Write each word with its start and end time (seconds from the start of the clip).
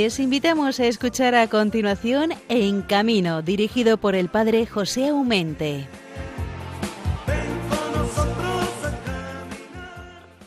Les 0.00 0.20
invitamos 0.20 0.78
a 0.78 0.86
escuchar 0.86 1.34
a 1.34 1.48
continuación 1.48 2.30
En 2.48 2.82
Camino, 2.82 3.42
dirigido 3.42 3.96
por 3.96 4.14
el 4.14 4.28
padre 4.28 4.64
José 4.64 5.08
Aumente. 5.08 5.88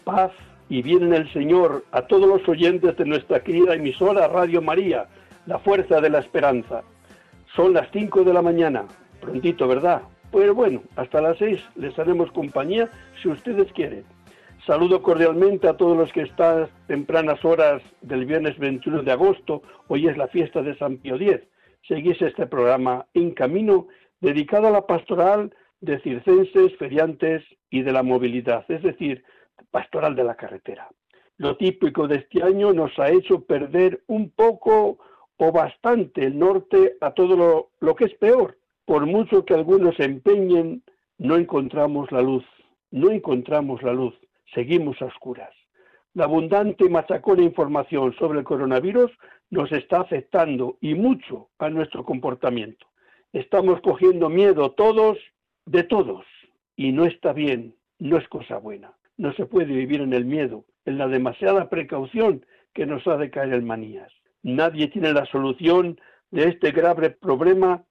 Paz 0.06 0.32
y 0.70 0.82
bien 0.82 1.04
en 1.04 1.14
el 1.14 1.34
Señor 1.34 1.84
a 1.92 2.04
todos 2.04 2.30
los 2.30 2.48
oyentes 2.48 2.96
de 2.96 3.04
nuestra 3.04 3.44
querida 3.44 3.74
emisora 3.76 4.30
Radio 4.30 4.62
María, 4.62 5.08
la 5.46 5.60
fuerza 5.60 6.00
de 6.00 6.10
la 6.10 6.20
esperanza. 6.20 6.84
Son 7.54 7.74
las 7.74 7.90
5 7.92 8.24
de 8.24 8.34
la 8.34 8.42
mañana, 8.42 8.86
prontito, 9.20 9.68
¿verdad? 9.68 10.02
Pues 10.32 10.50
bueno, 10.54 10.82
hasta 10.96 11.20
las 11.20 11.38
6 11.40 11.60
les 11.76 12.00
haremos 12.00 12.32
compañía 12.32 12.90
si 13.22 13.28
ustedes 13.28 13.70
quieren. 13.74 14.06
Saludo 14.68 15.02
cordialmente 15.02 15.68
a 15.68 15.76
todos 15.76 15.98
los 15.98 16.14
que 16.14 16.22
están 16.22 16.70
tempranas 16.86 17.44
horas 17.44 17.82
del 18.02 18.28
viernes 18.28 18.60
21 18.60 19.02
de 19.02 19.12
agosto. 19.12 19.64
Hoy 19.88 20.08
es 20.08 20.16
la 20.18 20.28
fiesta 20.28 20.62
de 20.62 20.78
San 20.78 20.98
Pío 20.98 21.16
X. 21.16 21.40
Seguís 21.88 22.22
este 22.22 22.46
programa 22.46 23.08
En 23.16 23.32
Camino 23.32 23.88
dedicado 24.20 24.68
a 24.68 24.72
la 24.72 24.86
pastoral 24.86 25.52
de 25.80 26.00
circenses, 26.02 26.78
feriantes 26.78 27.44
y 27.72 27.82
de 27.82 27.92
la 27.92 28.04
movilidad, 28.04 28.64
es 28.70 28.84
decir, 28.84 29.24
pastoral 29.72 30.16
de 30.16 30.26
la 30.26 30.36
carretera. 30.36 30.88
Lo 31.38 31.58
típico 31.58 32.08
de 32.08 32.18
este 32.18 32.44
año 32.44 32.72
nos 32.72 32.98
ha 33.00 33.10
hecho 33.10 33.42
perder 33.42 34.04
un 34.06 34.30
poco 34.30 35.00
o 35.38 35.52
bastante 35.52 36.24
el 36.24 36.38
norte 36.38 36.98
a 37.02 37.16
todo 37.16 37.36
lo, 37.36 37.72
lo 37.80 37.96
que 37.96 38.06
es 38.06 38.14
peor. 38.14 38.60
Por 38.86 39.08
mucho 39.08 39.44
que 39.44 39.56
algunos 39.56 39.96
se 39.96 40.04
empeñen, 40.04 40.84
no 41.18 41.36
encontramos 41.36 42.12
la 42.12 42.22
luz, 42.22 42.46
no 42.92 43.10
encontramos 43.10 43.82
la 43.82 43.94
luz 43.94 44.14
seguimos 44.54 45.02
a 45.02 45.06
oscuras. 45.06 45.54
La 46.14 46.26
abundante 46.26 46.86
y 46.86 46.90
machacona 46.90 47.44
información 47.44 48.14
sobre 48.20 48.40
el 48.40 48.46
coronavirus 48.46 49.12
nos 49.50 49.72
está 49.72 50.02
afectando 50.02 50.78
y 50.82 50.94
mucho 50.94 51.50
a 51.58 51.70
nuestro 51.70 52.04
comportamiento. 52.04 52.88
Estamos 53.32 53.80
cogiendo 53.82 54.30
miedo 54.30 54.72
todos 54.72 55.18
de 55.66 55.84
todos 55.84 56.26
y 56.76 56.92
no 56.92 57.06
está 57.06 57.32
bien, 57.32 57.76
no 58.00 58.18
es 58.18 58.28
cosa 58.28 58.58
buena. 58.58 58.94
No 59.18 59.34
se 59.34 59.46
puede 59.46 59.74
vivir 59.74 60.02
en 60.02 60.14
el 60.14 60.26
miedo, 60.26 60.66
en 60.86 60.98
la 60.98 61.08
demasiada 61.08 61.70
precaución 61.70 62.46
que 62.74 62.86
nos 62.86 63.06
ha 63.08 63.18
de 63.18 63.30
caer 63.30 63.54
en 63.54 63.66
manías. 63.66 64.12
Nadie 64.44 64.88
tiene 64.88 65.14
la 65.14 65.26
solución 65.28 66.00
de 66.32 66.50
este 66.50 66.72
grave 66.72 67.12
problema 67.12 67.84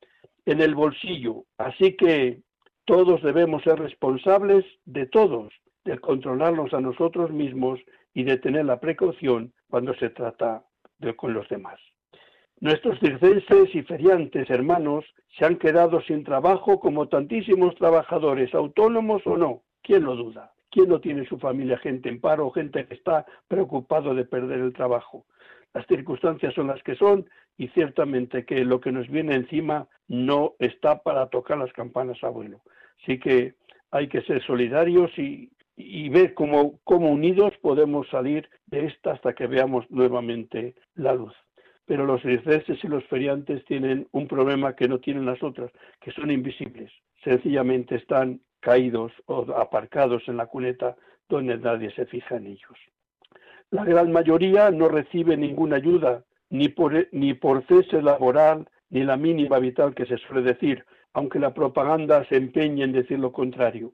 en 0.44 0.60
el 0.60 0.74
bolsillo, 0.74 1.44
así 1.58 1.96
que 1.96 2.42
todos 2.84 3.22
debemos 3.22 3.62
ser 3.62 3.78
responsables 3.78 4.64
de 4.84 5.06
todos 5.06 5.52
de 5.84 5.98
controlarnos 5.98 6.72
a 6.74 6.80
nosotros 6.80 7.30
mismos 7.30 7.80
y 8.14 8.24
de 8.24 8.36
tener 8.38 8.64
la 8.64 8.80
precaución 8.80 9.52
cuando 9.68 9.94
se 9.94 10.10
trata 10.10 10.64
de 10.98 11.14
con 11.16 11.32
los 11.32 11.48
demás. 11.48 11.80
Nuestros 12.60 12.98
circenses 13.00 13.74
y 13.74 13.82
feriantes 13.82 14.50
hermanos 14.50 15.06
se 15.38 15.46
han 15.46 15.56
quedado 15.56 16.02
sin 16.02 16.24
trabajo 16.24 16.78
como 16.78 17.08
tantísimos 17.08 17.74
trabajadores, 17.76 18.54
autónomos 18.54 19.22
o 19.26 19.36
no. 19.36 19.62
¿Quién 19.82 20.04
lo 20.04 20.14
duda? 20.14 20.52
¿Quién 20.70 20.90
no 20.90 21.00
tiene 21.00 21.24
su 21.26 21.38
familia 21.38 21.78
gente 21.78 22.10
en 22.10 22.20
paro, 22.20 22.50
gente 22.50 22.86
que 22.86 22.94
está 22.94 23.24
preocupado 23.48 24.14
de 24.14 24.26
perder 24.26 24.60
el 24.60 24.74
trabajo? 24.74 25.24
Las 25.72 25.86
circunstancias 25.86 26.52
son 26.52 26.66
las 26.66 26.82
que 26.82 26.96
son 26.96 27.26
y 27.56 27.68
ciertamente 27.68 28.44
que 28.44 28.64
lo 28.64 28.80
que 28.80 28.92
nos 28.92 29.08
viene 29.08 29.36
encima 29.36 29.88
no 30.08 30.54
está 30.58 31.02
para 31.02 31.28
tocar 31.28 31.56
las 31.56 31.72
campanas 31.72 32.22
a 32.22 32.28
vuelo. 32.28 32.60
Así 33.02 33.18
que 33.18 33.54
hay 33.90 34.08
que 34.08 34.20
ser 34.22 34.44
solidarios 34.44 35.10
y, 35.18 35.50
y 35.76 36.08
ver 36.08 36.34
cómo, 36.34 36.80
unidos 36.86 37.54
podemos 37.62 38.08
salir 38.08 38.48
de 38.66 38.86
esta 38.86 39.12
hasta 39.12 39.34
que 39.34 39.46
veamos 39.46 39.90
nuevamente 39.90 40.74
la 40.94 41.14
luz. 41.14 41.34
Pero 41.86 42.06
los 42.06 42.22
circenses 42.22 42.82
y 42.84 42.88
los 42.88 43.04
feriantes 43.06 43.64
tienen 43.64 44.06
un 44.12 44.28
problema 44.28 44.76
que 44.76 44.88
no 44.88 45.00
tienen 45.00 45.26
las 45.26 45.42
otras, 45.42 45.70
que 46.00 46.12
son 46.12 46.30
invisibles. 46.30 46.92
Sencillamente 47.24 47.96
están 47.96 48.40
caídos 48.60 49.12
o 49.26 49.40
aparcados 49.56 50.22
en 50.28 50.36
la 50.36 50.46
cuneta 50.46 50.96
donde 51.28 51.56
nadie 51.58 51.90
se 51.92 52.06
fija 52.06 52.36
en 52.36 52.46
ellos. 52.46 52.78
La 53.70 53.84
gran 53.84 54.12
mayoría 54.12 54.70
no 54.70 54.88
recibe 54.88 55.36
ninguna 55.36 55.76
ayuda, 55.76 56.24
ni 56.50 56.68
por, 56.68 57.08
ni 57.12 57.34
por 57.34 57.64
cese 57.66 58.02
laboral, 58.02 58.68
ni 58.90 59.04
la 59.04 59.16
mínima 59.16 59.58
vital 59.58 59.94
que 59.94 60.06
se 60.06 60.18
suele 60.18 60.42
decir, 60.42 60.84
aunque 61.12 61.38
la 61.38 61.54
propaganda 61.54 62.24
se 62.28 62.36
empeñe 62.36 62.84
en 62.84 62.92
decir 62.92 63.18
lo 63.18 63.32
contrario. 63.32 63.92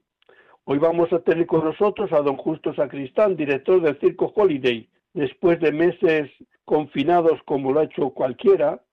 Hoy 0.69 0.79
vamos 0.79 1.13
a 1.13 1.19
tener 1.19 1.45
con 1.47 1.63
nosotros 1.63 2.11
a 2.11 2.21
don 2.21 2.35
Justo 2.35 2.73
Sacristán, 2.73 3.37
director 3.37 3.81
del 3.81 3.97
Circo 4.01 4.33
Holiday. 4.35 4.89
Después 5.13 5.61
de 5.61 5.71
meses 5.71 6.29
confinados 6.65 7.41
como 7.45 7.71
lo 7.71 7.79
ha 7.79 7.85
hecho 7.85 8.09
cualquiera, 8.09 8.83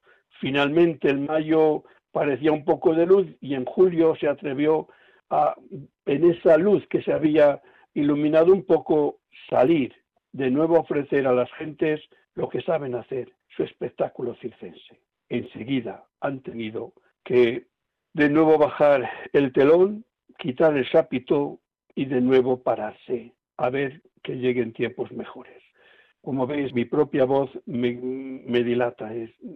finalmente 0.41 1.11
en 1.11 1.27
mayo 1.27 1.83
parecía 2.13 2.53
un 2.53 2.65
poco 2.65 2.95
de 2.95 3.07
luz 3.07 3.27
y 3.41 3.55
en 3.55 3.65
julio 3.65 4.15
se 4.21 4.29
atrevió 4.29 4.87
a, 5.31 5.57
en 6.07 6.31
esa 6.31 6.59
luz 6.59 6.87
que 6.87 7.03
se 7.03 7.13
había 7.13 7.61
iluminado 7.93 8.53
un 8.53 8.65
poco, 8.65 9.19
salir, 9.51 9.93
de 10.31 10.53
nuevo 10.53 10.79
ofrecer 10.79 11.27
a 11.27 11.33
las 11.33 11.51
gentes 11.55 12.01
lo 12.37 12.49
que 12.49 12.63
saben 12.63 12.95
hacer, 12.95 13.33
su 13.49 13.65
espectáculo 13.65 14.37
circense. 14.37 15.01
Enseguida 15.29 16.05
han 16.21 16.41
tenido 16.41 16.93
que 17.25 17.67
de 18.13 18.31
nuevo 18.31 18.59
bajar 18.59 19.11
el 19.33 19.53
telón, 19.53 20.05
quitar 20.39 20.77
el 20.77 20.89
chapiteau 20.89 21.59
y 21.95 22.07
de 22.07 22.21
nuevo 22.21 22.63
pararse 22.63 23.33
a 23.57 23.71
ver 23.71 24.03
que 24.23 24.37
lleguen 24.37 24.73
tiempos 24.73 25.13
mejores. 25.13 25.63
Como 26.23 26.47
veis, 26.47 26.73
mi 26.73 26.87
propia 26.87 27.27
voz 27.27 27.51
me, 27.67 27.93
dilata. 28.65 29.13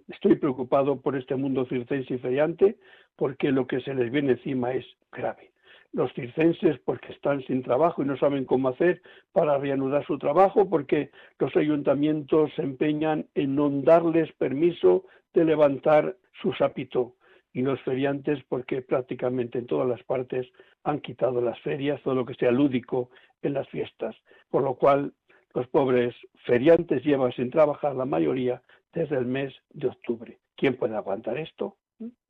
estoy 0.08 0.36
preocupado 0.36 1.00
por 1.00 1.16
este 1.16 1.34
mundo 1.34 1.64
circense 1.66 2.14
y 2.14 2.18
feriante 2.18 2.76
porque 3.16 3.50
lo 3.50 3.66
que 3.66 3.80
se 3.80 3.94
les 3.94 4.12
viene 4.12 4.32
encima 4.32 4.72
es 4.72 4.84
grave. 5.10 5.50
Los 5.92 6.12
circenses 6.12 6.78
porque 6.84 7.12
están 7.12 7.42
sin 7.44 7.62
trabajo 7.62 8.02
y 8.02 8.06
no 8.06 8.18
saben 8.18 8.44
cómo 8.44 8.68
hacer 8.68 9.00
para 9.32 9.56
reanudar 9.56 10.06
su 10.06 10.18
trabajo 10.18 10.68
porque 10.68 11.10
los 11.38 11.56
ayuntamientos 11.56 12.52
se 12.54 12.62
empeñan 12.62 13.26
en 13.34 13.54
no 13.54 13.70
darles 13.70 14.30
permiso 14.34 15.06
de 15.32 15.46
levantar 15.46 16.16
su 16.42 16.52
sapito 16.52 17.14
y 17.52 17.62
los 17.62 17.80
feriantes 17.82 18.42
porque 18.48 18.82
prácticamente 18.82 19.58
en 19.58 19.66
todas 19.66 19.88
las 19.88 20.02
partes 20.04 20.46
han 20.84 21.00
quitado 21.00 21.40
las 21.40 21.58
ferias, 21.60 22.00
todo 22.02 22.14
lo 22.14 22.26
que 22.26 22.34
sea 22.34 22.50
lúdico 22.50 23.10
en 23.42 23.54
las 23.54 23.68
fiestas, 23.68 24.14
por 24.50 24.62
lo 24.62 24.74
cual 24.74 25.12
los 25.54 25.66
pobres 25.68 26.14
feriantes 26.44 27.02
llevan 27.04 27.32
sin 27.32 27.50
trabajar 27.50 27.94
la 27.94 28.04
mayoría 28.04 28.62
desde 28.92 29.16
el 29.16 29.26
mes 29.26 29.54
de 29.70 29.88
octubre. 29.88 30.38
¿Quién 30.56 30.76
puede 30.76 30.96
aguantar 30.96 31.38
esto? 31.38 31.76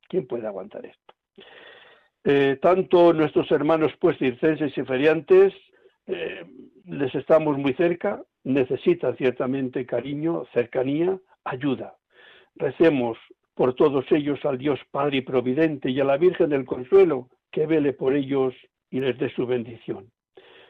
¿Quién 0.07 0.27
puede 0.27 0.47
aguantar 0.47 0.85
esto? 0.85 1.13
Eh, 2.23 2.57
tanto 2.61 3.13
nuestros 3.13 3.49
hermanos 3.51 3.93
pues 3.99 4.17
circenses 4.17 4.77
y 4.77 4.83
feriantes 4.83 5.53
eh, 6.07 6.45
les 6.85 7.13
estamos 7.15 7.57
muy 7.57 7.73
cerca, 7.73 8.23
necesitan 8.43 9.15
ciertamente 9.15 9.85
cariño, 9.85 10.45
cercanía, 10.53 11.17
ayuda. 11.43 11.95
Recemos 12.55 13.17
por 13.59 13.73
todos 13.73 14.05
ellos 14.11 14.39
al 14.45 14.57
Dios 14.57 14.79
Padre 14.89 15.17
y 15.17 15.21
Providente 15.21 15.91
y 15.91 15.99
a 15.99 16.05
la 16.05 16.15
Virgen 16.15 16.49
del 16.49 16.63
Consuelo, 16.63 17.27
que 17.51 17.67
vele 17.67 17.91
por 17.91 18.13
ellos 18.13 18.53
y 18.89 19.01
les 19.01 19.17
dé 19.17 19.29
su 19.31 19.45
bendición. 19.45 20.09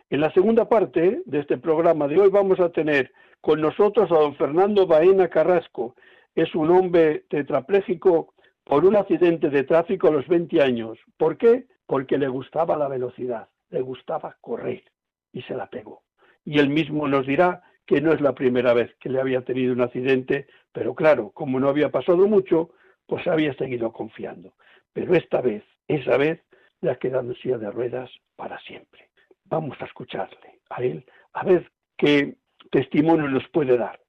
En 0.09 0.21
la 0.21 0.33
segunda 0.33 0.67
parte 0.67 1.21
de 1.23 1.39
este 1.39 1.59
programa 1.59 2.07
de 2.07 2.19
hoy 2.19 2.31
vamos 2.31 2.59
a 2.59 2.71
tener 2.71 3.11
con 3.41 3.61
nosotros 3.61 4.11
a 4.11 4.15
don 4.15 4.35
Fernando 4.37 4.87
Baena 4.87 5.27
Carrasco. 5.27 5.95
Es 6.33 6.55
un 6.55 6.71
hombre 6.71 7.25
tetrapléjico 7.29 8.33
por 8.63 8.83
un 8.83 8.95
accidente 8.95 9.51
de 9.51 9.65
tráfico 9.65 10.07
a 10.07 10.11
los 10.11 10.27
20 10.27 10.59
años. 10.59 10.97
¿Por 11.15 11.37
qué? 11.37 11.67
Porque 11.85 12.17
le 12.17 12.27
gustaba 12.27 12.75
la 12.75 12.87
velocidad, 12.87 13.49
le 13.69 13.81
gustaba 13.81 14.35
correr 14.41 14.83
y 15.31 15.43
se 15.43 15.53
la 15.53 15.67
pegó. 15.67 16.01
Y 16.43 16.57
él 16.57 16.69
mismo 16.69 17.07
nos 17.07 17.27
dirá 17.27 17.61
que 17.85 18.01
no 18.01 18.13
es 18.13 18.19
la 18.19 18.33
primera 18.33 18.73
vez 18.73 18.95
que 18.99 19.09
le 19.09 19.21
había 19.21 19.43
tenido 19.43 19.73
un 19.73 19.81
accidente, 19.81 20.47
pero 20.71 20.95
claro, 20.95 21.29
como 21.35 21.59
no 21.59 21.69
había 21.69 21.89
pasado 21.89 22.27
mucho, 22.27 22.71
pues 23.09 23.27
había 23.27 23.53
seguido 23.55 23.91
confiando. 23.91 24.53
Pero 24.93 25.15
esta 25.15 25.41
vez, 25.41 25.63
esa 25.87 26.15
vez, 26.15 26.39
le 26.81 26.91
ha 26.91 26.95
quedado 26.95 27.29
en 27.29 27.35
silla 27.37 27.57
de 27.57 27.71
ruedas 27.71 28.09
para 28.35 28.57
siempre. 28.59 29.09
Vamos 29.45 29.75
a 29.81 29.85
escucharle 29.85 30.59
a 30.69 30.81
él, 30.81 31.03
a 31.33 31.43
ver 31.43 31.69
qué 31.97 32.35
testimonio 32.71 33.27
nos 33.27 33.47
puede 33.49 33.77
dar. 33.77 33.99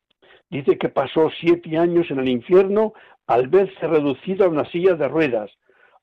Dice 0.50 0.76
que 0.79 0.91
pasó 0.91 1.31
siete 1.41 1.79
años 1.79 2.11
en 2.11 2.20
el 2.20 2.29
infierno 2.29 2.93
al 3.26 3.49
verse 3.49 3.87
reducido 3.87 4.44
a 4.44 4.49
una 4.49 4.70
silla 4.70 4.94
de 4.94 5.08
ruedas, 5.08 5.50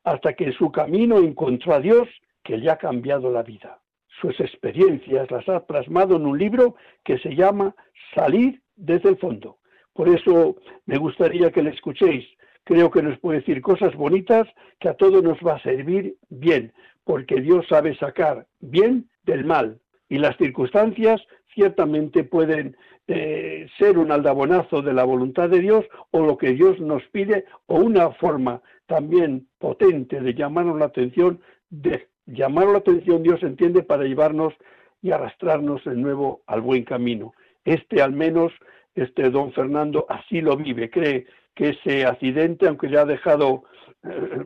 hasta 0.04 0.34
que 0.34 0.46
en 0.46 0.54
su 0.54 0.72
camino 0.72 1.20
encontró 1.20 1.76
a 1.76 1.80
Dios 1.80 2.08
que 2.44 2.58
le 2.58 2.72
ha 2.72 2.78
cambiado 2.78 3.30
la 3.32 3.44
vida. 3.44 3.80
Sus 4.22 4.40
experiencias 4.40 5.30
las 5.30 5.48
ha 5.50 5.66
plasmado 5.68 6.16
en 6.16 6.26
un 6.26 6.38
libro 6.38 6.76
que 7.04 7.20
se 7.20 7.36
llama 7.36 7.76
Salir 8.16 8.62
desde 8.76 9.10
el 9.10 9.18
fondo. 9.18 9.60
Por 9.94 10.10
eso 10.10 10.56
me 10.86 10.98
gustaría 10.98 11.52
que 11.52 11.62
le 11.62 11.72
escuchéis 11.72 12.26
creo 12.68 12.92
que 12.92 13.02
nos 13.02 13.18
puede 13.20 13.40
decir 13.40 13.62
cosas 13.62 13.96
bonitas 13.96 14.46
que 14.80 14.90
a 14.90 14.94
todos 14.94 15.24
nos 15.24 15.40
va 15.40 15.56
a 15.56 15.64
servir 15.64 16.18
bien, 16.30 16.74
porque 17.06 17.40
Dios 17.40 17.66
sabe 17.70 17.96
sacar 17.96 18.46
bien 18.60 19.10
del 19.24 19.46
mal 19.46 19.80
y 20.10 20.18
las 20.18 20.36
circunstancias 20.36 21.22
ciertamente 21.54 22.26
pueden 22.26 22.76
eh, 23.08 23.68
ser 23.78 23.98
un 23.98 24.12
aldabonazo 24.12 24.82
de 24.82 24.94
la 24.94 25.06
voluntad 25.06 25.50
de 25.50 25.62
Dios 25.62 25.86
o 26.12 26.26
lo 26.26 26.38
que 26.38 26.52
Dios 26.52 26.78
nos 26.82 27.02
pide 27.08 27.46
o 27.68 27.78
una 27.78 28.12
forma 28.12 28.62
también 28.86 29.48
potente 29.60 30.20
de 30.20 30.34
llamarnos 30.34 30.78
la 30.78 30.86
atención, 30.86 31.40
de 31.70 32.10
llamar 32.26 32.68
la 32.68 32.80
atención 32.80 33.24
Dios 33.24 33.42
entiende 33.44 33.82
para 33.82 34.04
llevarnos 34.04 34.54
y 35.02 35.12
arrastrarnos 35.12 35.86
de 35.86 35.96
nuevo 35.96 36.42
al 36.48 36.60
buen 36.60 36.84
camino. 36.84 37.34
Este 37.64 38.02
al 38.02 38.12
menos, 38.12 38.52
este 38.94 39.30
don 39.30 39.54
Fernando 39.54 40.06
así 40.10 40.42
lo 40.42 40.58
vive, 40.58 40.90
cree 40.90 41.28
que 41.58 41.70
ese 41.70 42.06
accidente, 42.06 42.68
aunque 42.68 42.88
le 42.88 43.00
ha 43.00 43.06
dejado 43.06 43.64
eh, 44.04 44.46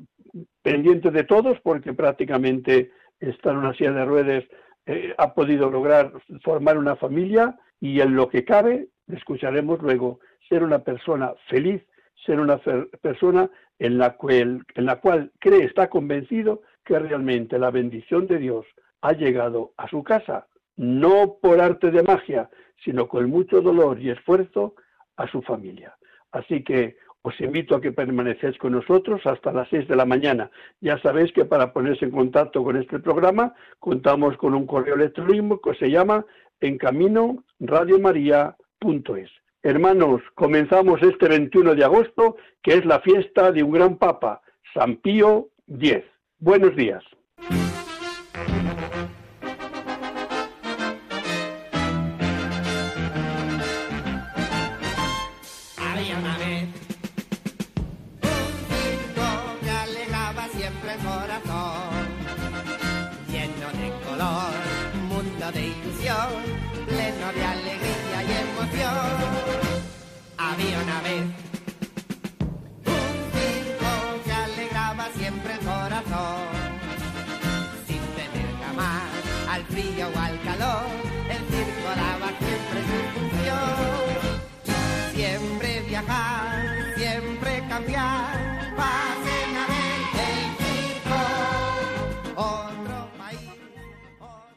pendiente 0.64 1.12
de 1.12 1.26
todos, 1.26 1.60
porque 1.60 1.94
prácticamente 1.94 2.92
está 3.20 3.52
en 3.52 3.58
una 3.58 3.74
silla 3.74 3.92
de 3.92 4.06
ruedas, 4.06 4.44
eh, 4.86 5.14
ha 5.18 5.34
podido 5.34 5.70
lograr 5.70 6.14
formar 6.42 6.78
una 6.78 6.96
familia 6.96 7.60
y 7.82 8.00
en 8.00 8.16
lo 8.16 8.30
que 8.30 8.46
cabe, 8.46 8.88
escucharemos 9.08 9.82
luego, 9.82 10.22
ser 10.48 10.64
una 10.64 10.80
persona 10.80 11.34
feliz, 11.50 11.84
ser 12.26 12.40
una 12.40 12.60
persona 13.02 13.50
en 13.78 13.98
la, 13.98 14.16
cual, 14.16 14.64
en 14.76 14.86
la 14.86 15.02
cual 15.02 15.32
cree, 15.40 15.66
está 15.66 15.90
convencido 15.90 16.62
que 16.86 16.98
realmente 16.98 17.60
la 17.60 17.72
bendición 17.72 18.26
de 18.26 18.38
Dios 18.38 18.66
ha 19.02 19.12
llegado 19.12 19.74
a 19.76 19.90
su 19.90 20.02
casa, 20.04 20.48
no 20.78 21.38
por 21.42 21.60
arte 21.60 21.92
de 21.92 22.04
magia, 22.04 22.50
sino 22.86 23.08
con 23.10 23.30
mucho 23.30 23.62
dolor 23.62 24.00
y 24.00 24.12
esfuerzo 24.12 24.76
a 25.18 25.28
su 25.28 25.42
familia. 25.42 25.96
Así 26.32 26.64
que 26.64 26.96
os 27.24 27.40
invito 27.40 27.76
a 27.76 27.82
que 27.82 27.92
permanecéis 27.92 28.58
con 28.58 28.72
nosotros 28.74 29.22
hasta 29.26 29.54
las 29.54 29.70
6 29.70 29.88
de 29.88 29.96
la 29.96 30.06
mañana. 30.06 30.50
Ya 30.80 30.98
sabéis 31.00 31.32
que 31.34 31.46
para 31.46 31.72
ponerse 31.72 32.06
en 32.06 32.12
contacto 32.12 32.64
con 32.64 32.78
este 32.78 32.98
programa 33.00 33.54
contamos 33.80 34.36
con 34.38 34.56
un 34.56 34.66
correo 34.66 34.96
electrónico 34.96 35.62
que 35.62 35.76
se 35.76 35.92
llama 35.92 36.26
encaminoradiomaria.es. 36.60 39.30
Hermanos, 39.64 40.24
comenzamos 40.34 41.04
este 41.04 41.28
21 41.28 41.76
de 41.76 41.84
agosto, 41.84 42.38
que 42.64 42.74
es 42.74 42.84
la 42.86 43.00
fiesta 43.02 43.52
de 43.52 43.62
un 43.62 43.70
gran 43.72 43.98
papa, 43.98 44.42
San 44.74 44.96
Pío 44.96 45.50
X. 45.68 46.04
Buenos 46.40 46.76
días. 46.76 47.04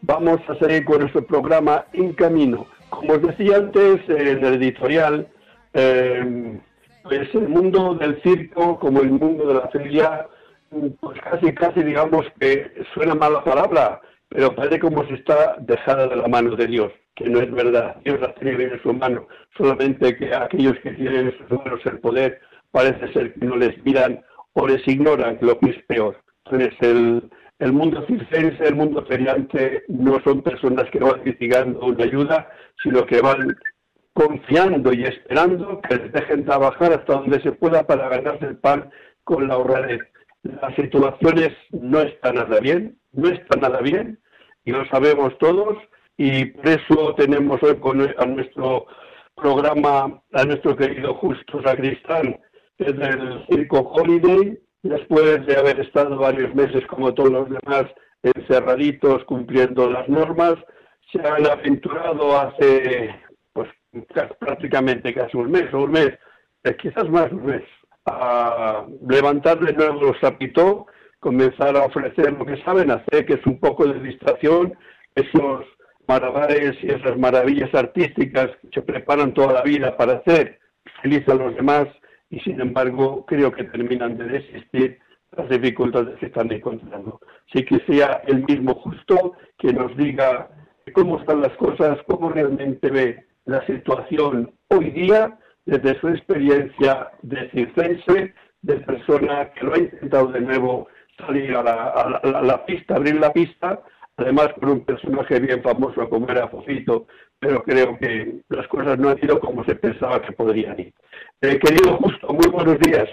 Vamos 0.06 0.40
a 0.48 0.54
seguir 0.56 0.84
con 0.84 1.00
nuestro 1.00 1.24
programa 1.24 1.86
En 1.94 2.12
Camino. 2.12 2.66
Como 2.90 3.14
os 3.14 3.22
decía 3.22 3.56
antes 3.56 4.00
en 4.08 4.44
el 4.44 4.54
editorial, 4.62 5.26
eh, 5.72 6.60
pues 7.02 7.34
el 7.34 7.48
mundo 7.48 7.94
del 7.94 8.20
circo, 8.22 8.78
como 8.78 9.00
el 9.00 9.10
mundo 9.10 9.46
de 9.46 9.54
la 9.54 9.68
feria, 9.68 10.26
pues 11.00 11.20
casi, 11.20 11.52
casi 11.54 11.82
digamos 11.82 12.26
que 12.38 12.70
suena 12.92 13.14
mala 13.14 13.42
palabra, 13.42 14.02
pero 14.28 14.54
parece 14.54 14.78
como 14.78 15.06
si 15.06 15.14
está 15.14 15.56
dejada 15.60 16.06
de 16.06 16.16
la 16.16 16.28
mano 16.28 16.54
de 16.54 16.66
Dios, 16.66 16.92
que 17.14 17.28
no 17.28 17.40
es 17.40 17.50
verdad. 17.50 17.96
Dios 18.04 18.20
la 18.20 18.34
tiene 18.34 18.64
en 18.64 18.82
su 18.82 18.92
mano, 18.92 19.26
solamente 19.56 20.16
que 20.16 20.34
aquellos 20.34 20.78
que 20.80 20.92
tienen 20.92 21.28
en 21.28 21.38
sus 21.38 21.50
manos 21.50 21.80
el 21.86 21.98
poder 21.98 22.40
parece 22.74 23.12
ser 23.12 23.32
que 23.34 23.46
no 23.46 23.54
les 23.54 23.72
miran 23.84 24.20
o 24.54 24.66
les 24.66 24.86
ignoran, 24.88 25.38
lo 25.40 25.56
que 25.60 25.70
es 25.70 25.82
peor. 25.84 26.16
Entonces, 26.44 26.74
el, 27.60 27.72
mundo 27.72 28.04
circense, 28.08 28.64
el 28.66 28.74
mundo 28.74 29.06
feriante, 29.06 29.84
no 29.86 30.20
son 30.24 30.42
personas 30.42 30.90
que 30.90 30.98
van 30.98 31.20
criticando 31.22 31.86
una 31.86 32.04
ayuda, 32.04 32.48
sino 32.82 33.06
que 33.06 33.20
van 33.20 33.56
confiando 34.12 34.92
y 34.92 35.04
esperando 35.04 35.80
que 35.82 35.96
les 35.96 36.12
dejen 36.12 36.44
trabajar 36.44 36.92
hasta 36.92 37.12
donde 37.12 37.40
se 37.42 37.52
pueda 37.52 37.86
para 37.86 38.08
ganarse 38.08 38.46
el 38.46 38.56
pan 38.56 38.90
con 39.22 39.46
la 39.46 39.56
honradez. 39.56 40.00
Las 40.42 40.74
situaciones 40.74 41.52
no 41.70 42.00
están 42.00 42.34
nada 42.34 42.58
bien, 42.58 42.98
no 43.12 43.28
están 43.28 43.60
nada 43.60 43.80
bien, 43.82 44.18
y 44.64 44.72
lo 44.72 44.84
sabemos 44.86 45.38
todos, 45.38 45.78
y 46.16 46.46
por 46.46 46.68
eso 46.68 47.14
tenemos 47.14 47.62
hoy 47.62 47.76
con, 47.76 48.00
a 48.00 48.26
nuestro 48.26 48.86
programa, 49.36 50.20
a 50.32 50.44
nuestro 50.44 50.76
querido 50.76 51.14
Justo 51.14 51.62
Sacristán, 51.62 52.36
del 52.78 53.44
Circo 53.48 53.80
Holiday, 53.80 54.58
después 54.82 55.46
de 55.46 55.56
haber 55.56 55.80
estado 55.80 56.16
varios 56.16 56.54
meses 56.54 56.84
como 56.86 57.14
todos 57.14 57.30
los 57.30 57.48
demás 57.48 57.84
encerraditos 58.22 59.24
cumpliendo 59.24 59.90
las 59.90 60.08
normas, 60.08 60.54
se 61.12 61.20
han 61.20 61.46
aventurado 61.46 62.38
hace 62.38 63.14
pues 63.52 63.68
prácticamente 64.38 65.14
casi 65.14 65.36
un 65.36 65.50
mes 65.50 65.72
o 65.72 65.82
un 65.82 65.92
mes, 65.92 66.10
eh, 66.64 66.76
quizás 66.76 67.08
más 67.08 67.30
un 67.30 67.46
mes, 67.46 67.62
a 68.06 68.84
levantar 69.08 69.60
de 69.60 69.72
nuevo 69.72 70.00
los 70.00 70.24
apitó, 70.24 70.86
comenzar 71.20 71.76
a 71.76 71.84
ofrecer 71.84 72.32
lo 72.32 72.44
que 72.44 72.62
saben 72.64 72.90
hacer, 72.90 73.24
que 73.24 73.34
es 73.34 73.46
un 73.46 73.58
poco 73.60 73.86
de 73.86 74.00
distracción, 74.00 74.76
esos 75.14 75.64
malabares 76.06 76.76
y 76.82 76.88
esas 76.88 77.16
maravillas 77.16 77.72
artísticas 77.74 78.50
que 78.62 78.68
se 78.74 78.82
preparan 78.82 79.32
toda 79.32 79.54
la 79.54 79.62
vida 79.62 79.96
para 79.96 80.14
hacer 80.14 80.58
feliz 81.00 81.26
a 81.28 81.34
los 81.34 81.54
demás 81.54 81.86
y 82.34 82.40
sin 82.40 82.60
embargo 82.60 83.24
creo 83.26 83.52
que 83.52 83.64
terminan 83.64 84.18
de 84.18 84.24
desistir 84.24 84.98
las 85.36 85.48
dificultades 85.48 86.18
que 86.18 86.26
están 86.26 86.50
encontrando. 86.50 87.20
Sí 87.52 87.64
que 87.64 87.78
sea 87.86 88.22
el 88.26 88.44
mismo 88.44 88.74
justo 88.74 89.34
que 89.58 89.72
nos 89.72 89.96
diga 89.96 90.48
cómo 90.94 91.20
están 91.20 91.42
las 91.42 91.52
cosas, 91.56 91.98
cómo 92.08 92.30
realmente 92.30 92.90
ve 92.90 93.24
la 93.44 93.64
situación 93.66 94.52
hoy 94.68 94.90
día 94.90 95.38
desde 95.64 95.98
su 96.00 96.08
experiencia 96.08 97.10
de 97.22 97.50
circense, 97.50 98.34
de 98.62 98.74
persona 98.80 99.50
que 99.52 99.64
lo 99.64 99.74
ha 99.74 99.78
intentado 99.78 100.26
de 100.28 100.40
nuevo 100.40 100.88
salir 101.16 101.54
a 101.54 101.62
la, 101.62 102.66
pista, 102.66 102.96
abrir 102.96 103.20
la 103.20 103.32
pista, 103.32 103.80
además 104.16 104.48
con 104.58 104.70
un 104.70 104.84
personaje 104.84 105.38
bien 105.38 105.62
famoso 105.62 106.08
como 106.08 106.28
era 106.28 106.48
Fofito, 106.48 107.06
pero 107.44 107.62
creo 107.62 107.98
que 107.98 108.40
las 108.48 108.66
cosas 108.68 108.98
no 108.98 109.10
han 109.10 109.18
ido 109.22 109.38
como 109.38 109.64
se 109.64 109.74
pensaba 109.74 110.22
que 110.22 110.32
podrían 110.32 110.80
ir. 110.80 110.94
Eh, 111.42 111.58
querido 111.58 111.98
Justo, 111.98 112.32
muy 112.32 112.50
buenos 112.50 112.78
días. 112.78 113.06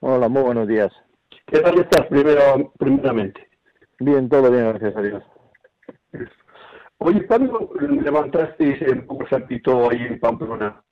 Hola, 0.00 0.26
muy 0.28 0.42
buenos 0.42 0.66
días. 0.66 0.90
¿Qué 1.46 1.60
tal 1.60 1.78
estás 1.78 2.06
primero, 2.06 2.72
primeramente? 2.78 3.46
Bien, 4.00 4.26
todo 4.30 4.50
bien, 4.50 4.68
gracias 4.70 4.96
a 4.96 5.02
Dios. 5.02 5.22
Oye, 6.96 7.26
¿cuándo 7.26 7.70
levantasteis 7.78 8.80
el 8.80 9.06
chapito 9.28 9.90
ahí 9.90 10.00
en 10.00 10.18
Pamplona? 10.18 10.82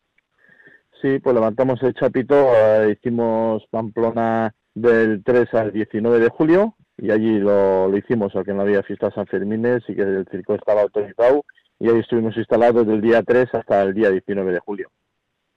Sí, 1.01 1.19
pues 1.19 1.35
levantamos 1.35 1.83
el 1.83 1.95
chapito, 1.95 2.35
eh, 2.55 2.95
hicimos 2.99 3.65
Pamplona 3.71 4.55
del 4.75 5.25
3 5.25 5.55
al 5.55 5.73
19 5.73 6.19
de 6.19 6.29
julio 6.29 6.75
y 6.99 7.11
allí 7.11 7.39
lo, 7.39 7.89
lo 7.89 7.97
hicimos, 7.97 8.37
aunque 8.37 8.53
no 8.53 8.61
había 8.61 8.83
fiestas 8.83 9.15
San 9.15 9.27
Fermines 9.27 9.83
y 9.89 9.95
que 9.95 10.03
el 10.03 10.27
circo 10.31 10.55
estaba 10.55 10.83
autorizado 10.83 11.43
y 11.83 11.91
ahí 11.91 11.99
estuvimos 11.99 12.37
instalados 12.37 12.87
del 12.87 13.01
día 13.01 13.25
3 13.25 13.57
hasta 13.57 13.83
el 13.83 13.93
día 13.93 14.09
19 14.09 14.53
de 14.53 14.61
julio. 14.61 14.89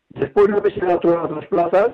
¿Después 0.10 0.50
no 0.50 0.58
habéis 0.58 0.82
a 0.82 0.96
otras 0.96 1.46
plazas? 1.48 1.91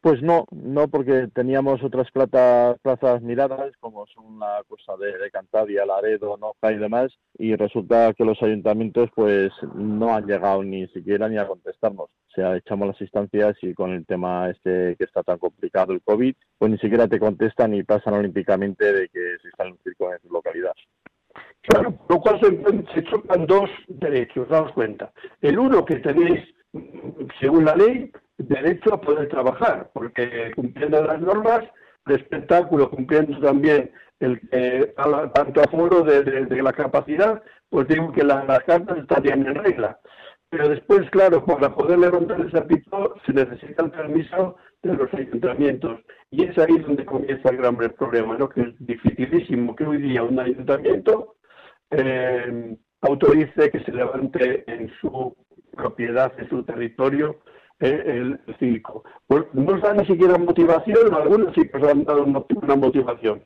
Pues 0.00 0.22
no, 0.22 0.46
no 0.52 0.88
porque 0.88 1.28
teníamos 1.34 1.82
otras 1.82 2.10
plazas, 2.10 2.78
plazas 2.80 3.20
miradas, 3.20 3.76
como 3.78 4.06
son 4.06 4.38
la 4.38 4.62
cosa 4.66 4.96
de, 4.96 5.18
de 5.18 5.30
Cantabria, 5.30 5.84
Laredo, 5.84 6.38
Noja 6.38 6.72
y 6.72 6.78
demás, 6.78 7.12
y 7.36 7.54
resulta 7.56 8.14
que 8.14 8.24
los 8.24 8.42
ayuntamientos 8.42 9.10
pues 9.14 9.52
no 9.74 10.16
han 10.16 10.26
llegado 10.26 10.64
ni 10.64 10.86
siquiera 10.88 11.28
ni 11.28 11.36
a 11.36 11.46
contestarnos. 11.46 12.06
O 12.06 12.34
sea, 12.34 12.56
echamos 12.56 12.88
las 12.88 13.00
instancias 13.02 13.54
y 13.60 13.74
con 13.74 13.92
el 13.92 14.06
tema 14.06 14.48
este 14.48 14.96
que 14.96 15.04
está 15.04 15.22
tan 15.22 15.36
complicado, 15.36 15.92
el 15.92 16.00
COVID, 16.00 16.34
pues 16.56 16.70
ni 16.70 16.78
siquiera 16.78 17.06
te 17.06 17.20
contestan 17.20 17.74
y 17.74 17.82
pasan 17.82 18.14
olímpicamente 18.14 18.94
de 18.94 19.08
que 19.10 19.36
se 19.42 19.62
en 19.62 19.72
un 19.72 19.78
circo 19.84 20.10
en 20.10 20.20
su 20.22 20.32
localidad. 20.32 20.72
Claro, 21.62 21.94
lo 22.08 22.20
cual 22.20 22.40
se, 22.40 23.04
chocan 23.04 23.46
dos 23.46 23.68
derechos, 23.88 24.48
daos 24.48 24.72
cuenta. 24.72 25.12
El 25.40 25.58
uno 25.58 25.84
que 25.84 25.96
tenéis, 25.96 26.40
según 27.40 27.64
la 27.64 27.74
ley, 27.74 28.12
derecho 28.38 28.94
a 28.94 29.00
poder 29.00 29.28
trabajar, 29.28 29.90
porque 29.92 30.52
cumpliendo 30.54 31.02
las 31.02 31.20
normas 31.20 31.64
de 32.06 32.14
espectáculo, 32.14 32.88
cumpliendo 32.90 33.38
también 33.40 33.90
el 34.20 34.40
tanto 35.34 35.60
aforo 35.60 36.02
de, 36.02 36.22
de, 36.22 36.62
la 36.62 36.72
capacidad, 36.72 37.42
pues 37.68 37.88
digo 37.88 38.12
que 38.12 38.22
las 38.22 38.62
cartas 38.64 38.98
estarían 38.98 39.46
en 39.46 39.54
regla. 39.56 39.98
Pero 40.56 40.70
después, 40.70 41.10
claro, 41.10 41.44
para 41.44 41.74
poder 41.74 41.98
levantar 41.98 42.40
ese 42.40 42.62
pito 42.62 43.14
se 43.26 43.34
necesita 43.34 43.84
el 43.84 43.90
permiso 43.90 44.56
de 44.82 44.94
los 44.94 45.12
ayuntamientos. 45.12 46.00
Y 46.30 46.44
es 46.44 46.56
ahí 46.56 46.78
donde 46.78 47.04
comienza 47.04 47.50
el 47.50 47.58
gran 47.58 47.76
problema, 47.76 48.38
¿no? 48.38 48.48
que 48.48 48.62
es 48.62 48.74
dificilísimo 48.78 49.76
que 49.76 49.84
hoy 49.84 49.98
día 49.98 50.22
un 50.22 50.40
ayuntamiento 50.40 51.34
eh, 51.90 52.74
autorice 53.02 53.70
que 53.70 53.80
se 53.80 53.92
levante 53.92 54.64
en 54.66 54.90
su 54.98 55.36
propiedad, 55.72 56.32
en 56.38 56.48
su 56.48 56.62
territorio, 56.62 57.40
eh, 57.78 58.02
el, 58.06 58.40
circo. 58.58 59.04
Pues 59.26 59.44
no 59.52 59.78
da 59.78 59.92
ni 59.92 60.06
siquiera 60.06 60.38
motivación, 60.38 61.12
algunos 61.12 61.54
sí 61.54 61.68
que 61.68 61.86
han 61.86 62.04
dado 62.04 62.24
una 62.24 62.76
motivación. 62.76 63.44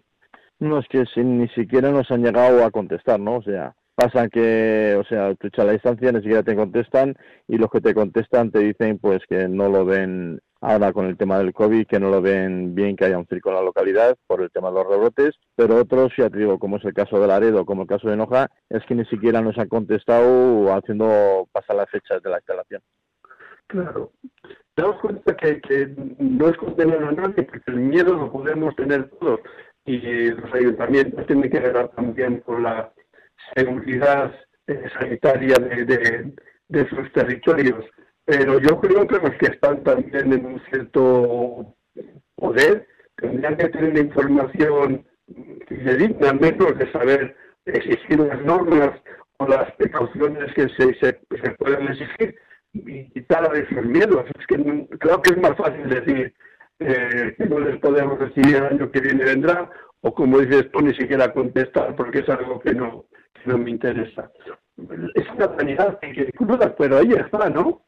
No, 0.60 0.78
es 0.78 0.86
que 0.86 1.04
ni 1.24 1.48
siquiera 1.48 1.90
nos 1.90 2.08
han 2.12 2.22
llegado 2.22 2.64
a 2.64 2.70
contestar, 2.70 3.18
¿no? 3.18 3.38
O 3.38 3.42
sea, 3.42 3.74
pasa 4.00 4.28
que, 4.28 4.97
o 4.99 5.04
sea, 5.04 5.35
tú 5.35 5.49
echas 5.49 5.66
la 5.66 5.73
distancia, 5.73 6.11
ni 6.11 6.21
siquiera 6.21 6.42
te 6.42 6.57
contestan 6.57 7.14
y 7.47 7.59
los 7.59 7.71
que 7.71 7.83
te 7.83 7.92
contestan 7.92 8.50
te 8.50 8.61
dicen 8.61 8.99
pues 8.99 9.21
que 9.28 9.47
no 9.47 9.69
lo 9.69 9.85
ven 9.85 10.40
ahora 10.62 10.95
con 10.95 11.07
el 11.07 11.19
tema 11.19 11.38
del 11.38 11.52
COVID, 11.52 11.87
que 11.87 12.00
no 12.00 12.09
lo 12.09 12.23
ven 12.23 12.75
bien 12.75 12.97
que 12.97 13.04
haya 13.04 13.19
un 13.19 13.26
circo 13.26 13.50
en 13.50 13.57
la 13.57 13.62
localidad 13.62 14.16
por 14.26 14.40
el 14.40 14.50
tema 14.50 14.69
de 14.69 14.75
los 14.76 14.87
rebrotes, 14.87 15.35
pero 15.54 15.76
otros, 15.76 16.12
ya 16.16 16.30
te 16.30 16.38
digo, 16.38 16.59
como 16.59 16.78
es 16.78 16.85
el 16.87 16.95
caso 16.95 17.21
de 17.21 17.26
Laredo, 17.26 17.66
como 17.66 17.83
el 17.83 17.88
caso 17.88 18.09
de 18.09 18.16
Noja, 18.16 18.49
es 18.71 18.83
que 18.87 18.95
ni 18.95 19.04
siquiera 19.04 19.42
nos 19.42 19.59
han 19.59 19.69
contestado 19.69 20.73
haciendo 20.73 21.47
pasar 21.52 21.76
las 21.76 21.90
fechas 21.90 22.23
de 22.23 22.30
la 22.30 22.38
instalación. 22.38 22.80
Claro. 23.66 24.12
Damos 24.76 24.99
cuenta 25.00 25.37
que, 25.37 25.61
que 25.61 25.95
no 26.19 26.49
es 26.49 26.57
contener 26.57 27.04
a 27.04 27.12
nadie, 27.12 27.42
porque 27.42 27.71
el 27.71 27.80
miedo 27.80 28.14
lo 28.14 28.33
podemos 28.33 28.75
tener 28.76 29.11
todos 29.21 29.40
y 29.85 30.30
los 30.30 30.54
ayuntamientos 30.54 31.26
tienen 31.26 31.50
que 31.50 31.61
ver 31.61 31.88
también 31.88 32.40
con 32.40 32.62
la 32.62 32.92
seguridad 33.54 34.35
eh, 34.66 34.85
sanitaria 34.99 35.56
de, 35.56 36.32
de, 36.68 36.88
sus 36.88 37.12
territorios. 37.12 37.85
Pero 38.25 38.61
yo 38.61 38.80
creo 38.80 39.06
que 39.06 39.18
los 39.18 39.35
que 39.37 39.47
están 39.47 39.82
también 39.82 40.32
en 40.32 40.47
un 40.47 40.62
cierto 40.70 41.75
poder 42.37 42.87
tendrían 43.16 43.56
que 43.56 43.68
tener 43.68 43.99
información 43.99 45.04
digna, 45.68 46.30
al 46.30 46.40
menos 46.40 46.78
de 46.78 46.90
saber 46.92 47.37
exigir 47.66 48.20
las 48.20 48.40
normas 48.42 48.90
o 49.38 49.47
las 49.47 49.73
precauciones 49.73 50.52
que 50.54 50.68
se, 50.70 50.94
se, 50.94 51.12
pueden 51.59 51.88
exigir 51.88 52.35
y 52.73 53.11
quitar 53.11 53.44
a 53.44 53.59
esos 53.59 53.85
miedos. 53.85 54.25
Es 54.38 54.47
que 54.47 54.87
creo 54.99 55.23
que 55.23 55.30
es 55.32 55.38
más 55.38 55.56
fácil 55.56 55.88
decir 55.88 56.35
eh, 56.80 57.35
que 57.37 57.47
no 57.47 57.61
les 57.61 57.78
podemos 57.80 58.18
recibir 58.18 58.56
el 58.56 58.64
año 58.64 58.90
que 58.90 59.00
viene 59.00 59.25
vendrá, 59.25 59.70
o 60.02 60.14
como 60.14 60.38
dices 60.38 60.71
tú, 60.73 60.80
ni 60.80 60.95
siquiera 60.95 61.33
contestar 61.33 61.95
porque 61.97 62.21
es 62.21 62.28
algo 62.28 62.61
que 62.61 62.75
no, 62.75 63.07
no 63.45 63.59
me 63.59 63.71
interesa. 63.71 64.30
Es 65.14 65.28
una 65.37 65.47
vanidad 65.49 65.99
que, 66.00 66.12
que 66.12 66.33
cruda, 66.33 66.75
pero 66.76 66.99
ahí 66.99 67.12
está, 67.12 67.50
¿no? 67.50 67.85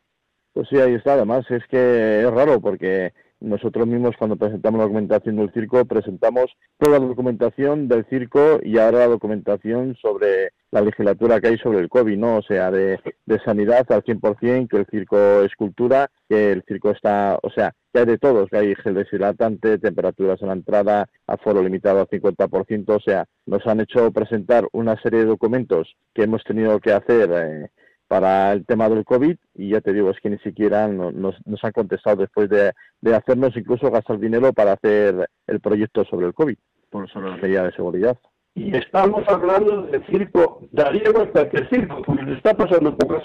Pues 0.53 0.69
sí, 0.69 0.79
ahí 0.79 0.95
está. 0.95 1.15
Además, 1.15 1.51
es 1.51 1.67
que 1.69 2.21
es 2.21 2.31
raro 2.31 2.61
porque 2.61 3.13
nosotros 3.43 3.87
mismos 3.87 4.17
cuando 4.17 4.37
presentamos 4.37 4.79
la 4.79 4.85
documentación 4.85 5.37
del 5.37 5.53
circo 5.53 5.85
presentamos 5.85 6.47
toda 6.79 6.99
la 6.99 7.07
documentación 7.07 7.89
del 7.89 8.05
circo 8.07 8.61
y 8.63 8.79
ahora 8.79 9.01
la 9.01 9.09
documentación 9.09 9.97
sobre 10.01 10.53
la 10.71 10.81
legislatura 10.81 11.41
que 11.41 11.49
hay 11.49 11.59
sobre 11.59 11.81
el 11.81 11.89
COVID, 11.89 12.17
¿no? 12.17 12.39
O 12.39 12.43
sea, 12.43 12.71
de, 12.71 12.99
de 13.27 13.39
sanidad 13.41 13.85
al 13.93 14.03
100%, 14.03 14.69
que 14.69 14.77
el 14.79 14.87
circo 14.87 15.43
es 15.43 15.55
cultura, 15.55 16.11
que 16.29 16.53
el 16.53 16.63
circo 16.67 16.91
está, 16.91 17.39
o 17.43 17.51
sea, 17.51 17.75
que 17.93 18.01
hay 18.01 18.07
de 18.07 18.19
todos, 18.19 18.49
que 18.49 18.57
hay 18.57 18.75
gel 18.77 18.95
deshidratante, 18.95 19.79
temperaturas 19.79 20.41
en 20.41 20.49
la 20.49 20.55
entrada, 20.55 21.09
aforo 21.27 21.63
limitado 21.63 22.01
al 22.01 22.09
50%, 22.09 22.89
o 22.89 23.01
sea, 23.01 23.27
nos 23.45 23.67
han 23.67 23.81
hecho 23.81 24.11
presentar 24.13 24.67
una 24.73 25.01
serie 25.03 25.21
de 25.21 25.27
documentos 25.27 25.95
que 26.15 26.23
hemos 26.23 26.43
tenido 26.45 26.81
que 26.81 26.93
hacer 26.93 27.31
eh, 27.33 27.69
para 28.13 28.53
el 28.53 28.67
tema 28.67 28.91
del 28.91 29.07
COVID 29.07 29.39
y 29.55 29.71
ya 29.71 29.81
te 29.81 29.95
digo, 29.95 30.11
es 30.11 30.21
que 30.21 30.29
ni 30.29 30.37
siquiera 30.41 30.87
nos, 30.87 31.15
nos 31.15 31.65
han 31.65 31.73
contestado 31.73 32.17
después 32.17 32.51
de, 32.51 32.73
de, 33.01 33.15
hacernos 33.15 33.57
incluso 33.57 33.91
gastar 33.91 34.19
dinero 34.19 34.53
para 34.53 34.73
hacer 34.73 35.31
el 35.47 35.61
proyecto 35.61 36.05
sobre 36.05 36.27
el 36.27 36.35
COVID, 36.35 36.59
por 36.91 37.09
sobre 37.09 37.31
la 37.31 37.39
medida 37.39 37.65
de 37.65 37.73
seguridad. 37.73 38.19
Y 38.55 38.77
estamos 38.77 39.27
hablando 39.29 39.85
del 39.85 40.05
circo, 40.09 40.61
daría 40.73 41.11
cuenta 41.11 41.49
que 41.49 41.57
el 41.57 41.71
circo, 41.71 42.03
porque 42.03 42.25
le 42.25 42.37
está 42.37 42.53
pasando 42.53 42.91
a 42.91 42.97
todos. 42.99 43.25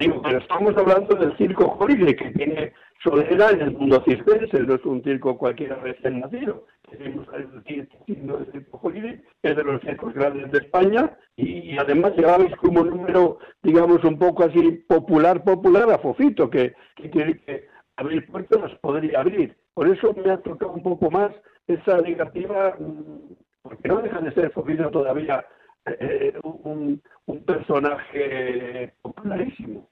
Digo, 0.00 0.20
pero 0.20 0.38
estamos 0.38 0.76
hablando 0.76 1.14
del 1.14 1.36
circo 1.36 1.76
Holiday, 1.78 2.16
que 2.16 2.30
tiene 2.32 2.72
solera 3.04 3.50
en 3.50 3.60
el 3.60 3.70
mundo 3.70 4.02
circense, 4.04 4.64
no 4.64 4.74
es 4.74 4.84
un 4.84 5.00
circo 5.04 5.38
cualquiera 5.38 5.76
recién 5.76 6.18
nacido. 6.18 6.66
Tenemos 6.92 7.26
el 7.32 8.66
Holiday, 8.70 9.22
es 9.42 9.56
de 9.56 9.64
los 9.64 9.80
circos 9.80 10.12
grandes 10.14 10.50
de 10.52 10.58
España, 10.58 11.16
y, 11.36 11.76
además 11.78 12.12
llevabais 12.16 12.54
como 12.56 12.84
número, 12.84 13.38
digamos, 13.62 14.04
un 14.04 14.18
poco 14.18 14.44
así 14.44 14.72
popular, 14.86 15.42
popular 15.42 15.90
a 15.90 15.98
Fofito, 15.98 16.50
que, 16.50 16.74
tiene 17.12 17.38
que 17.40 17.66
abrir 17.96 18.26
puertas, 18.26 18.72
podría 18.80 19.20
abrir. 19.20 19.56
Por 19.74 19.88
eso 19.88 20.14
me 20.14 20.30
ha 20.30 20.36
tocado 20.38 20.72
un 20.72 20.82
poco 20.82 21.10
más 21.10 21.30
esa 21.66 22.00
negativa 22.00 22.76
mm, 22.78 23.34
porque 23.62 23.88
no 23.88 24.02
deja 24.02 24.20
de 24.20 24.32
ser 24.32 24.50
Fofito 24.50 24.90
todavía 24.90 25.44
eh, 25.86 26.34
un, 26.42 27.00
personaje 27.46 28.92
popularísimo. 29.00 29.88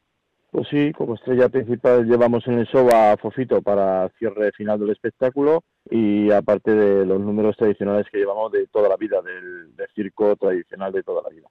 Pues 0.51 0.67
sí, 0.69 0.93
como 0.93 1.15
estrella 1.15 1.49
principal 1.49 2.07
llevamos 2.07 2.47
en 2.49 2.59
el 2.59 2.67
show 2.67 2.89
a 2.93 3.17
Fofito 3.17 3.63
para 3.63 4.09
cierre 4.19 4.51
final 4.53 4.81
del 4.81 4.91
espectáculo 4.91 5.63
y 5.89 6.31
aparte 6.33 6.75
de 6.75 7.07
los 7.07 7.21
números 7.21 7.57
tradicionales 7.57 8.07
que 8.11 8.19
llevamos 8.19 8.51
de 8.51 8.67
toda 8.67 8.89
la 8.89 8.97
vida, 8.97 9.23
del, 9.23 9.73
circo 9.95 10.35
tradicional 10.37 10.93
de 10.93 11.03
toda 11.03 11.23
la 11.23 11.29
vida. 11.29 11.49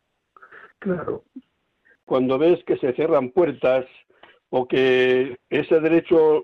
Claro. 0.79 1.23
Cuando 2.05 2.37
ves 2.37 2.63
que 2.65 2.77
se 2.77 2.93
cierran 2.93 3.29
puertas 3.31 3.85
o 4.49 4.67
que 4.67 5.37
ese 5.49 5.79
derecho 5.79 6.43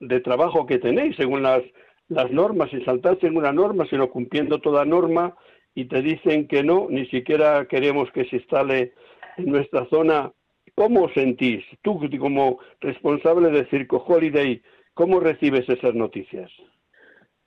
de 0.00 0.20
trabajo 0.20 0.66
que 0.66 0.78
tenéis 0.78 1.16
según 1.16 1.42
las 1.42 1.62
las 2.08 2.30
normas, 2.30 2.70
sin 2.70 2.84
saltarse 2.84 3.26
en 3.26 3.36
una 3.36 3.52
norma, 3.52 3.86
sino 3.88 4.08
cumpliendo 4.10 4.60
toda 4.60 4.84
norma, 4.84 5.34
y 5.74 5.84
te 5.84 6.02
dicen 6.02 6.48
que 6.48 6.62
no, 6.62 6.86
ni 6.90 7.06
siquiera 7.06 7.66
queremos 7.66 8.10
que 8.12 8.24
se 8.24 8.36
instale 8.36 8.94
en 9.36 9.46
nuestra 9.46 9.86
zona. 9.90 10.32
¿Cómo 10.78 11.06
os 11.06 11.12
sentís? 11.12 11.64
Tú, 11.82 11.98
como 12.20 12.60
responsable 12.80 13.50
de 13.50 13.64
Circo 13.64 13.96
Holiday, 14.06 14.62
¿cómo 14.94 15.18
recibes 15.18 15.68
esas 15.68 15.92
noticias? 15.92 16.52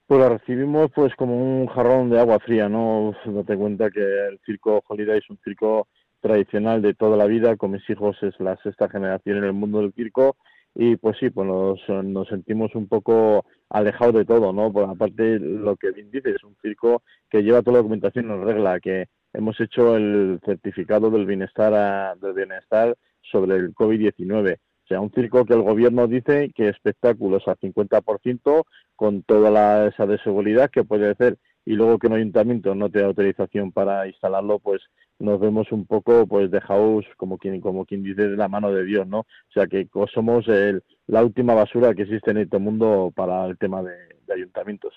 Pues 0.06 0.20
las 0.20 0.32
recibimos 0.32 0.90
pues 0.94 1.14
como 1.16 1.34
un 1.34 1.66
jarrón 1.66 2.10
de 2.10 2.20
agua 2.20 2.38
fría, 2.40 2.68
¿no? 2.68 3.14
Date 3.24 3.56
cuenta 3.56 3.90
que 3.90 4.00
el 4.00 4.38
Circo 4.44 4.82
Holiday 4.86 5.20
es 5.20 5.30
un 5.30 5.38
circo 5.42 5.88
tradicional 6.20 6.82
de 6.82 6.92
toda 6.92 7.16
la 7.16 7.24
vida, 7.24 7.56
con 7.56 7.70
mis 7.70 7.88
hijos 7.88 8.22
es 8.22 8.38
la 8.38 8.58
sexta 8.58 8.90
generación 8.90 9.38
en 9.38 9.44
el 9.44 9.54
mundo 9.54 9.80
del 9.80 9.94
circo 9.94 10.36
y 10.74 10.96
pues 10.96 11.16
sí, 11.18 11.30
pues 11.30 11.48
nos, 11.48 11.80
nos 12.04 12.28
sentimos 12.28 12.74
un 12.74 12.86
poco 12.86 13.46
alejados 13.70 14.14
de 14.14 14.26
todo, 14.26 14.52
¿no? 14.52 14.70
Por 14.70 14.90
aparte, 14.90 15.38
lo 15.38 15.76
que 15.76 15.90
bien 15.92 16.10
dice, 16.10 16.32
es 16.32 16.44
un 16.44 16.54
circo 16.60 17.02
que 17.30 17.42
lleva 17.42 17.62
toda 17.62 17.78
la 17.78 17.78
documentación 17.78 18.30
en 18.30 18.44
regla, 18.44 18.78
que 18.78 19.06
hemos 19.32 19.58
hecho 19.58 19.96
el 19.96 20.38
certificado 20.44 21.10
del 21.10 21.24
bienestar, 21.24 22.14
del 22.18 22.34
bienestar 22.34 22.94
sobre 23.32 23.56
el 23.56 23.74
COVID-19. 23.74 24.56
O 24.56 24.86
sea, 24.86 25.00
un 25.00 25.10
circo 25.10 25.44
que 25.44 25.54
el 25.54 25.62
gobierno 25.62 26.06
dice 26.06 26.52
que 26.54 26.68
espectáculos 26.68 27.48
al 27.48 27.56
50% 27.56 28.64
con 28.94 29.22
toda 29.22 29.50
la, 29.50 29.88
esa 29.88 30.06
de 30.06 30.18
seguridad 30.18 30.70
que 30.70 30.84
puede 30.84 31.10
hacer 31.10 31.38
y 31.64 31.74
luego 31.74 31.98
que 31.98 32.08
un 32.08 32.14
ayuntamiento 32.14 32.74
no 32.74 32.90
te 32.90 33.00
da 33.00 33.06
autorización 33.06 33.72
para 33.72 34.06
instalarlo, 34.08 34.58
pues 34.58 34.82
nos 35.18 35.38
vemos 35.38 35.70
un 35.70 35.86
poco 35.86 36.26
pues 36.26 36.50
dejados 36.50 37.04
como 37.16 37.38
quien 37.38 37.60
como 37.60 37.86
quien 37.86 38.02
dice 38.02 38.28
de 38.28 38.36
la 38.36 38.48
mano 38.48 38.72
de 38.72 38.84
Dios, 38.84 39.06
¿no? 39.06 39.20
O 39.20 39.52
sea 39.54 39.66
que 39.66 39.88
somos 40.12 40.48
el, 40.48 40.82
la 41.06 41.24
última 41.24 41.54
basura 41.54 41.94
que 41.94 42.02
existe 42.02 42.32
en 42.32 42.38
este 42.38 42.58
mundo 42.58 43.12
para 43.14 43.46
el 43.46 43.56
tema 43.58 43.82
de, 43.82 43.94
ayuntamientos. 44.32 44.94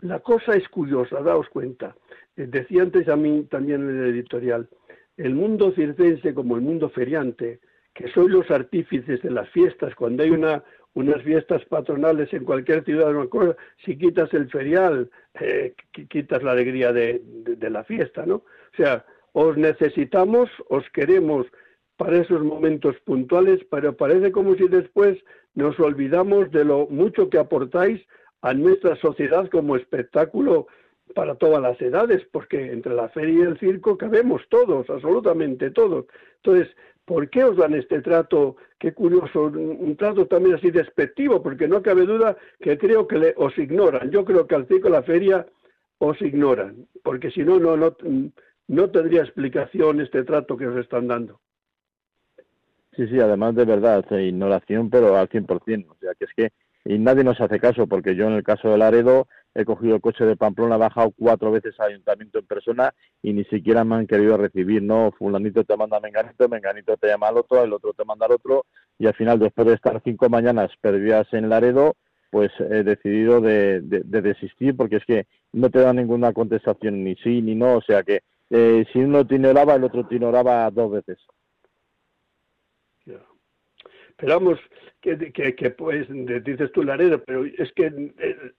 La 0.00 0.18
cosa 0.18 0.52
es 0.54 0.68
curiosa, 0.68 1.22
daos 1.22 1.48
cuenta. 1.48 1.94
Eh, 2.36 2.46
decía 2.48 2.82
antes 2.82 3.08
a 3.08 3.16
mí 3.16 3.44
también 3.44 3.88
en 3.88 4.02
el 4.02 4.10
editorial, 4.10 4.68
el 5.16 5.34
mundo 5.34 5.72
circense 5.72 6.34
como 6.34 6.56
el 6.56 6.62
mundo 6.62 6.88
feriante, 6.90 7.60
que 7.94 8.08
soy 8.08 8.28
los 8.28 8.50
artífices 8.50 9.22
de 9.22 9.30
las 9.30 9.48
fiestas, 9.50 9.94
cuando 9.94 10.24
hay 10.24 10.30
una, 10.30 10.64
unas 10.94 11.22
fiestas 11.22 11.64
patronales 11.66 12.32
en 12.32 12.44
cualquier 12.44 12.84
ciudad, 12.84 13.12
si 13.84 13.96
quitas 13.96 14.32
el 14.34 14.48
ferial, 14.50 15.10
eh, 15.40 15.74
quitas 16.08 16.42
la 16.42 16.52
alegría 16.52 16.92
de, 16.92 17.22
la 17.60 17.84
fiesta, 17.84 18.26
¿no? 18.26 18.36
O 18.36 18.76
sea, 18.76 19.04
os 19.32 19.56
necesitamos, 19.56 20.50
os 20.68 20.88
queremos 20.90 21.46
para 21.96 22.18
esos 22.18 22.42
momentos 22.42 22.96
puntuales, 23.04 23.60
pero 23.70 23.96
parece 23.96 24.32
como 24.32 24.54
si 24.56 24.66
después 24.68 25.18
nos 25.54 25.78
olvidamos 25.78 26.50
de 26.50 26.64
lo 26.64 26.86
mucho 26.88 27.30
que 27.30 27.38
aportáis 27.38 28.00
a 28.42 28.52
nuestra 28.52 28.96
sociedad 28.96 29.48
como 29.48 29.76
espectáculo 29.76 30.66
para 31.14 31.34
todas 31.34 31.60
las 31.60 31.80
edades, 31.80 32.26
porque 32.32 32.72
entre 32.72 32.94
la 32.94 33.08
feria 33.08 33.40
y 33.40 33.42
el 33.42 33.58
circo 33.58 33.98
cabemos 33.98 34.42
todos, 34.48 34.88
absolutamente 34.88 35.70
todos. 35.70 36.06
Entonces, 36.36 36.74
¿Por 37.04 37.28
qué 37.28 37.44
os 37.44 37.56
dan 37.56 37.74
este 37.74 38.00
trato? 38.00 38.56
Qué 38.78 38.94
curioso, 38.94 39.44
un 39.44 39.94
trato 39.96 40.26
también 40.26 40.56
así 40.56 40.70
despectivo, 40.70 41.42
porque 41.42 41.68
no 41.68 41.82
cabe 41.82 42.06
duda 42.06 42.36
que 42.60 42.78
creo 42.78 43.06
que 43.06 43.34
os 43.36 43.56
ignoran. 43.58 44.10
Yo 44.10 44.24
creo 44.24 44.46
que 44.46 44.54
al 44.54 44.66
circo 44.66 44.88
la 44.88 45.02
feria 45.02 45.46
os 45.98 46.20
ignoran, 46.22 46.86
porque 47.02 47.30
si 47.30 47.42
no, 47.42 47.58
no, 47.60 47.76
no 48.68 48.90
tendría 48.90 49.22
explicación 49.22 50.00
este 50.00 50.24
trato 50.24 50.56
que 50.56 50.66
os 50.66 50.78
están 50.78 51.08
dando. 51.08 51.40
Sí, 52.96 53.06
sí, 53.08 53.20
además 53.20 53.54
de 53.54 53.64
verdad, 53.64 54.04
ignoración, 54.18 54.88
pero 54.88 55.16
al 55.16 55.28
100%. 55.28 55.86
O 55.88 55.96
sea, 56.00 56.14
que 56.14 56.24
es 56.24 56.32
que 56.34 56.52
y 56.86 56.98
nadie 56.98 57.24
nos 57.24 57.40
hace 57.40 57.58
caso, 57.60 57.86
porque 57.86 58.14
yo 58.14 58.26
en 58.26 58.34
el 58.34 58.42
caso 58.42 58.68
de 58.68 58.78
Laredo 58.78 59.26
he 59.54 59.64
cogido 59.64 59.96
el 59.96 60.00
coche 60.00 60.24
de 60.24 60.36
Pamplona, 60.36 60.76
he 60.76 60.78
bajado 60.78 61.12
cuatro 61.16 61.52
veces 61.52 61.78
al 61.78 61.92
ayuntamiento 61.92 62.38
en 62.38 62.46
persona 62.46 62.94
y 63.22 63.32
ni 63.32 63.44
siquiera 63.44 63.84
me 63.84 63.96
han 63.96 64.06
querido 64.06 64.36
recibir, 64.36 64.82
¿no? 64.82 65.12
Fulanito 65.16 65.64
te 65.64 65.76
manda 65.76 65.98
a 65.98 66.00
Menganito, 66.00 66.48
Menganito 66.48 66.96
te 66.96 67.08
llama 67.08 67.28
al 67.28 67.38
otro, 67.38 67.62
el 67.62 67.72
otro 67.72 67.92
te 67.92 68.04
manda 68.04 68.26
al 68.26 68.32
otro, 68.32 68.66
y 68.98 69.06
al 69.06 69.14
final, 69.14 69.38
después 69.38 69.66
de 69.66 69.74
estar 69.74 70.00
cinco 70.04 70.28
mañanas 70.28 70.70
perdidas 70.80 71.26
en 71.32 71.48
Laredo, 71.48 71.94
pues 72.30 72.50
he 72.58 72.82
decidido 72.82 73.40
de, 73.40 73.80
desistir, 73.80 74.76
porque 74.76 74.96
es 74.96 75.04
que 75.04 75.26
no 75.52 75.70
te 75.70 75.78
da 75.78 75.92
ninguna 75.92 76.32
contestación, 76.32 77.04
ni 77.04 77.14
sí 77.16 77.40
ni 77.40 77.54
no, 77.54 77.76
o 77.76 77.80
sea 77.80 78.02
que 78.02 78.22
eh, 78.50 78.84
si 78.92 78.98
uno 78.98 79.24
te 79.26 79.36
ignoraba, 79.36 79.76
el 79.76 79.84
otro 79.84 80.06
te 80.06 80.16
ignoraba 80.16 80.68
dos 80.70 80.90
veces. 80.90 81.18
Pero 84.16 84.34
vamos, 84.34 84.58
que, 85.00 85.32
que, 85.32 85.70
pues, 85.70 86.06
dices 86.44 86.70
tú 86.72 86.82
Laredo, 86.82 87.22
pero 87.24 87.44
es 87.44 87.72
que 87.72 87.86
eh, 87.86 88.52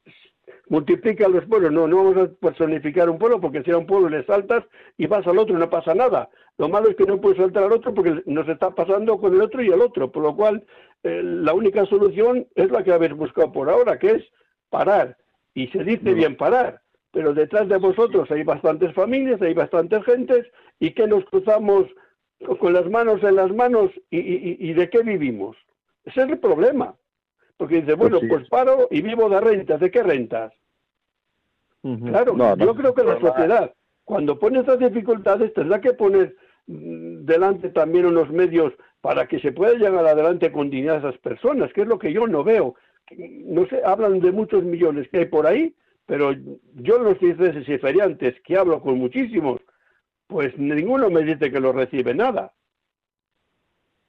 multiplica 0.69 1.27
los 1.27 1.45
pueblos, 1.45 1.71
no, 1.71 1.87
no 1.87 1.97
vamos 1.97 2.17
a 2.17 2.27
personificar 2.27 3.09
un 3.09 3.17
pueblo 3.17 3.39
porque 3.39 3.63
si 3.63 3.71
a 3.71 3.77
un 3.77 3.85
pueblo 3.85 4.09
le 4.09 4.25
saltas 4.25 4.63
y 4.97 5.07
vas 5.07 5.25
al 5.27 5.37
otro 5.37 5.55
y 5.55 5.59
no 5.59 5.69
pasa 5.69 5.93
nada. 5.93 6.29
Lo 6.57 6.69
malo 6.69 6.89
es 6.89 6.95
que 6.95 7.05
no 7.05 7.19
puedes 7.19 7.37
saltar 7.37 7.63
al 7.63 7.73
otro 7.73 7.93
porque 7.93 8.21
nos 8.25 8.47
está 8.47 8.71
pasando 8.71 9.19
con 9.19 9.33
el 9.33 9.41
otro 9.41 9.61
y 9.61 9.67
el 9.67 9.81
otro, 9.81 10.11
por 10.11 10.23
lo 10.23 10.35
cual 10.35 10.65
eh, 11.03 11.21
la 11.23 11.53
única 11.53 11.85
solución 11.85 12.47
es 12.55 12.71
la 12.71 12.83
que 12.83 12.93
habéis 12.93 13.13
buscado 13.13 13.51
por 13.51 13.69
ahora, 13.69 13.99
que 13.99 14.11
es 14.11 14.23
parar. 14.69 15.17
Y 15.53 15.67
se 15.67 15.83
dice 15.83 16.13
bien 16.13 16.35
parar, 16.35 16.81
pero 17.11 17.33
detrás 17.33 17.69
de 17.69 17.77
vosotros 17.77 18.29
hay 18.31 18.43
bastantes 18.43 18.93
familias, 18.93 19.41
hay 19.41 19.53
bastantes 19.53 20.03
gentes 20.03 20.45
y 20.79 20.91
que 20.91 21.07
nos 21.07 21.23
cruzamos 21.25 21.85
con 22.59 22.73
las 22.73 22.89
manos 22.89 23.23
en 23.23 23.35
las 23.35 23.53
manos 23.53 23.91
y, 24.09 24.73
de 24.73 24.89
qué 24.89 25.01
vivimos. 25.01 25.55
Ese 26.03 26.23
es 26.23 26.29
el 26.29 26.39
problema. 26.39 26.95
Porque 27.57 27.81
dice, 27.81 27.93
bueno, 27.93 28.19
pues, 28.19 28.29
pues 28.29 28.49
paro 28.49 28.87
y 28.91 29.01
vivo 29.01 29.29
de 29.29 29.39
rentas. 29.39 29.79
¿De 29.79 29.89
qué 29.89 30.03
rentas? 30.03 30.53
Claro, 31.81 32.57
yo 32.57 32.75
creo 32.75 32.93
que 32.95 33.03
la 33.03 33.19
sociedad, 33.19 33.71
cuando 34.03 34.39
pone 34.39 34.59
estas 34.59 34.79
dificultades, 34.79 35.53
tendrá 35.53 35.79
que 35.79 35.93
poner 35.93 36.35
mm, 36.65 37.25
delante 37.25 37.69
también 37.69 38.07
unos 38.07 38.31
medios 38.31 38.73
para 39.01 39.27
que 39.27 39.39
se 39.39 39.51
pueda 39.51 39.73
llegar 39.73 40.05
adelante 40.05 40.51
con 40.51 40.71
dignidad 40.71 40.95
a 40.95 41.09
esas 41.09 41.17
personas, 41.19 41.71
que 41.73 41.81
es 41.81 41.87
lo 41.87 41.99
que 41.99 42.11
yo 42.11 42.27
no 42.27 42.43
veo. 42.43 42.75
No 43.17 43.67
sé, 43.67 43.81
hablan 43.85 44.19
de 44.19 44.31
muchos 44.31 44.63
millones 44.63 45.07
que 45.09 45.19
hay 45.19 45.25
por 45.25 45.45
ahí, 45.45 45.75
pero 46.07 46.33
yo 46.73 46.97
los 46.97 47.19
dices 47.19 47.69
y 47.69 47.77
feriantes, 47.77 48.33
que 48.41 48.57
hablo 48.57 48.81
con 48.81 48.97
muchísimos, 48.97 49.61
pues 50.27 50.57
ninguno 50.57 51.11
me 51.11 51.21
dice 51.21 51.51
que 51.51 51.59
lo 51.59 51.71
recibe 51.71 52.15
nada. 52.15 52.53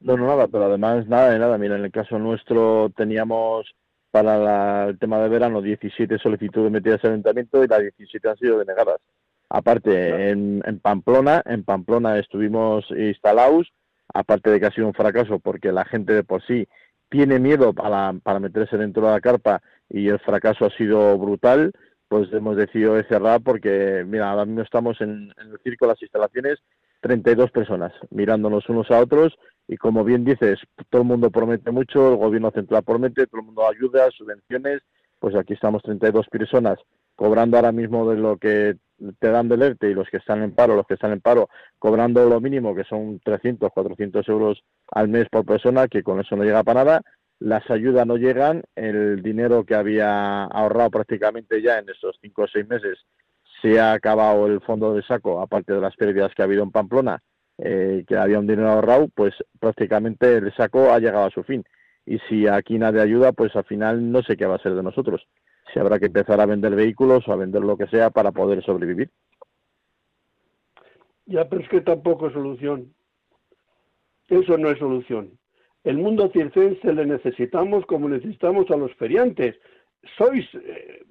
No, 0.01 0.17
no, 0.17 0.27
nada, 0.27 0.47
pero 0.49 0.65
además 0.67 1.07
nada 1.07 1.31
de 1.31 1.39
nada. 1.39 1.59
Mira, 1.59 1.77
en 1.77 1.85
el 1.85 1.91
caso 1.91 2.19
nuestro 2.19 2.91
teníamos 2.97 3.75
para 4.11 4.89
el 4.89 4.99
tema 4.99 5.19
de 5.21 5.29
verano 5.29 5.61
17 5.61 6.19
solicitudes 6.19 6.71
metidas 6.71 7.03
en 7.05 7.13
ayuntamiento 7.13 7.63
y 7.63 7.69
las 7.69 7.81
17 7.81 8.29
han 8.29 8.37
sido 8.37 8.59
denegadas. 8.59 9.01
Aparte, 9.49 10.31
en, 10.31 10.63
Pamplona, 10.83 11.43
en 11.45 11.65
Pamplona 11.65 12.19
estuvimos 12.19 12.85
instalados, 12.91 13.73
aparte 14.13 14.51
de 14.51 14.59
que 14.59 14.67
ha 14.67 14.71
sido 14.73 14.87
un 14.87 14.95
fracaso 14.95 15.39
porque 15.39 15.71
la 15.71 15.85
gente 15.85 16.13
de 16.15 16.25
por 16.25 16.45
sí 16.45 16.67
tiene 17.09 17.39
miedo 17.39 17.73
para, 17.73 18.13
para 18.23 18.41
meterse 18.41 18.77
dentro 18.77 19.07
de 19.07 19.13
la 19.13 19.21
carpa 19.21 19.63
y 19.89 20.09
el 20.09 20.19
fracaso 20.19 20.67
ha 20.67 20.71
sido 20.71 21.17
brutal 21.19 21.73
pues 22.09 22.33
hemos 22.33 22.57
decidido 22.57 23.01
cerrar 23.05 23.41
porque, 23.41 24.05
mira, 24.07 24.31
ahora 24.31 24.45
mismo 24.45 24.63
estamos 24.63 25.01
en, 25.01 25.33
el 25.39 25.59
circo, 25.63 25.87
las 25.87 26.01
instalaciones, 26.01 26.59
32 27.01 27.51
personas 27.51 27.93
mirándonos 28.11 28.69
unos 28.69 28.91
a 28.91 29.01
otros 29.01 29.37
y 29.69 29.77
como 29.77 30.05
bien 30.05 30.25
dices, 30.25 30.59
todo 30.91 31.03
el 31.03 31.09
mundo 31.09 31.31
promete 31.31 31.71
mucho, 31.71 32.11
el 32.11 32.17
gobierno 32.17 32.51
central 32.51 32.83
promete, 32.85 33.27
todo 33.27 33.41
el 33.41 33.47
mundo 33.47 33.69
ayuda, 33.69 34.11
subvenciones, 34.11 34.83
pues 35.19 35.35
aquí 35.35 35.55
estamos 35.55 35.83
32 35.83 36.29
personas 36.29 36.79
cobrando 37.17 37.57
ahora 37.57 37.73
mismo 37.73 38.09
de 38.09 38.17
lo 38.17 38.37
que 38.37 38.77
te 39.19 39.31
dan 39.31 39.49
del 39.49 39.63
ERTE 39.63 39.91
y 39.91 39.95
los 39.95 40.09
que 40.09 40.19
están 40.19 40.43
en 40.43 40.53
paro, 40.53 40.77
los 40.77 40.87
que 40.87 40.95
están 40.95 41.13
en 41.13 41.21
paro, 41.21 41.49
cobrando 41.79 42.29
lo 42.29 42.41
mínimo, 42.41 42.75
que 42.75 42.85
son 42.85 43.21
300, 43.25 43.71
400 43.73 44.29
euros 44.29 44.63
al 44.93 45.09
mes 45.09 45.27
por 45.31 45.45
persona, 45.45 45.89
que 45.89 46.03
con 46.03 46.21
eso 46.21 46.37
no 46.37 46.45
llega 46.45 46.63
para 46.63 46.85
nada, 46.85 47.03
las 47.39 47.69
ayudas 47.71 48.07
no 48.07 48.17
llegan, 48.17 48.63
el 48.77 49.23
dinero 49.23 49.65
que 49.65 49.75
había 49.75 50.45
ahorrado 50.45 50.91
prácticamente 50.91 51.61
ya 51.61 51.79
en 51.79 51.89
esos 51.89 52.19
cinco 52.21 52.43
o 52.43 52.49
seis 52.49 52.67
meses 52.69 52.99
se 53.61 53.81
ha 53.81 53.93
acabado 53.93 54.47
el 54.47 54.61
fondo 54.61 54.95
de 54.95 55.03
saco, 55.03 55.41
aparte 55.41 55.73
de 55.73 55.81
las 55.81 55.97
pérdidas 55.97 56.33
que 56.35 56.43
ha 56.43 56.45
habido 56.45 56.63
en 56.63 56.71
Pamplona, 56.71 57.23
eh, 57.59 58.05
que 58.07 58.17
había 58.17 58.39
un 58.39 58.47
dinero 58.47 58.69
ahorrado, 58.69 59.09
pues 59.15 59.35
prácticamente 59.59 60.35
el 60.35 60.55
saco 60.55 60.93
ha 60.93 60.99
llegado 60.99 61.27
a 61.27 61.31
su 61.31 61.43
fin. 61.43 61.65
Y 62.05 62.19
si 62.29 62.47
aquí 62.47 62.79
nadie 62.79 63.01
ayuda, 63.01 63.33
pues 63.33 63.55
al 63.57 63.65
final 63.65 64.13
no 64.13 64.23
sé 64.23 64.37
qué 64.37 64.47
va 64.47 64.57
a 64.57 64.63
ser 64.63 64.75
de 64.75 64.83
nosotros. 64.83 65.27
Si 65.73 65.81
habrá 65.81 65.99
que 65.99 66.07
empezar 66.07 66.41
a 66.41 66.47
vender 66.47 66.75
vehículos 66.75 67.27
o 67.27 67.33
a 67.33 67.37
vender 67.37 67.63
lo 67.63 67.77
que 67.77 67.89
sea 67.89 68.11
para 68.11 68.31
poder 68.31 68.63
sobrevivir. 68.63 69.11
Ya, 71.27 71.49
pero 71.49 71.63
es 71.63 71.69
que 71.69 71.81
tampoco 71.81 72.29
es 72.29 72.33
solución. 72.33 72.95
Eso 74.29 74.57
no 74.59 74.71
es 74.71 74.79
solución. 74.79 75.39
El 75.83 75.99
mundo 75.99 76.31
circense 76.33 76.93
le 76.93 77.07
necesitamos 77.07 77.85
como 77.87 78.09
necesitamos 78.09 78.71
a 78.71 78.77
los 78.77 78.95
feriantes. 78.95 79.57
Sois 80.17 80.45
eh, 80.55 81.05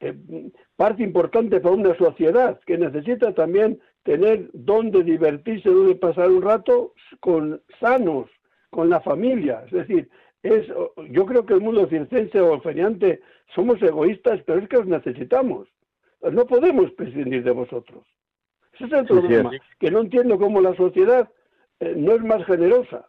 eh, 0.00 0.50
parte 0.76 1.02
importante 1.02 1.60
para 1.60 1.74
una 1.74 1.96
sociedad 1.96 2.60
que 2.66 2.76
necesita 2.76 3.32
también 3.34 3.80
tener 4.02 4.50
donde 4.52 5.02
divertirse, 5.02 5.68
donde 5.68 5.94
pasar 5.94 6.30
un 6.30 6.42
rato 6.42 6.94
con 7.20 7.60
sanos, 7.80 8.28
con 8.70 8.90
la 8.90 9.00
familia. 9.00 9.62
Es 9.66 9.72
decir, 9.72 10.08
es, 10.42 10.66
yo 11.10 11.26
creo 11.26 11.46
que 11.46 11.54
el 11.54 11.60
mundo 11.60 11.86
circense 11.88 12.40
o 12.40 12.60
feriante 12.60 13.20
somos 13.54 13.80
egoístas, 13.82 14.40
pero 14.44 14.60
es 14.60 14.68
que 14.68 14.78
os 14.78 14.86
necesitamos. 14.86 15.68
No 16.20 16.46
podemos 16.46 16.90
prescindir 16.92 17.42
de 17.44 17.50
vosotros. 17.50 18.04
Ese 18.74 18.86
es 18.86 18.92
el 18.92 19.06
problema, 19.06 19.50
que 19.78 19.90
no 19.90 20.00
entiendo 20.00 20.38
cómo 20.38 20.60
la 20.60 20.74
sociedad 20.74 21.28
eh, 21.80 21.94
no 21.96 22.12
es 22.12 22.22
más 22.22 22.44
generosa. 22.46 23.06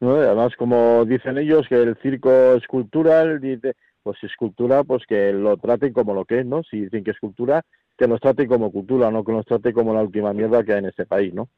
Además, 0.00 0.54
como 0.56 1.04
dicen 1.04 1.38
ellos, 1.38 1.66
que 1.68 1.76
el 1.76 1.96
circo 2.02 2.30
es 2.54 2.66
cultural, 2.66 3.40
dice, 3.40 3.74
pues 4.02 4.18
si 4.20 4.26
es 4.26 4.34
cultura, 4.36 4.82
pues 4.82 5.04
que 5.06 5.32
lo 5.32 5.56
traten 5.56 5.92
como 5.92 6.12
lo 6.12 6.24
que 6.24 6.40
es, 6.40 6.46
¿no? 6.46 6.62
Si 6.64 6.82
dicen 6.82 7.04
que 7.04 7.12
es 7.12 7.20
cultura, 7.20 7.62
que 7.96 8.08
nos 8.08 8.20
traten 8.20 8.48
como 8.48 8.72
cultura, 8.72 9.10
no 9.10 9.24
que 9.24 9.32
nos 9.32 9.46
trate 9.46 9.72
como 9.72 9.94
la 9.94 10.02
última 10.02 10.32
mierda 10.32 10.64
que 10.64 10.72
hay 10.72 10.78
en 10.80 10.86
este 10.86 11.06
país, 11.06 11.32
¿no? 11.32 11.48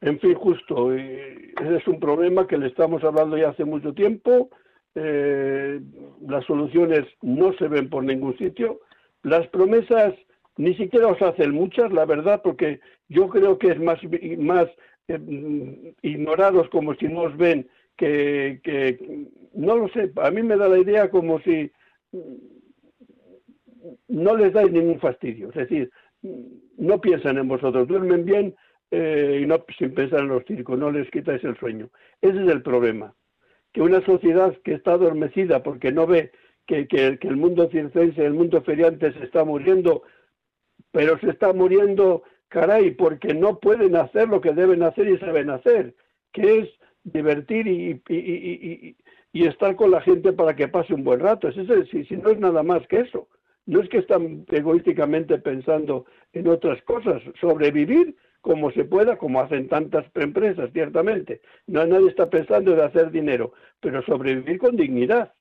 En 0.00 0.20
fin, 0.20 0.34
justo, 0.34 0.92
ese 0.92 1.76
es 1.76 1.88
un 1.88 1.98
problema 1.98 2.46
que 2.46 2.56
le 2.56 2.68
estamos 2.68 3.02
hablando 3.02 3.36
ya 3.36 3.48
hace 3.48 3.64
mucho 3.64 3.92
tiempo, 3.94 4.50
eh, 4.94 5.80
las 6.26 6.44
soluciones 6.44 7.04
no 7.20 7.52
se 7.54 7.66
ven 7.66 7.90
por 7.90 8.04
ningún 8.04 8.36
sitio, 8.38 8.80
las 9.22 9.46
promesas 9.48 10.14
ni 10.56 10.74
siquiera 10.74 11.08
os 11.08 11.20
hacen 11.22 11.52
muchas, 11.52 11.92
la 11.92 12.04
verdad, 12.04 12.42
porque 12.42 12.80
yo 13.08 13.28
creo 13.28 13.58
que 13.58 13.68
es 13.68 13.80
más, 13.80 13.98
más 14.38 14.68
eh, 15.08 15.94
ignorados 16.02 16.68
como 16.70 16.94
si 16.94 17.08
no 17.08 17.22
os 17.22 17.36
ven, 17.36 17.68
que, 17.96 19.08
no 19.54 19.76
lo 19.76 19.88
sé, 19.88 20.12
a 20.16 20.30
mí 20.30 20.42
me 20.42 20.56
da 20.56 20.68
la 20.68 20.78
idea 20.78 21.10
como 21.10 21.40
si 21.40 21.70
no 24.08 24.36
les 24.36 24.52
dais 24.52 24.70
ningún 24.70 25.00
fastidio, 25.00 25.48
es 25.50 25.54
decir, 25.54 25.90
no 26.76 27.00
piensan 27.00 27.38
en 27.38 27.48
vosotros, 27.48 27.86
duermen 27.88 28.24
bien 28.24 28.54
eh, 28.90 29.40
y 29.42 29.46
no 29.46 29.64
sin 29.78 29.94
pensar 29.94 30.20
en 30.20 30.28
los 30.28 30.44
circos, 30.44 30.78
no 30.78 30.90
les 30.90 31.10
quitáis 31.10 31.42
el 31.44 31.56
sueño. 31.58 31.90
Ese 32.20 32.42
es 32.42 32.48
el 32.48 32.62
problema, 32.62 33.14
que 33.72 33.82
una 33.82 34.04
sociedad 34.04 34.56
que 34.64 34.74
está 34.74 34.92
adormecida 34.92 35.62
porque 35.62 35.92
no 35.92 36.06
ve 36.06 36.32
que, 36.66 37.18
el 37.20 37.36
mundo 37.36 37.68
circense, 37.70 38.24
el 38.24 38.34
mundo 38.34 38.62
feriante 38.62 39.12
se 39.12 39.24
está 39.24 39.44
muriendo, 39.44 40.02
pero 40.90 41.18
se 41.18 41.30
está 41.30 41.52
muriendo 41.52 42.22
caray, 42.48 42.92
porque 42.92 43.34
no 43.34 43.58
pueden 43.58 43.96
hacer 43.96 44.28
lo 44.28 44.40
que 44.40 44.52
deben 44.52 44.82
hacer 44.82 45.08
y 45.08 45.18
saben 45.18 45.50
hacer, 45.50 45.94
que 46.32 46.60
es 46.60 46.68
divertir 47.04 47.66
y, 47.66 48.96
estar 49.32 49.76
con 49.76 49.90
la 49.90 50.00
gente 50.00 50.32
para 50.32 50.56
que 50.56 50.68
pase 50.68 50.92
un 50.94 51.04
buen 51.04 51.20
rato. 51.20 51.50
Si 51.52 52.16
no 52.16 52.30
es 52.30 52.38
nada 52.38 52.62
más 52.62 52.86
que 52.88 53.00
eso. 53.00 53.28
No 53.68 53.82
es 53.82 53.88
que 53.90 53.98
están 53.98 54.46
egoísticamente 54.48 55.36
pensando 55.36 56.06
en 56.32 56.48
otras 56.48 56.82
cosas, 56.84 57.20
sobrevivir 57.38 58.16
como 58.40 58.70
se 58.70 58.86
pueda, 58.86 59.18
como 59.18 59.42
hacen 59.42 59.68
tantas 59.68 60.06
empresas, 60.14 60.70
ciertamente. 60.72 61.42
No 61.66 61.86
nadie 61.86 62.08
está 62.08 62.30
pensando 62.30 62.72
en 62.72 62.80
hacer 62.80 63.10
dinero, 63.10 63.52
pero 63.78 64.00
sobrevivir 64.04 64.58
con 64.58 64.74
dignidad. 64.74 65.34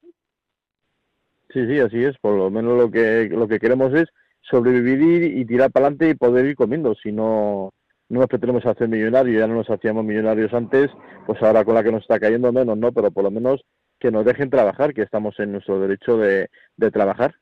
Sí, 1.54 1.66
sí, 1.68 1.80
así 1.80 2.04
es. 2.04 2.18
Por 2.18 2.38
lo 2.38 2.52
menos 2.52 2.78
lo 2.78 2.92
que 2.92 3.30
lo 3.30 3.48
que 3.48 3.60
queremos 3.60 3.94
es 3.94 4.10
sobrevivir 4.42 5.24
y, 5.24 5.46
tirar 5.46 5.72
para 5.72 5.86
adelante 5.86 6.10
y 6.10 6.16
poder 6.16 6.48
ir 6.48 6.58
comiendo. 6.58 6.96
Si 6.96 7.14
no, 7.14 7.72
no 8.10 8.20
nos 8.20 8.28
pretendemos 8.28 8.66
hacer 8.66 8.90
millonarios, 8.90 9.40
ya 9.40 9.48
no 9.48 9.56
nos 9.56 9.70
hacíamos 9.70 10.04
millonarios 10.04 10.54
antes, 10.54 10.90
pues 11.26 11.42
ahora 11.42 11.64
con 11.64 11.76
la 11.76 11.84
que 11.84 11.94
nos 11.94 12.02
está 12.02 12.20
cayendo 12.20 12.52
menos, 12.52 12.78
¿no? 12.78 12.92
Pero 12.92 13.10
por 13.10 13.24
lo 13.24 13.32
menos 13.32 13.64
que 14.00 14.12
nos 14.12 14.26
dejen 14.26 14.50
trabajar, 14.50 14.94
que 14.94 15.04
estamos 15.04 15.40
en 15.40 15.54
nuestro 15.54 15.80
derecho 15.80 16.18
de, 16.18 16.50
de 16.76 16.92
trabajar, 16.92 17.36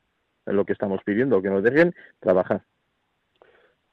lo 0.45 0.65
que 0.65 0.73
estamos 0.73 1.01
pidiendo, 1.03 1.41
que 1.41 1.49
nos 1.49 1.63
dejen 1.63 1.93
trabajar. 2.19 2.61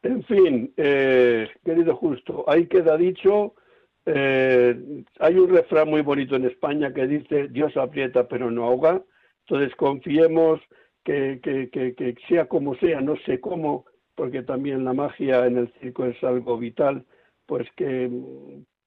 En 0.02 0.22
fin, 0.24 0.72
eh, 0.76 1.48
querido 1.64 1.94
Justo, 1.94 2.44
ahí 2.48 2.66
queda 2.66 2.96
dicho, 2.96 3.54
eh, 4.04 5.04
hay 5.20 5.34
un 5.36 5.48
refrán 5.48 5.88
muy 5.88 6.02
bonito 6.02 6.34
en 6.34 6.44
España 6.46 6.92
que 6.92 7.06
dice, 7.06 7.48
Dios 7.48 7.76
aprieta 7.76 8.26
pero 8.26 8.50
no 8.50 8.64
ahoga, 8.64 9.00
entonces 9.46 9.74
confiemos 9.76 10.60
que, 11.04 11.40
que, 11.42 11.70
que, 11.70 12.14
sea 12.28 12.46
como 12.46 12.74
sea, 12.76 13.00
no 13.00 13.16
sé 13.24 13.40
cómo, 13.40 13.86
porque 14.16 14.42
también 14.42 14.84
la 14.84 14.92
magia 14.92 15.46
en 15.46 15.56
el 15.56 15.72
circo 15.80 16.04
es 16.04 16.22
algo 16.24 16.58
vital, 16.58 17.04
pues 17.46 17.68
que 17.76 18.10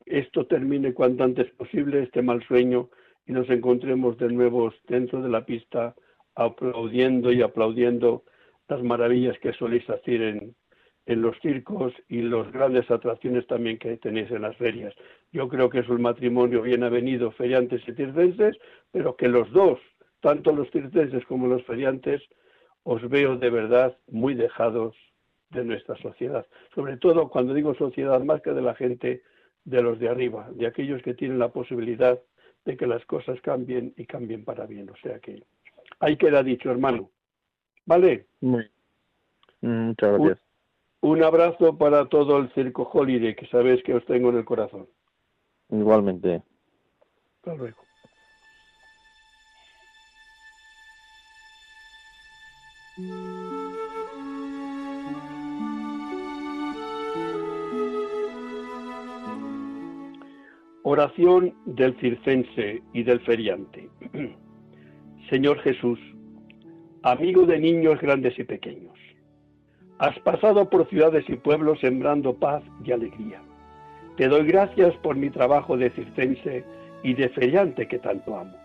esto 0.06 0.46
termine 0.48 0.94
cuanto 0.94 1.24
antes 1.24 1.50
posible, 1.54 2.04
este 2.04 2.22
mal 2.22 2.44
sueño, 2.46 2.90
y 3.26 3.32
nos 3.32 3.50
encontremos 3.50 4.18
de 4.18 4.30
nuevo 4.30 4.72
dentro 4.88 5.22
de 5.22 5.30
la 5.30 5.46
pista 5.46 5.96
aplaudiendo 6.36 7.32
y 7.32 7.42
aplaudiendo 7.42 8.24
las 8.68 8.82
maravillas 8.84 9.38
que 9.40 9.54
soléis 9.54 9.90
hacer 9.90 10.22
en, 10.22 10.56
en 11.06 11.22
los 11.22 11.40
circos 11.40 11.94
y 12.10 12.22
las 12.22 12.52
grandes 12.52 12.90
atracciones 12.90 13.46
también 13.48 13.78
que 13.78 13.98
tenéis 13.98 14.30
en 14.32 14.42
las 14.42 14.56
ferias. 14.58 14.94
Yo 15.32 15.48
creo 15.48 15.70
que 15.70 15.80
es 15.80 15.90
un 15.90 16.02
matrimonio 16.02 16.62
bien 16.62 16.84
avenido, 16.84 17.32
feriantes 17.32 17.82
y 17.88 17.94
circenses, 17.94 18.58
pero 18.92 19.16
que 19.16 19.28
los 19.28 19.52
dos, 19.52 19.80
tanto 20.22 20.52
los 20.52 20.70
circenses 20.72 21.26
como 21.26 21.48
los 21.48 21.64
feriantes, 21.64 22.22
os 22.84 23.08
veo 23.10 23.38
de 23.38 23.50
verdad 23.50 23.98
muy 24.08 24.34
dejados 24.34 24.96
de 25.52 25.64
nuestra 25.64 25.96
sociedad. 25.98 26.46
Sobre 26.74 26.98
todo 26.98 27.30
cuando 27.30 27.54
digo 27.54 27.76
sociedad, 27.76 28.22
más 28.22 28.42
que 28.42 28.52
de 28.52 28.62
la 28.62 28.76
gente 28.76 29.22
de 29.64 29.82
los 29.82 30.00
de 30.00 30.10
arriba, 30.10 30.50
de 30.54 30.68
aquellos 30.68 31.02
que 31.02 31.14
tienen 31.14 31.40
la 31.40 31.50
posibilidad 31.50 32.20
de 32.66 32.78
que 32.78 32.88
las 32.88 33.06
cosas 33.06 33.40
cambien 33.42 33.94
y 33.96 34.06
cambien 34.06 34.44
para 34.44 34.66
bien. 34.66 34.90
O 34.90 34.96
sea 34.98 35.20
que 35.20 35.44
ahí 36.00 36.18
queda 36.18 36.44
dicho, 36.44 36.70
hermano. 36.72 37.10
¿Vale? 37.86 38.28
Muy. 38.42 38.70
Muchas 39.62 40.20
gracias. 40.20 40.40
Un 41.02 41.24
abrazo 41.24 41.78
para 41.78 42.08
todo 42.10 42.38
el 42.40 42.52
Circo 42.54 42.90
Holiday, 42.92 43.36
que 43.36 43.48
sabéis 43.48 43.84
que 43.84 43.94
os 43.94 44.06
tengo 44.06 44.30
en 44.30 44.38
el 44.38 44.46
corazón. 44.46 44.88
Igualmente. 45.70 46.42
Hasta 47.38 47.56
luego. 47.56 47.78
Oración 60.84 61.56
del 61.66 62.00
circense 62.00 62.82
y 62.94 63.04
del 63.04 63.20
feriante. 63.22 63.90
Señor 65.30 65.60
Jesús, 65.60 66.00
amigo 67.04 67.46
de 67.46 67.60
niños 67.60 68.00
grandes 68.00 68.38
y 68.38 68.44
pequeños 68.44 68.96
Has 69.98 70.20
pasado 70.20 70.70
por 70.70 70.90
ciudades 70.90 71.24
y 71.30 71.36
pueblos 71.36 71.80
sembrando 71.80 72.36
paz 72.36 72.62
y 72.84 72.92
alegría. 72.92 73.42
Te 74.18 74.28
doy 74.28 74.46
gracias 74.46 74.94
por 74.98 75.16
mi 75.16 75.30
trabajo 75.30 75.78
de 75.78 75.90
circense 75.92 76.66
y 77.02 77.14
de 77.14 77.30
feriante 77.30 77.88
que 77.88 78.00
tanto 78.00 78.38
amo. 78.38 78.58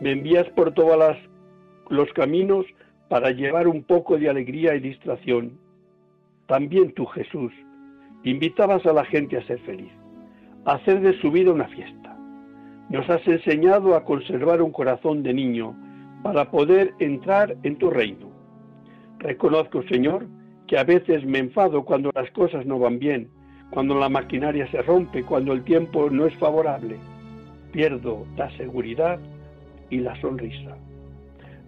Me 0.00 0.12
envías 0.12 0.48
por 0.50 0.72
todos 0.72 1.18
los 1.90 2.12
caminos 2.14 2.64
para 3.10 3.30
llevar 3.30 3.68
un 3.68 3.82
poco 3.82 4.16
de 4.16 4.30
alegría 4.30 4.74
y 4.74 4.80
distracción. 4.80 5.58
También 6.46 6.92
tú, 6.94 7.04
Jesús, 7.04 7.52
invitabas 8.24 8.86
a 8.86 8.94
la 8.94 9.04
gente 9.04 9.36
a 9.36 9.46
ser 9.46 9.58
feliz, 9.60 9.92
a 10.64 10.72
hacer 10.72 11.00
de 11.02 11.20
su 11.20 11.30
vida 11.30 11.52
una 11.52 11.68
fiesta. 11.68 12.07
Nos 12.90 13.08
has 13.10 13.26
enseñado 13.26 13.94
a 13.94 14.04
conservar 14.04 14.62
un 14.62 14.72
corazón 14.72 15.22
de 15.22 15.34
niño 15.34 15.76
para 16.22 16.50
poder 16.50 16.94
entrar 16.98 17.54
en 17.62 17.76
tu 17.76 17.90
reino. 17.90 18.30
Reconozco, 19.18 19.82
Señor, 19.84 20.26
que 20.66 20.78
a 20.78 20.84
veces 20.84 21.24
me 21.26 21.38
enfado 21.38 21.84
cuando 21.84 22.10
las 22.14 22.30
cosas 22.30 22.64
no 22.64 22.78
van 22.78 22.98
bien, 22.98 23.30
cuando 23.70 23.94
la 23.94 24.08
maquinaria 24.08 24.70
se 24.70 24.80
rompe, 24.80 25.22
cuando 25.22 25.52
el 25.52 25.64
tiempo 25.64 26.08
no 26.08 26.26
es 26.26 26.34
favorable. 26.36 26.96
Pierdo 27.72 28.26
la 28.36 28.50
seguridad 28.56 29.18
y 29.90 29.98
la 29.98 30.18
sonrisa. 30.20 30.76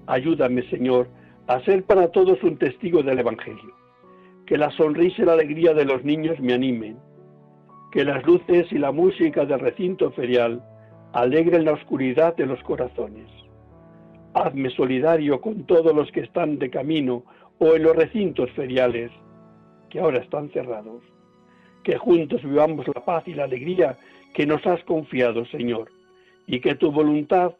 Ayúdame, 0.06 0.62
Señor, 0.70 1.08
a 1.48 1.60
ser 1.60 1.84
para 1.84 2.08
todos 2.08 2.42
un 2.42 2.56
testigo 2.56 3.02
del 3.02 3.18
Evangelio. 3.18 3.74
Que 4.46 4.56
la 4.56 4.70
sonrisa 4.70 5.22
y 5.22 5.26
la 5.26 5.34
alegría 5.34 5.74
de 5.74 5.84
los 5.84 6.02
niños 6.02 6.40
me 6.40 6.54
animen. 6.54 6.96
Que 7.92 8.04
las 8.04 8.24
luces 8.24 8.72
y 8.72 8.78
la 8.78 8.90
música 8.90 9.44
del 9.44 9.60
recinto 9.60 10.10
ferial 10.12 10.62
alegren 11.12 11.64
la 11.64 11.72
oscuridad 11.72 12.36
de 12.36 12.46
los 12.46 12.62
corazones. 12.62 13.28
Hazme 14.34 14.70
solidario 14.70 15.40
con 15.40 15.64
todos 15.66 15.94
los 15.94 16.10
que 16.12 16.20
están 16.20 16.58
de 16.58 16.70
camino 16.70 17.24
o 17.58 17.74
en 17.74 17.82
los 17.82 17.96
recintos 17.96 18.50
feriales 18.52 19.10
que 19.88 20.00
ahora 20.00 20.18
están 20.18 20.50
cerrados. 20.50 21.02
Que 21.82 21.96
juntos 21.96 22.42
vivamos 22.42 22.86
la 22.94 23.04
paz 23.04 23.26
y 23.26 23.34
la 23.34 23.44
alegría 23.44 23.98
que 24.34 24.46
nos 24.46 24.64
has 24.66 24.82
confiado, 24.84 25.44
Señor, 25.46 25.90
y 26.46 26.60
que 26.60 26.76
tu 26.76 26.92
voluntad 26.92 27.52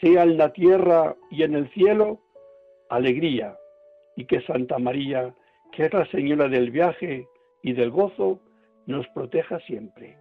sea 0.00 0.22
en 0.22 0.36
la 0.36 0.52
tierra 0.52 1.16
y 1.30 1.42
en 1.42 1.54
el 1.54 1.68
cielo 1.70 2.20
alegría, 2.88 3.56
y 4.16 4.26
que 4.26 4.42
Santa 4.42 4.78
María, 4.78 5.34
que 5.72 5.86
es 5.86 5.94
la 5.94 6.06
señora 6.10 6.48
del 6.48 6.70
viaje 6.70 7.26
y 7.62 7.72
del 7.72 7.90
gozo, 7.90 8.38
nos 8.86 9.06
proteja 9.08 9.58
siempre. 9.60 10.18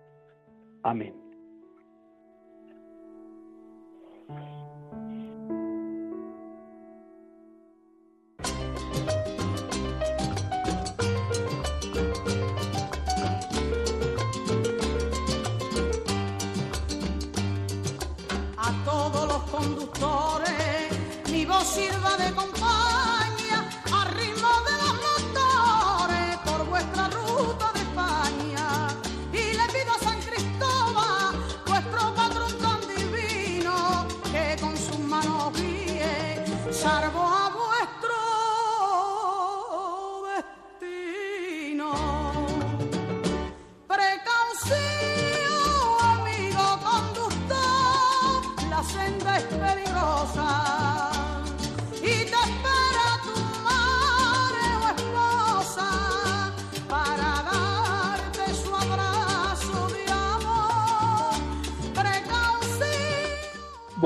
Amén. 0.84 1.31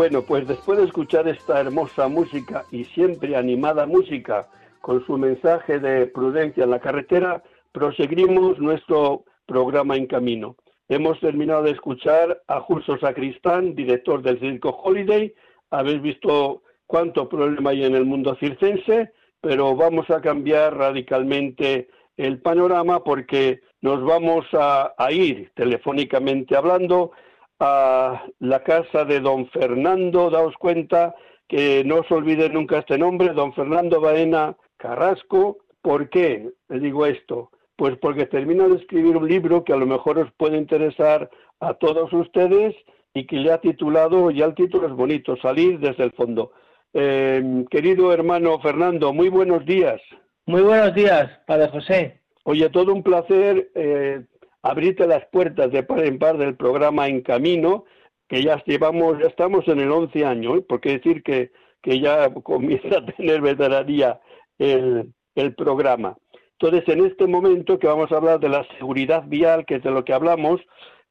Bueno, 0.06 0.22
pues 0.22 0.48
después 0.48 0.78
de 0.78 0.86
escuchar 0.86 1.28
esta 1.28 1.60
hermosa 1.60 2.08
música 2.08 2.64
y 2.70 2.84
siempre 2.86 3.36
animada 3.36 3.88
música 3.88 4.48
con 4.80 5.04
su 5.04 5.18
mensaje 5.18 5.80
de 5.80 6.06
prudencia 6.06 6.64
en 6.64 6.70
la 6.70 6.80
carretera, 6.80 7.42
proseguimos 7.72 8.60
nuestro 8.60 9.26
programa 9.48 9.96
en 9.96 10.06
camino. 10.06 10.58
Hemos 10.90 11.20
terminado 11.22 11.64
de 11.64 11.72
escuchar 11.72 12.40
a 12.48 12.60
Justo 12.60 13.00
Sacristán, 13.00 13.74
director 13.74 14.22
del 14.22 14.40
Circo 14.40 14.80
Holiday. 14.84 15.34
Habéis 15.72 16.04
visto 16.04 16.62
cuánto 16.86 17.28
problema 17.28 17.72
hay 17.72 17.84
en 17.84 17.96
el 17.96 18.06
mundo 18.06 18.38
circense, 18.40 19.12
pero 19.42 19.76
vamos 19.76 20.08
a 20.12 20.22
cambiar 20.22 20.78
radicalmente 20.78 21.90
el 22.16 22.40
panorama 22.44 23.04
porque 23.04 23.62
nos 23.82 24.04
vamos 24.04 24.46
a, 24.54 24.94
a 25.00 25.12
ir 25.12 25.52
telefónicamente 25.56 26.56
hablando 26.56 27.12
a 27.60 28.26
la 28.40 28.64
casa 28.64 29.06
de 29.06 29.20
don 29.20 29.48
Fernando, 29.50 30.30
daos 30.30 30.56
cuenta 30.58 31.16
que 31.48 31.84
no 31.86 32.00
os 32.00 32.12
olvide 32.12 32.50
nunca 32.50 32.80
este 32.80 32.98
nombre, 32.98 33.34
don 33.34 33.54
Fernando 33.54 34.02
Baena 34.02 34.56
Carrasco. 34.78 35.58
¿Por 35.82 36.10
qué 36.10 36.50
le 36.70 36.80
digo 36.80 37.06
esto? 37.06 37.52
Pues 37.76 37.98
porque 37.98 38.26
termina 38.26 38.68
de 38.68 38.78
escribir 38.78 39.16
un 39.18 39.28
libro 39.28 39.64
que 39.64 39.74
a 39.74 39.78
lo 39.78 39.86
mejor 39.86 40.18
os 40.18 40.32
puede 40.34 40.58
interesar 40.58 41.30
a 41.60 41.74
todos 41.76 42.12
ustedes 42.14 42.76
y 43.14 43.26
que 43.28 43.38
le 43.38 43.52
ha 43.52 43.60
titulado, 43.60 44.32
ya 44.32 44.46
el 44.46 44.56
título 44.56 44.88
es 44.88 44.94
bonito, 44.94 45.38
Salir 45.38 45.80
desde 45.80 46.04
el 46.04 46.12
fondo. 46.12 46.52
Eh, 46.94 47.66
querido 47.70 48.12
hermano 48.14 48.60
Fernando, 48.60 49.14
muy 49.14 49.30
buenos 49.30 49.66
días. 49.66 50.02
Muy 50.46 50.62
buenos 50.62 50.94
días, 50.94 51.30
Padre 51.46 51.70
José. 51.70 52.22
Oye, 52.44 52.70
todo 52.70 52.94
un 52.94 53.04
placer 53.04 53.72
eh, 53.74 54.24
abrirte 54.66 55.06
las 55.06 55.24
puertas 55.28 55.72
de 55.72 55.84
par 55.84 56.04
en 56.04 56.18
par 56.18 56.38
del 56.38 56.56
programa 56.56 57.08
En 57.08 57.22
Camino, 57.22 57.86
que 58.28 58.42
ya 58.42 58.62
llevamos, 58.66 59.20
ya 59.20 59.28
estamos 59.28 59.68
en 59.68 59.80
el 59.80 59.92
11 59.92 60.26
año, 60.26 60.56
¿eh? 60.58 60.66
porque 60.68 60.98
decir 60.98 61.22
que, 61.22 61.52
que 61.84 62.00
ya 62.00 62.34
comienza 62.34 62.98
a 62.98 63.06
tener 63.06 63.42
veteranía 63.42 64.20
el, 64.58 65.14
el 65.36 65.54
programa. 65.54 66.18
Entonces, 66.60 66.90
en 66.90 67.06
este 67.06 67.28
momento 67.28 67.78
que 67.78 67.86
vamos 67.86 68.12
a 68.12 68.18
hablar 68.18 68.40
de 68.40 68.50
la 68.50 68.66
seguridad 68.80 69.24
vial, 69.28 69.68
que 69.68 69.76
es 69.76 69.84
de 69.84 69.92
lo 69.92 70.04
que 70.04 70.14
hablamos, 70.14 70.60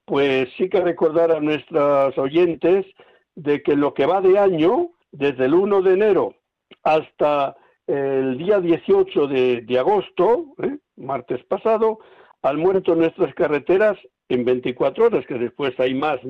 pues 0.05 0.49
sí 0.57 0.69
que 0.69 0.81
recordar 0.81 1.31
a 1.31 1.39
nuestros 1.39 2.19
oyentes 2.19 2.85
de 3.37 3.63
que 3.63 3.77
lo 3.77 3.95
que 3.95 4.07
va 4.07 4.21
de 4.21 4.37
año, 4.37 4.91
desde 5.13 5.45
el 5.45 5.55
1 5.55 5.83
de 5.83 5.93
enero 5.93 6.35
hasta 6.83 7.57
el 7.87 8.37
día 8.37 8.59
18 8.59 9.29
de, 9.29 9.79
agosto, 9.79 10.47
¿eh? 10.61 10.77
martes 10.97 11.45
pasado, 11.45 12.01
han 12.45 12.59
muerto 12.59 12.95
nuestras 12.95 13.35
carreteras 13.35 13.97
en 14.29 14.45
24 14.45 15.07
horas, 15.07 15.27
que 15.27 15.39
después 15.39 15.73
hay 15.81 15.95
más, 15.95 16.21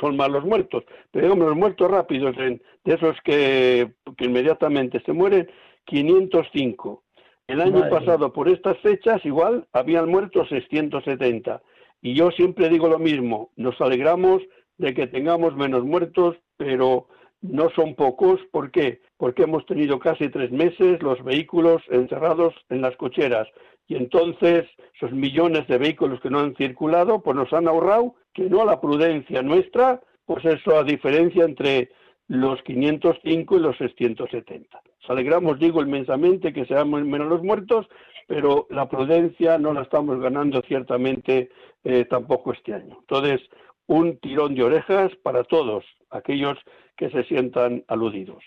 son 0.00 0.16
más 0.16 0.30
los 0.30 0.44
muertos, 0.44 0.84
pero 1.10 1.26
digamos 1.26 1.48
los 1.48 1.56
muertos 1.56 1.90
rápidos, 1.90 2.36
de 2.36 2.60
esos 2.84 3.16
que, 3.24 3.92
inmediatamente 4.18 5.02
se 5.04 5.12
mueren, 5.12 5.50
505. 5.86 7.02
El 7.48 7.60
año 7.60 7.88
pasado, 7.90 8.32
por 8.32 8.48
estas 8.48 8.78
fechas, 8.78 9.24
igual, 9.24 9.66
habían 9.72 10.08
muerto 10.08 10.46
670. 10.46 11.60
Y 12.00 12.14
yo 12.14 12.30
siempre 12.30 12.68
digo 12.68 12.88
lo 12.88 13.00
mismo, 13.00 13.50
nos 13.56 13.80
alegramos 13.80 14.42
de 14.78 14.94
que 14.94 15.08
tengamos 15.08 15.56
menos 15.56 15.84
muertos, 15.84 16.36
pero 16.56 17.08
no 17.40 17.70
son 17.70 17.96
pocos. 17.96 18.40
¿Por 18.52 18.70
qué? 18.70 19.00
Porque 19.16 19.44
hemos 19.44 19.66
tenido 19.66 19.98
casi 19.98 20.28
tres 20.28 20.52
meses 20.52 21.02
los 21.02 21.22
vehículos 21.24 21.82
encerrados 21.88 22.54
en 22.68 22.82
las 22.82 22.96
cocheras. 22.96 23.48
Y 23.88 23.96
entonces 23.96 24.66
esos 24.94 25.12
millones 25.12 25.66
de 25.68 25.78
vehículos 25.78 26.20
que 26.20 26.30
no 26.30 26.40
han 26.40 26.56
circulado, 26.56 27.22
pues 27.22 27.36
nos 27.36 27.52
han 27.52 27.68
ahorrado 27.68 28.14
que 28.32 28.48
no 28.50 28.62
a 28.62 28.66
la 28.66 28.80
prudencia 28.80 29.42
nuestra, 29.42 30.00
pues 30.24 30.44
eso 30.44 30.76
a 30.76 30.84
diferencia 30.84 31.44
entre 31.44 31.90
los 32.28 32.60
505 32.62 33.56
y 33.56 33.60
los 33.60 33.76
670. 33.76 34.82
Nos 35.00 35.10
alegramos, 35.10 35.58
digo, 35.58 35.82
inmensamente 35.82 36.52
que 36.52 36.66
sean 36.66 36.90
menos 36.90 37.28
los 37.28 37.42
muertos, 37.42 37.86
pero 38.26 38.66
la 38.70 38.88
prudencia 38.88 39.58
no 39.58 39.72
la 39.72 39.82
estamos 39.82 40.18
ganando 40.20 40.60
ciertamente 40.62 41.50
eh, 41.84 42.04
tampoco 42.06 42.52
este 42.52 42.74
año. 42.74 42.96
Entonces, 43.00 43.40
un 43.86 44.18
tirón 44.18 44.54
de 44.56 44.64
orejas 44.64 45.14
para 45.22 45.44
todos 45.44 45.84
aquellos 46.10 46.58
que 46.96 47.10
se 47.10 47.22
sientan 47.24 47.84
aludidos. 47.86 48.42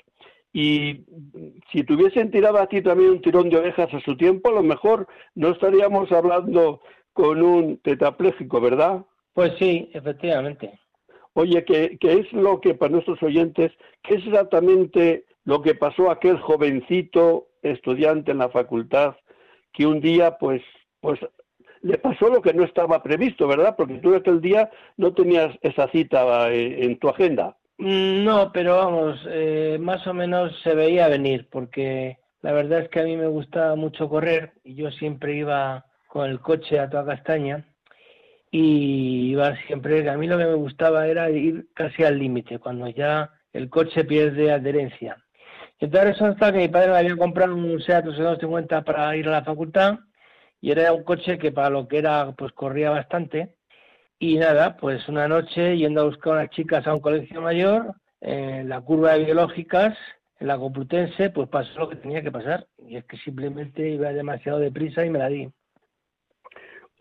Y 0.51 1.05
si 1.71 1.83
tuviesen 1.83 2.31
tirado 2.31 2.57
a 2.57 2.67
ti 2.67 2.81
también 2.81 3.11
un 3.11 3.21
tirón 3.21 3.49
de 3.49 3.57
orejas 3.57 3.93
a 3.93 3.99
su 3.99 4.17
tiempo, 4.17 4.49
a 4.49 4.53
lo 4.53 4.63
mejor 4.63 5.07
no 5.35 5.49
estaríamos 5.49 6.11
hablando 6.11 6.81
con 7.13 7.41
un 7.41 7.77
tetrapléjico, 7.77 8.59
¿verdad? 8.59 9.05
Pues 9.33 9.53
sí, 9.59 9.89
efectivamente. 9.93 10.79
Oye, 11.33 11.63
¿qué, 11.63 11.97
¿qué, 11.99 12.13
es 12.13 12.33
lo 12.33 12.59
que 12.59 12.73
para 12.73 12.91
nuestros 12.91 13.21
oyentes, 13.21 13.71
qué 14.03 14.15
es 14.15 14.25
exactamente 14.25 15.25
lo 15.45 15.61
que 15.61 15.75
pasó 15.75 16.09
a 16.09 16.13
aquel 16.13 16.39
jovencito 16.39 17.47
estudiante 17.61 18.31
en 18.31 18.39
la 18.39 18.49
facultad 18.49 19.15
que 19.71 19.85
un 19.85 20.01
día, 20.01 20.37
pues, 20.37 20.61
pues 20.99 21.19
le 21.81 21.97
pasó 21.97 22.29
lo 22.29 22.41
que 22.41 22.53
no 22.53 22.63
estaba 22.63 23.01
previsto, 23.01 23.47
¿verdad? 23.47 23.75
Porque 23.77 23.95
tú 23.95 24.15
aquel 24.15 24.41
día 24.41 24.69
no 24.97 25.13
tenías 25.13 25.55
esa 25.61 25.87
cita 25.89 26.51
eh, 26.51 26.85
en 26.85 26.97
tu 26.99 27.09
agenda. 27.09 27.55
Mm, 27.79 28.25
no, 28.25 28.51
pero 28.51 28.75
vamos, 28.75 29.19
eh, 29.29 29.77
más 29.79 30.05
o 30.05 30.13
menos 30.13 30.51
se 30.63 30.75
veía 30.75 31.07
venir, 31.07 31.47
porque 31.49 32.17
la 32.41 32.51
verdad 32.51 32.81
es 32.81 32.89
que 32.89 32.99
a 32.99 33.03
mí 33.05 33.15
me 33.15 33.27
gusta 33.27 33.73
mucho 33.75 34.09
correr 34.09 34.51
y 34.65 34.75
yo 34.75 34.91
siempre 34.91 35.35
iba 35.35 35.85
con 36.07 36.29
el 36.29 36.41
coche 36.41 36.77
a 36.77 36.89
toda 36.89 37.05
castaña 37.05 37.65
y 38.51 39.31
iba 39.31 39.55
siempre, 39.67 40.09
a 40.09 40.17
mí 40.17 40.27
lo 40.27 40.37
que 40.37 40.45
me 40.45 40.55
gustaba 40.55 41.07
era 41.07 41.29
ir 41.29 41.69
casi 41.73 42.03
al 42.03 42.19
límite, 42.19 42.59
cuando 42.59 42.87
ya 42.89 43.31
el 43.53 43.69
coche 43.69 44.03
pierde 44.03 44.51
adherencia. 44.51 45.17
Entonces 45.79 46.17
resulta 46.19 46.51
que 46.51 46.59
mi 46.59 46.67
padre 46.67 46.91
me 46.91 46.97
había 46.97 47.15
comprado 47.15 47.55
un 47.55 47.81
Seat 47.81 48.03
250 48.05 48.83
para 48.83 49.15
ir 49.15 49.27
a 49.29 49.31
la 49.31 49.43
facultad 49.45 49.99
y 50.61 50.71
era 50.71 50.91
un 50.91 51.03
coche 51.03 51.37
que 51.37 51.53
para 51.53 51.69
lo 51.69 51.87
que 51.87 51.99
era 51.99 52.33
pues 52.37 52.51
corría 52.51 52.89
bastante 52.89 53.55
y 54.19 54.37
nada 54.37 54.77
pues 54.77 55.07
una 55.07 55.27
noche 55.27 55.77
yendo 55.77 56.01
a 56.01 56.05
buscar 56.05 56.33
unas 56.33 56.49
chicas 56.49 56.85
a 56.85 56.93
un 56.93 56.99
colegio 56.99 57.41
mayor 57.41 57.95
en 58.21 58.67
la 58.67 58.81
curva 58.81 59.13
de 59.13 59.25
biológicas 59.25 59.97
en 60.39 60.47
la 60.47 60.57
Complutense 60.57 61.29
pues 61.29 61.47
pasó 61.47 61.79
lo 61.79 61.89
que 61.89 61.95
tenía 61.95 62.21
que 62.21 62.31
pasar 62.31 62.67
y 62.85 62.97
es 62.97 63.05
que 63.05 63.17
simplemente 63.17 63.89
iba 63.89 64.11
demasiado 64.11 64.59
deprisa 64.59 65.05
y 65.05 65.09
me 65.09 65.19
la 65.19 65.29
di 65.29 65.49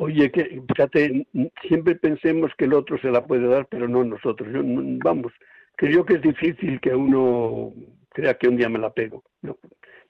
Oye, 0.01 0.31
que 0.31 0.63
fíjate, 0.69 1.27
siempre 1.67 1.97
pensemos 1.97 2.53
que 2.57 2.67
el 2.67 2.75
otro 2.75 2.99
se 2.99 3.11
la 3.11 3.27
puede 3.27 3.49
dar, 3.49 3.67
pero 3.67 3.89
no 3.89 4.05
nosotros. 4.05 4.49
vamos, 4.53 5.33
creo 5.75 6.07
que 6.07 6.15
es 6.15 6.23
difícil 6.23 6.81
que 6.81 6.95
uno 6.95 7.75
crea 8.11 8.35
que 8.35 8.47
un 8.47 8.57
día 8.57 8.69
me 8.69 8.79
la 8.79 8.93
pego. 8.93 9.25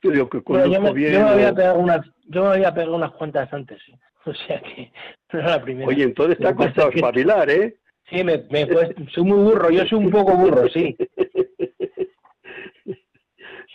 Yo 0.03 0.11
digo 0.11 0.29
que 0.29 0.43
yo 0.47 0.81
me, 0.81 0.93
bien. 0.93 1.13
Yo 1.13 1.21
me, 1.21 1.31
había 1.31 1.55
pegado 1.55 1.79
unas, 1.79 2.07
yo 2.27 2.43
me 2.43 2.49
había 2.49 2.73
pegado 2.73 2.95
unas 2.95 3.13
cuantas 3.13 3.53
antes, 3.53 3.81
sí. 3.85 3.93
O 4.25 4.35
sea 4.35 4.61
que 4.61 4.93
no 5.33 5.39
era 5.39 5.51
la 5.51 5.63
primera. 5.63 5.89
Oye, 5.89 6.03
entonces 6.03 6.39
te 6.39 6.47
ha 6.47 6.55
costado 6.55 6.91
espabilar, 6.91 7.49
¿eh? 7.49 7.77
Sí, 8.11 8.23
me, 8.25 8.45
me 8.51 8.67
soy 9.13 9.25
muy 9.25 9.39
burro, 9.39 9.71
yo 9.71 9.87
soy 9.87 9.99
un 9.99 10.11
poco 10.11 10.37
burro, 10.37 10.69
sí. 10.69 10.97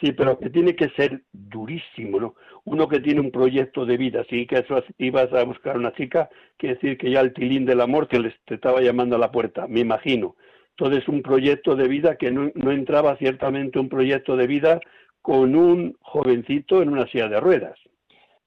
Sí, 0.03 0.11
pero 0.11 0.37
que 0.37 0.49
tiene 0.49 0.75
que 0.75 0.89
ser 0.89 1.21
durísimo, 1.31 2.19
¿no? 2.19 2.35
Uno 2.65 2.89
que 2.89 2.99
tiene 2.99 3.21
un 3.21 3.31
proyecto 3.31 3.85
de 3.85 3.95
vida, 3.95 4.25
sí, 4.29 4.45
que 4.45 4.57
eso 4.57 4.83
ibas 4.97 5.31
a 5.31 5.45
buscar 5.45 5.77
una 5.77 5.93
chica, 5.93 6.29
quiere 6.57 6.75
decir 6.75 6.97
que 6.97 7.09
ya 7.09 7.21
el 7.21 7.31
tilín 7.31 7.63
del 7.63 7.79
amor 7.79 8.09
que 8.09 8.19
les 8.19 8.33
te 8.43 8.55
estaba 8.55 8.81
llamando 8.81 9.15
a 9.15 9.19
la 9.19 9.31
puerta, 9.31 9.65
me 9.65 9.79
imagino. 9.79 10.35
Entonces, 10.77 11.07
un 11.07 11.21
proyecto 11.21 11.77
de 11.77 11.87
vida 11.87 12.17
que 12.17 12.31
no, 12.31 12.51
no 12.53 12.71
entraba 12.71 13.15
ciertamente 13.15 13.79
un 13.79 13.87
proyecto 13.87 14.35
de 14.35 14.45
vida 14.45 14.81
con 15.23 15.55
un 15.55 15.95
jovencito 16.01 16.81
en 16.81 16.89
una 16.89 17.07
silla 17.07 17.29
de 17.29 17.39
ruedas. 17.39 17.79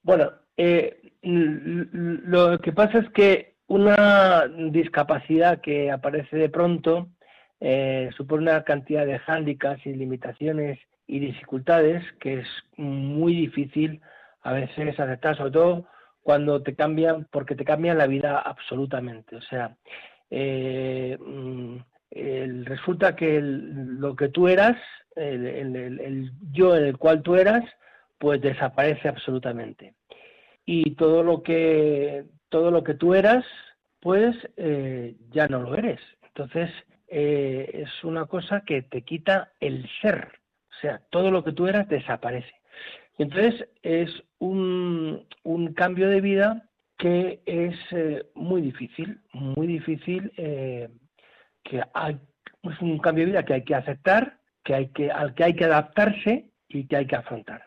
Bueno, 0.03 0.31
eh, 0.59 1.01
lo 1.23 2.61
que 2.61 2.73
pasa 2.73 2.99
es 2.99 3.09
que 3.11 3.55
una 3.67 4.47
discapacidad 4.47 5.63
que 5.63 5.91
aparece 5.91 6.37
de 6.37 6.51
pronto 6.51 7.09
eh, 7.61 8.11
supone 8.15 8.43
una 8.43 8.63
cantidad 8.63 9.07
de 9.07 9.19
hándicaps 9.19 9.87
y 9.87 9.95
limitaciones 9.95 10.79
y 11.07 11.19
dificultades 11.19 12.05
que 12.21 12.41
es 12.41 12.49
muy 12.77 13.35
difícil 13.35 14.03
a 14.43 14.53
veces 14.53 15.01
aceptar, 15.01 15.35
sobre 15.35 15.53
todo 15.53 15.87
cuando 16.23 16.63
te 16.63 16.75
cambian, 16.75 17.27
porque 17.31 17.55
te 17.55 17.65
cambian 17.65 17.97
la 17.97 18.07
vida 18.07 18.39
absolutamente. 18.39 19.35
O 19.35 19.41
sea, 19.41 19.75
eh, 20.29 21.17
mm, 21.19 21.77
resulta 22.65 23.17
que 23.17 23.41
lo 23.41 24.15
que 24.15 24.29
tú 24.29 24.47
eras 24.47 24.77
el, 25.17 26.33
yo 26.53 26.77
en 26.77 26.85
el 26.85 26.99
cual 26.99 27.23
tú 27.23 27.37
eras, 27.37 27.65
pues 28.19 28.41
desaparece 28.41 29.09
absolutamente. 29.09 29.95
Y 30.65 30.95
todo 30.95 31.23
lo 31.23 31.43
que, 31.43 32.25
todo 32.49 32.71
lo 32.71 32.83
que 32.83 32.95
tú 32.95 33.15
eras, 33.15 33.45
pues 34.01 34.37
eh, 34.57 35.15
ya 35.31 35.49
no 35.49 35.61
lo 35.61 35.77
eres. 35.77 36.01
Entonces, 36.29 36.71
eh, 37.09 37.71
es 37.73 38.05
una 38.05 38.27
cosa 38.27 38.63
que 38.63 38.83
te 38.83 39.03
quita 39.03 39.53
el 39.61 39.89
ser. 40.01 40.41
O 40.71 40.81
sea, 40.81 41.01
todo 41.11 41.31
lo 41.31 41.45
que 41.45 41.53
tú 41.53 41.67
eras 41.67 41.89
desaparece. 41.89 42.53
Y 43.19 43.23
entonces 43.23 43.69
es 43.83 44.11
un, 44.39 45.27
un 45.43 45.73
cambio 45.73 46.09
de 46.09 46.21
vida 46.21 46.69
que 46.99 47.41
es 47.47 47.75
eh, 47.93 48.27
muy 48.35 48.61
difícil, 48.61 49.21
muy 49.33 49.67
difícil, 49.67 50.31
que 50.35 51.83
hay, 51.95 52.19
es 52.63 52.81
un 52.81 52.99
cambio 52.99 53.25
de 53.25 53.33
vida 53.33 53.45
que 53.45 53.55
hay 53.55 53.65
que 53.65 53.75
aceptar, 53.75 54.39
que 54.67 54.75
hay 54.75 54.89
que, 54.89 55.11
al 55.11 55.33
que 55.35 55.45
hay 55.45 55.55
que 55.55 55.65
adaptarse 55.65 56.47
y 56.69 56.87
que 56.89 56.97
hay 56.97 57.07
que 57.07 57.17
afrontar. 57.17 57.63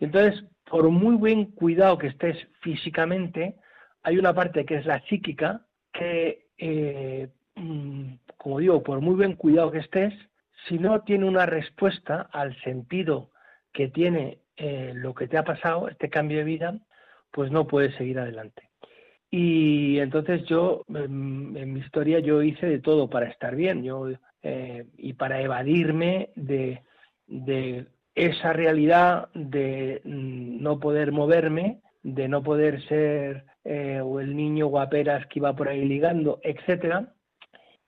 Entonces, 0.00 0.44
por 0.68 0.90
muy 0.90 1.14
buen 1.14 1.44
cuidado 1.52 1.96
que 1.96 2.08
estés 2.08 2.36
físicamente, 2.60 3.54
hay 4.02 4.18
una 4.18 4.34
parte 4.34 4.64
que 4.66 4.74
es 4.74 4.84
la 4.84 5.00
psíquica, 5.02 5.64
que, 5.92 6.46
eh, 6.58 7.28
mm, 7.54 8.14
como 8.36 8.58
digo, 8.58 8.82
por 8.82 9.00
muy 9.00 9.14
buen 9.14 9.36
cuidado 9.36 9.70
que 9.70 9.78
estés, 9.78 10.12
si 10.66 10.78
no 10.78 11.02
tiene 11.02 11.26
una 11.26 11.46
respuesta 11.46 12.28
al 12.32 12.60
sentido 12.62 13.30
que 13.72 13.88
tiene 13.88 14.38
eh, 14.56 14.92
lo 14.96 15.14
que 15.14 15.28
te 15.28 15.38
ha 15.38 15.44
pasado, 15.44 15.88
este 15.88 16.10
cambio 16.10 16.38
de 16.38 16.44
vida, 16.44 16.78
pues 17.30 17.52
no 17.52 17.68
puedes 17.68 17.94
seguir 17.94 18.18
adelante. 18.18 18.68
Y 19.30 20.00
entonces 20.00 20.44
yo, 20.46 20.84
en, 20.88 21.56
en 21.56 21.72
mi 21.72 21.80
historia, 21.80 22.18
yo 22.18 22.42
hice 22.42 22.66
de 22.66 22.80
todo 22.80 23.08
para 23.08 23.28
estar 23.28 23.54
bien. 23.54 23.82
Yo 23.82 24.08
eh, 24.42 24.86
y 24.98 25.12
para 25.14 25.40
evadirme 25.40 26.30
de, 26.34 26.82
esa 28.14 28.52
realidad 28.52 29.28
de 29.34 30.02
mm, 30.04 30.62
no 30.62 30.80
poder 30.80 31.12
moverme, 31.12 31.80
de 32.02 32.28
no 32.28 32.42
poder 32.42 32.82
ser 32.88 33.44
eh, 33.64 34.00
o 34.02 34.20
el 34.20 34.36
niño 34.36 34.66
guaperas 34.66 35.26
que 35.28 35.38
iba 35.38 35.54
por 35.54 35.68
ahí 35.68 35.84
ligando, 35.84 36.40
etcétera, 36.42 37.14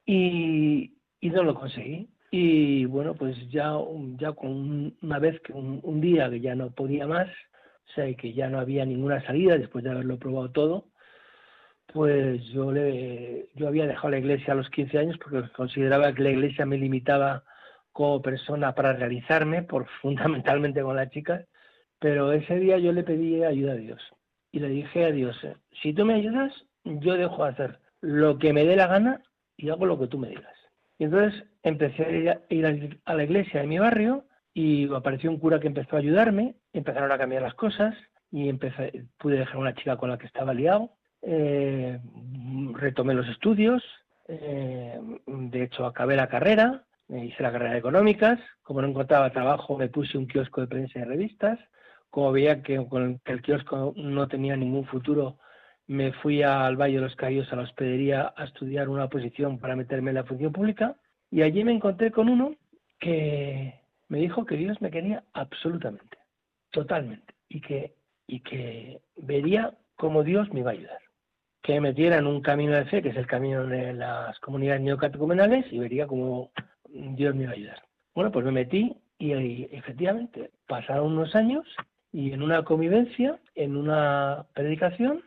y, 0.06 0.92
no 1.22 1.42
lo 1.42 1.54
conseguí. 1.54 2.08
Y 2.30 2.84
bueno, 2.86 3.14
pues 3.14 3.36
ya, 3.50 3.72
ya 4.18 4.32
con 4.32 4.96
una 5.02 5.18
vez 5.18 5.40
que 5.40 5.52
un, 5.52 6.00
día 6.00 6.28
que 6.30 6.40
ya 6.40 6.54
no 6.54 6.70
podía 6.70 7.06
más, 7.06 7.28
o 7.28 7.92
sea, 7.94 8.12
que 8.14 8.32
ya 8.32 8.48
no 8.48 8.58
había 8.58 8.84
ninguna 8.84 9.24
salida 9.24 9.56
después 9.56 9.84
de 9.84 9.90
haberlo 9.90 10.18
probado 10.18 10.50
todo, 10.50 10.88
pues 11.92 12.42
yo, 12.46 12.72
le, 12.72 13.48
yo 13.54 13.68
había 13.68 13.86
dejado 13.86 14.10
la 14.10 14.18
iglesia 14.18 14.52
a 14.52 14.56
los 14.56 14.68
15 14.70 14.98
años 14.98 15.18
porque 15.22 15.48
consideraba 15.52 16.12
que 16.12 16.22
la 16.22 16.30
iglesia 16.30 16.66
me 16.66 16.78
limitaba 16.78 17.44
como 17.92 18.22
persona 18.22 18.74
para 18.74 18.92
realizarme, 18.92 19.62
por 19.62 19.86
fundamentalmente 20.02 20.82
con 20.82 20.96
las 20.96 21.10
chicas, 21.10 21.46
pero 21.98 22.32
ese 22.32 22.58
día 22.58 22.78
yo 22.78 22.92
le 22.92 23.04
pedí 23.04 23.42
ayuda 23.44 23.72
a 23.72 23.76
Dios. 23.76 24.02
y 24.52 24.60
le 24.60 24.68
dije 24.68 25.04
a 25.04 25.10
Dios, 25.10 25.36
si 25.82 25.92
tú 25.92 26.04
me 26.04 26.14
ayudas, 26.14 26.52
yo 26.84 27.14
dejo 27.14 27.44
de 27.44 27.50
hacer 27.50 27.78
lo 28.00 28.38
que 28.38 28.52
me 28.52 28.64
dé 28.64 28.76
la 28.76 28.86
gana 28.86 29.22
y 29.56 29.70
hago 29.70 29.86
lo 29.86 29.98
que 29.98 30.08
tú 30.08 30.18
me 30.18 30.28
digas. 30.28 30.54
Y 30.98 31.04
entonces 31.04 31.44
empecé 31.62 32.04
a 32.04 32.40
ir 32.50 32.66
a, 32.66 32.76
a 33.04 33.14
la 33.14 33.24
iglesia 33.24 33.60
de 33.60 33.66
mi 33.66 33.78
barrio 33.78 34.24
y 34.52 34.92
apareció 34.94 35.30
un 35.30 35.38
cura 35.38 35.58
que 35.58 35.66
empezó 35.66 35.96
a 35.96 36.00
ayudarme, 36.00 36.56
empezaron 36.72 37.10
a 37.10 37.18
cambiar 37.18 37.42
las 37.42 37.54
cosas 37.54 37.96
y 38.30 38.48
empecé, 38.48 39.06
pude 39.18 39.38
dejar 39.38 39.56
una 39.56 39.74
chica 39.74 39.96
con 39.96 40.10
la 40.10 40.18
que 40.18 40.26
estaba 40.26 40.54
liado, 40.54 40.90
eh, 41.26 41.98
retomé 42.72 43.14
los 43.14 43.28
estudios, 43.28 43.82
eh, 44.28 44.98
de 45.26 45.62
hecho 45.62 45.86
acabé 45.86 46.16
la 46.16 46.28
carrera, 46.28 46.84
hice 47.08 47.42
la 47.42 47.52
carrera 47.52 47.72
de 47.72 47.78
económicas, 47.78 48.40
como 48.62 48.80
no 48.80 48.88
encontraba 48.88 49.30
trabajo 49.30 49.76
me 49.76 49.88
puse 49.88 50.16
un 50.18 50.26
kiosco 50.26 50.60
de 50.60 50.66
prensa 50.66 50.98
y 50.98 51.04
revistas, 51.04 51.58
como 52.10 52.32
veía 52.32 52.62
que 52.62 52.76
con 52.86 53.20
el 53.24 53.42
kiosco 53.42 53.92
no 53.96 54.28
tenía 54.28 54.56
ningún 54.56 54.86
futuro, 54.86 55.38
me 55.86 56.12
fui 56.12 56.42
al 56.42 56.76
Valle 56.76 56.96
de 56.96 57.02
los 57.02 57.16
Caídos 57.16 57.52
a 57.52 57.56
la 57.56 57.62
hospedería 57.62 58.32
a 58.36 58.44
estudiar 58.44 58.88
una 58.88 59.08
posición 59.08 59.58
para 59.58 59.76
meterme 59.76 60.10
en 60.10 60.16
la 60.16 60.24
función 60.24 60.52
pública. 60.52 60.96
Y 61.30 61.42
allí 61.42 61.64
me 61.64 61.72
encontré 61.72 62.10
con 62.10 62.28
uno 62.28 62.54
que 62.98 63.74
me 64.08 64.18
dijo 64.18 64.46
que 64.46 64.56
Dios 64.56 64.80
me 64.80 64.90
quería 64.90 65.24
absolutamente, 65.32 66.18
totalmente, 66.70 67.34
y 67.48 67.60
que, 67.60 67.94
y 68.26 68.40
que 68.40 69.00
vería 69.16 69.74
cómo 69.96 70.22
Dios 70.22 70.52
me 70.52 70.60
iba 70.60 70.70
a 70.70 70.74
ayudar. 70.74 71.03
Que 71.64 71.74
me 71.74 71.88
metiera 71.88 72.18
en 72.18 72.26
un 72.26 72.42
camino 72.42 72.74
de 72.74 72.84
fe, 72.84 73.02
que 73.02 73.08
es 73.08 73.16
el 73.16 73.26
camino 73.26 73.66
de 73.66 73.94
las 73.94 74.38
comunidades 74.40 74.82
neocatecumenales, 74.82 75.64
y 75.72 75.78
vería 75.78 76.06
cómo 76.06 76.52
Dios 76.88 77.34
me 77.34 77.44
iba 77.44 77.52
a 77.52 77.54
ayudar. 77.54 77.82
Bueno, 78.14 78.30
pues 78.30 78.44
me 78.44 78.52
metí 78.52 78.94
y, 79.18 79.32
y 79.32 79.68
efectivamente 79.72 80.50
pasaron 80.68 81.12
unos 81.12 81.34
años 81.34 81.64
y 82.12 82.32
en 82.32 82.42
una 82.42 82.62
convivencia, 82.62 83.40
en 83.56 83.76
una 83.76 84.46
predicación, 84.54 85.20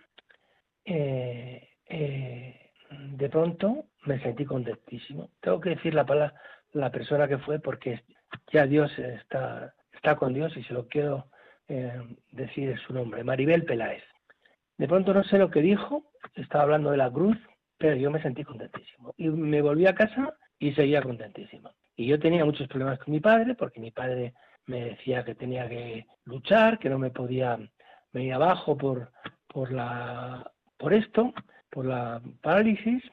eh, 0.86 1.68
eh, 1.90 2.72
de 2.90 3.30
pronto 3.30 3.88
me 4.06 4.22
sentí 4.22 4.46
contentísimo. 4.46 5.30
Tengo 5.42 5.60
que 5.60 5.72
decir 5.72 5.94
la 5.94 6.06
palabra, 6.06 6.34
la 6.72 6.90
persona 6.90 7.28
que 7.28 7.40
fue 7.40 7.60
porque 7.60 8.04
ya 8.54 8.66
Dios 8.66 8.90
está, 8.98 9.74
está 9.92 10.16
con 10.16 10.34
Dios 10.34 10.56
y 10.56 10.64
se 10.64 10.74
lo 10.74 10.88
quiero 10.88 11.26
eh, 11.68 12.02
decir 12.32 12.80
su 12.88 12.94
nombre, 12.94 13.24
Maribel 13.26 13.66
Peláez. 13.66 14.04
De 14.78 14.88
pronto 14.88 15.14
no 15.14 15.24
sé 15.24 15.38
lo 15.38 15.50
que 15.50 15.62
dijo, 15.62 16.12
estaba 16.36 16.64
hablando 16.64 16.92
de 16.92 16.98
la 16.98 17.12
cruz, 17.12 17.38
pero 17.78 17.96
yo 17.96 18.12
me 18.12 18.22
sentí 18.22 18.44
contentísimo. 18.44 19.14
Y 19.18 19.30
me 19.30 19.62
volví 19.62 19.88
a 19.88 19.96
casa 19.96 20.36
y 20.60 20.74
seguía 20.74 21.02
contentísimo. 21.02 21.72
Y 21.96 22.08
yo 22.08 22.20
tenía 22.20 22.46
muchos 22.46 22.68
problemas 22.68 23.00
con 23.00 23.14
mi 23.14 23.20
padre, 23.20 23.56
porque 23.56 23.80
mi 23.80 23.92
padre 23.92 24.34
me 24.68 24.86
decía 24.86 25.24
que 25.24 25.36
tenía 25.36 25.68
que 25.68 26.06
luchar, 26.26 26.78
que 26.78 26.90
no 26.90 27.00
me 27.00 27.10
podía 27.10 27.58
venir 28.14 28.34
abajo 28.34 28.78
por, 28.78 29.12
por, 29.48 29.72
la, 29.72 30.52
por 30.78 30.94
esto, 30.94 31.34
por 31.72 31.86
la 31.86 32.22
parálisis, 32.42 33.04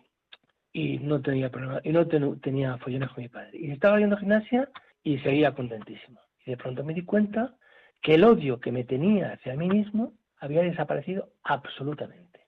y 0.73 0.99
no 0.99 1.23
tenía 1.23 1.51
problema, 1.51 1.81
y 1.85 1.93
no 1.93 2.07
tenía 2.07 2.77
follones 2.79 3.09
con 3.11 3.23
mi 3.23 3.29
padre. 3.29 3.59
Y 3.59 3.71
estaba 3.71 3.99
yendo 3.99 4.17
a 4.17 4.19
gimnasia 4.19 4.69
y 5.03 5.19
seguía 5.19 5.55
contentísimo. 5.55 6.21
Y 6.45 6.51
de 6.51 6.57
pronto 6.57 6.85
me 6.85 6.93
di 6.93 7.05
cuenta 7.05 7.55
que 8.03 8.15
el 8.17 8.25
odio 8.25 8.61
que 8.61 8.73
me 8.73 8.85
tenía 8.85 9.33
hacia 9.33 9.55
mí 9.55 9.69
mismo 9.69 10.13
había 10.45 10.63
desaparecido 10.63 11.31
absolutamente. 11.43 12.41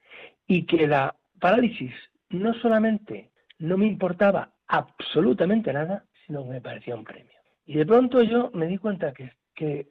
Y 0.46 0.64
que 0.66 0.87
la 0.87 1.14
parálisis 1.40 1.92
no 2.30 2.54
solamente 2.54 3.30
no 3.59 3.76
me 3.78 3.87
importaba 3.87 4.52
absolutamente 4.68 5.72
nada, 5.72 6.04
sino 6.26 6.44
que 6.44 6.50
me 6.50 6.61
parecía 6.61 6.94
un 6.94 7.04
premio. 7.04 7.38
Y 7.64 7.76
de 7.78 7.87
pronto 7.87 8.22
yo 8.22 8.50
me 8.52 8.66
di 8.66 8.78
cuenta 8.78 9.12
que, 9.12 9.32
que 9.54 9.88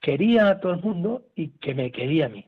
quería 0.00 0.48
a 0.48 0.60
todo 0.60 0.72
el 0.72 0.82
mundo 0.82 1.26
y 1.34 1.48
que 1.58 1.74
me 1.74 1.90
quería 1.92 2.26
a 2.26 2.28
mí. 2.28 2.46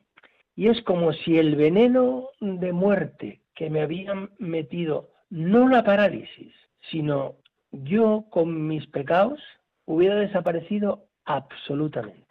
Y 0.57 0.69
es 0.69 0.83
como 0.83 1.13
si 1.13 1.39
el 1.39 1.57
veneno 1.57 2.29
de 2.41 2.73
muerte 2.73 3.41
que 3.55 3.71
me 3.71 3.83
habían 3.83 4.31
metido, 4.39 5.11
no 5.31 5.69
la 5.69 5.85
parálisis, 5.85 6.53
sino 6.91 7.37
yo 7.71 8.27
con 8.31 8.67
mis 8.67 8.87
pecados, 8.89 9.41
hubiera 9.85 10.17
desaparecido 10.17 11.07
absolutamente. 11.25 12.25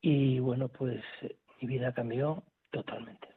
Y 0.00 0.38
bueno, 0.38 0.68
pues 0.68 1.02
mi 1.60 1.68
vida 1.68 1.92
cambió 1.92 2.42
totalmente. 2.70 3.28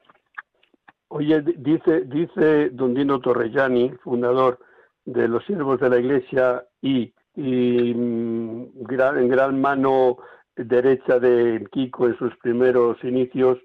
Oye, 1.09 1.41
dice, 1.41 2.01
dice 2.05 2.69
don 2.71 2.93
Dino 2.93 3.19
Torrellani, 3.19 3.91
fundador 4.03 4.59
de 5.05 5.27
los 5.27 5.45
siervos 5.45 5.79
de 5.79 5.89
la 5.89 5.99
Iglesia 5.99 6.65
y 6.81 7.13
mm, 7.35 8.63
en 8.89 9.27
gran 9.29 9.61
mano 9.61 10.17
derecha 10.55 11.19
de 11.19 11.67
Kiko 11.71 12.07
en 12.07 12.17
sus 12.17 12.35
primeros 12.37 13.03
inicios, 13.03 13.59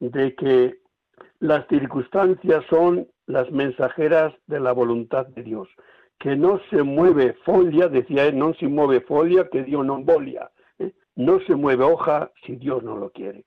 de 0.00 0.34
que 0.34 0.78
las 1.40 1.66
circunstancias 1.68 2.64
son 2.70 3.08
las 3.26 3.50
mensajeras 3.50 4.34
de 4.46 4.60
la 4.60 4.72
voluntad 4.72 5.26
de 5.26 5.42
Dios, 5.42 5.68
que 6.18 6.36
no 6.36 6.60
se 6.70 6.82
mueve 6.82 7.34
folia, 7.44 7.88
decía 7.88 8.26
él, 8.26 8.38
no 8.38 8.54
se 8.54 8.68
mueve 8.68 9.00
folia, 9.00 9.48
que 9.50 9.64
Dios 9.64 9.84
no 9.84 10.02
volia, 10.02 10.50
¿eh? 10.78 10.92
no 11.16 11.40
se 11.40 11.54
mueve 11.54 11.84
hoja 11.84 12.30
si 12.44 12.56
Dios 12.56 12.82
no 12.82 12.96
lo 12.96 13.10
quiere. 13.10 13.44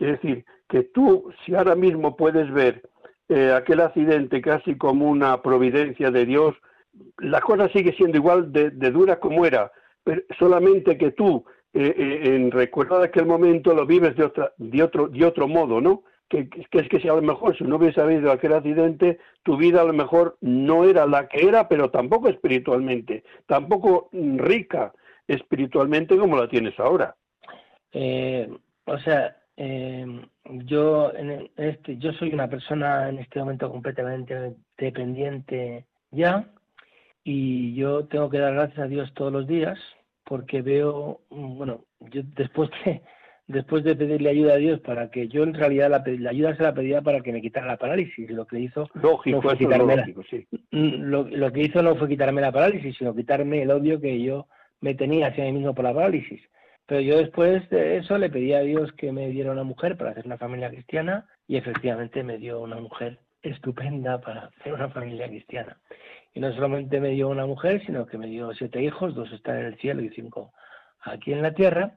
Quiere 0.00 0.14
decir 0.14 0.46
que 0.66 0.84
tú, 0.84 1.30
si 1.44 1.54
ahora 1.54 1.74
mismo 1.74 2.16
puedes 2.16 2.50
ver 2.50 2.88
eh, 3.28 3.52
aquel 3.52 3.80
accidente 3.80 4.40
casi 4.40 4.74
como 4.78 5.10
una 5.10 5.42
providencia 5.42 6.10
de 6.10 6.24
Dios, 6.24 6.56
la 7.18 7.42
cosa 7.42 7.68
sigue 7.68 7.92
siendo 7.92 8.16
igual 8.16 8.50
de, 8.50 8.70
dura 8.70 9.20
como 9.20 9.44
era, 9.44 9.70
pero 10.02 10.22
solamente 10.38 10.96
que 10.96 11.10
tú, 11.10 11.44
eh, 11.74 11.94
eh, 11.98 12.34
en 12.34 12.50
recuerdo 12.50 12.98
de 12.98 13.08
aquel 13.08 13.26
momento, 13.26 13.74
lo 13.74 13.84
vives 13.84 14.16
de, 14.16 14.24
otra, 14.24 14.54
de, 14.56 14.82
otro, 14.82 15.08
de 15.08 15.22
otro 15.22 15.46
modo, 15.46 15.82
¿no? 15.82 16.02
Que, 16.30 16.48
es 16.70 16.88
que 16.88 16.98
si 16.98 17.06
a 17.06 17.12
lo 17.12 17.20
mejor 17.20 17.58
si 17.58 17.64
no 17.64 17.76
hubiese 17.76 18.00
habido 18.00 18.32
aquel 18.32 18.54
accidente, 18.54 19.18
tu 19.42 19.58
vida 19.58 19.82
a 19.82 19.84
lo 19.84 19.92
mejor 19.92 20.38
no 20.40 20.84
era 20.84 21.04
la 21.04 21.28
que 21.28 21.46
era, 21.46 21.68
pero 21.68 21.90
tampoco 21.90 22.30
espiritualmente, 22.30 23.22
tampoco 23.44 24.08
rica 24.14 24.94
espiritualmente 25.28 26.16
como 26.16 26.38
la 26.38 26.48
tienes 26.48 26.80
ahora. 26.80 27.14
O 28.86 28.98
sea, 29.00 29.36
yo 30.64 31.12
en 31.14 31.50
este, 31.56 31.98
yo 31.98 32.12
soy 32.12 32.32
una 32.32 32.48
persona 32.48 33.08
en 33.08 33.18
este 33.18 33.40
momento 33.40 33.70
completamente 33.70 34.54
dependiente 34.78 35.84
ya 36.10 36.46
y 37.24 37.74
yo 37.74 38.06
tengo 38.06 38.30
que 38.30 38.38
dar 38.38 38.54
gracias 38.54 38.78
a 38.78 38.88
Dios 38.88 39.12
todos 39.14 39.32
los 39.32 39.46
días 39.46 39.78
porque 40.24 40.62
veo, 40.62 41.20
bueno, 41.28 41.84
yo 41.98 42.22
después 42.36 42.70
de, 42.84 43.02
después 43.48 43.84
de 43.84 43.96
pedirle 43.96 44.30
ayuda 44.30 44.54
a 44.54 44.58
Dios 44.58 44.80
para 44.80 45.10
que 45.10 45.28
yo 45.28 45.42
en 45.42 45.54
realidad 45.54 45.90
la, 45.90 46.30
ayuda 46.30 46.56
se 46.56 46.62
la 46.62 46.72
pedía 46.72 47.02
para 47.02 47.20
que 47.20 47.32
me 47.32 47.42
quitara 47.42 47.66
la 47.66 47.76
parálisis, 47.76 48.30
lo 48.30 48.46
que 48.46 48.60
hizo 48.60 48.88
lógico, 48.94 49.36
no 49.36 49.42
fue 49.42 49.58
quitarme 49.58 49.96
lógico, 49.96 50.22
sí. 50.30 50.46
Mm, 50.70 51.02
lo, 51.02 51.24
lo, 51.24 51.52
que 51.52 51.62
hizo 51.62 51.82
no 51.82 51.96
fue 51.96 52.08
quitarme 52.08 52.40
la 52.40 52.52
parálisis, 52.52 52.96
sino 52.96 53.14
quitarme 53.14 53.62
el 53.62 53.70
odio 53.70 54.00
que 54.00 54.22
yo 54.22 54.46
me 54.80 54.94
tenía 54.94 55.26
hacia 55.26 55.44
mí 55.44 55.52
mismo 55.52 55.74
por 55.74 55.84
la 55.84 55.92
parálisis. 55.92 56.40
Pero 56.90 57.02
yo 57.02 57.18
después 57.18 57.70
de 57.70 57.98
eso 57.98 58.18
le 58.18 58.30
pedí 58.30 58.52
a 58.52 58.62
Dios 58.62 58.92
que 58.94 59.12
me 59.12 59.28
diera 59.28 59.52
una 59.52 59.62
mujer 59.62 59.96
para 59.96 60.10
hacer 60.10 60.26
una 60.26 60.38
familia 60.38 60.70
cristiana 60.70 61.24
y 61.46 61.56
efectivamente 61.56 62.24
me 62.24 62.36
dio 62.36 62.60
una 62.60 62.80
mujer 62.80 63.20
estupenda 63.42 64.20
para 64.20 64.46
hacer 64.46 64.74
una 64.74 64.88
familia 64.88 65.28
cristiana. 65.28 65.76
Y 66.34 66.40
no 66.40 66.52
solamente 66.52 66.98
me 66.98 67.10
dio 67.10 67.28
una 67.28 67.46
mujer, 67.46 67.80
sino 67.86 68.06
que 68.06 68.18
me 68.18 68.26
dio 68.26 68.52
siete 68.54 68.82
hijos, 68.82 69.14
dos 69.14 69.30
están 69.30 69.58
en 69.58 69.66
el 69.66 69.78
cielo 69.78 70.02
y 70.02 70.10
cinco 70.10 70.52
aquí 71.02 71.32
en 71.32 71.42
la 71.42 71.54
tierra. 71.54 71.92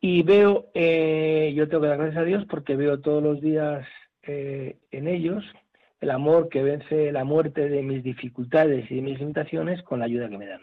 Y 0.00 0.24
veo, 0.24 0.66
eh, 0.74 1.52
yo 1.54 1.68
tengo 1.68 1.82
que 1.82 1.88
dar 1.90 1.98
gracias 1.98 2.22
a 2.22 2.26
Dios 2.26 2.44
porque 2.50 2.74
veo 2.74 3.00
todos 3.00 3.22
los 3.22 3.40
días 3.40 3.86
eh, 4.24 4.78
en 4.90 5.06
ellos 5.06 5.44
el 6.00 6.10
amor 6.10 6.48
que 6.48 6.64
vence 6.64 7.12
la 7.12 7.22
muerte 7.22 7.68
de 7.68 7.84
mis 7.84 8.02
dificultades 8.02 8.90
y 8.90 8.96
de 8.96 9.02
mis 9.02 9.20
limitaciones 9.20 9.80
con 9.84 10.00
la 10.00 10.06
ayuda 10.06 10.28
que 10.28 10.38
me 10.38 10.46
dan. 10.46 10.62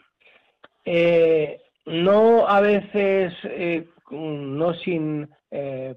Eh, 0.84 1.58
no 1.86 2.46
a 2.48 2.60
veces, 2.60 3.34
no 4.10 4.74
sin, 4.74 5.28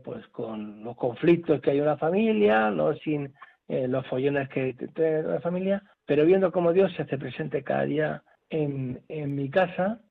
pues 0.03 0.27
con 0.31 0.83
los 0.83 0.95
conflictos 0.95 1.61
que 1.61 1.71
hay 1.71 1.79
en 1.79 1.85
la 1.85 1.97
familia, 1.97 2.69
no 2.71 2.93
sin 2.95 3.33
los 3.67 4.05
follones 4.07 4.49
que 4.49 4.73
tiene 4.73 5.23
la 5.23 5.41
familia, 5.41 5.83
pero 6.05 6.25
viendo 6.25 6.51
cómo 6.51 6.73
Dios 6.73 6.91
se 6.93 7.03
hace 7.03 7.17
presente 7.17 7.63
cada 7.63 7.85
día 7.85 8.23
en, 8.49 9.01
en 9.07 9.35
mi 9.35 9.49
casa, 9.49 10.01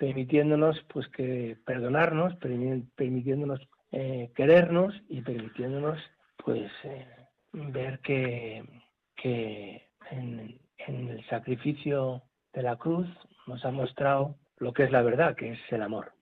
permitiéndonos 0.00 0.80
pues 0.88 1.06
que 1.08 1.58
perdonarnos, 1.66 2.34
permitiéndonos 2.36 3.60
eh, 3.92 4.30
querernos 4.34 4.94
y 5.08 5.20
permitiéndonos 5.20 5.98
pues 6.42 6.70
eh, 6.84 7.06
ver 7.52 7.98
que, 8.00 8.64
que 9.14 9.88
en, 10.10 10.58
el 10.86 11.26
sacrificio 11.28 12.22
de 12.54 12.62
la 12.62 12.76
cruz 12.76 13.06
nos 13.46 13.62
ha 13.64 13.70
mostrado 13.70 14.36
lo 14.60 14.72
que 14.72 14.84
es 14.84 14.92
la 14.92 15.02
verdad, 15.02 15.34
que 15.34 15.52
es 15.52 15.58
el 15.70 15.82
amor. 15.82 16.12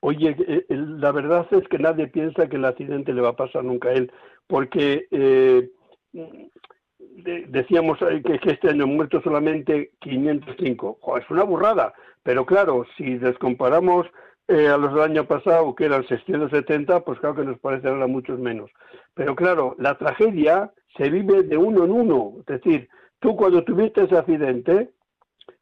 Oye, 0.00 0.36
eh, 0.38 0.66
la 0.68 1.12
verdad 1.12 1.46
es 1.52 1.66
que 1.68 1.78
nadie 1.78 2.08
piensa 2.08 2.48
que 2.48 2.56
el 2.56 2.64
accidente 2.64 3.14
le 3.14 3.22
va 3.22 3.30
a 3.30 3.36
pasar 3.36 3.64
nunca 3.64 3.88
a 3.88 3.92
él, 3.92 4.12
porque 4.46 5.06
decíamos 7.48 7.98
que, 7.98 8.40
este 8.50 8.70
año 8.70 8.84
han 8.84 8.94
muerto 8.96 9.22
solamente 9.22 9.92
505. 10.00 10.98
es 11.18 11.30
una 11.30 11.44
burrada, 11.44 11.94
pero 12.22 12.44
claro, 12.44 12.84
si 12.96 13.16
descomparamos 13.16 14.06
eh, 14.48 14.68
a 14.68 14.76
los 14.76 14.92
del 14.92 15.02
año 15.02 15.24
pasado, 15.24 15.74
que 15.74 15.86
eran 15.86 16.06
670, 16.06 17.00
pues 17.04 17.18
claro 17.20 17.36
que 17.36 17.44
nos 17.44 17.58
parece 17.60 17.88
ahora 17.88 18.06
muchos 18.06 18.38
menos. 18.38 18.70
Pero 19.14 19.34
claro, 19.34 19.74
la 19.78 19.96
tragedia 19.96 20.70
se 20.96 21.08
vive 21.08 21.44
de 21.44 21.56
uno 21.56 21.84
en 21.84 21.92
uno. 21.92 22.34
Es 22.40 22.46
decir, 22.46 22.88
tú 23.20 23.36
cuando 23.36 23.64
tuviste 23.64 24.02
ese 24.04 24.18
accidente, 24.18 24.90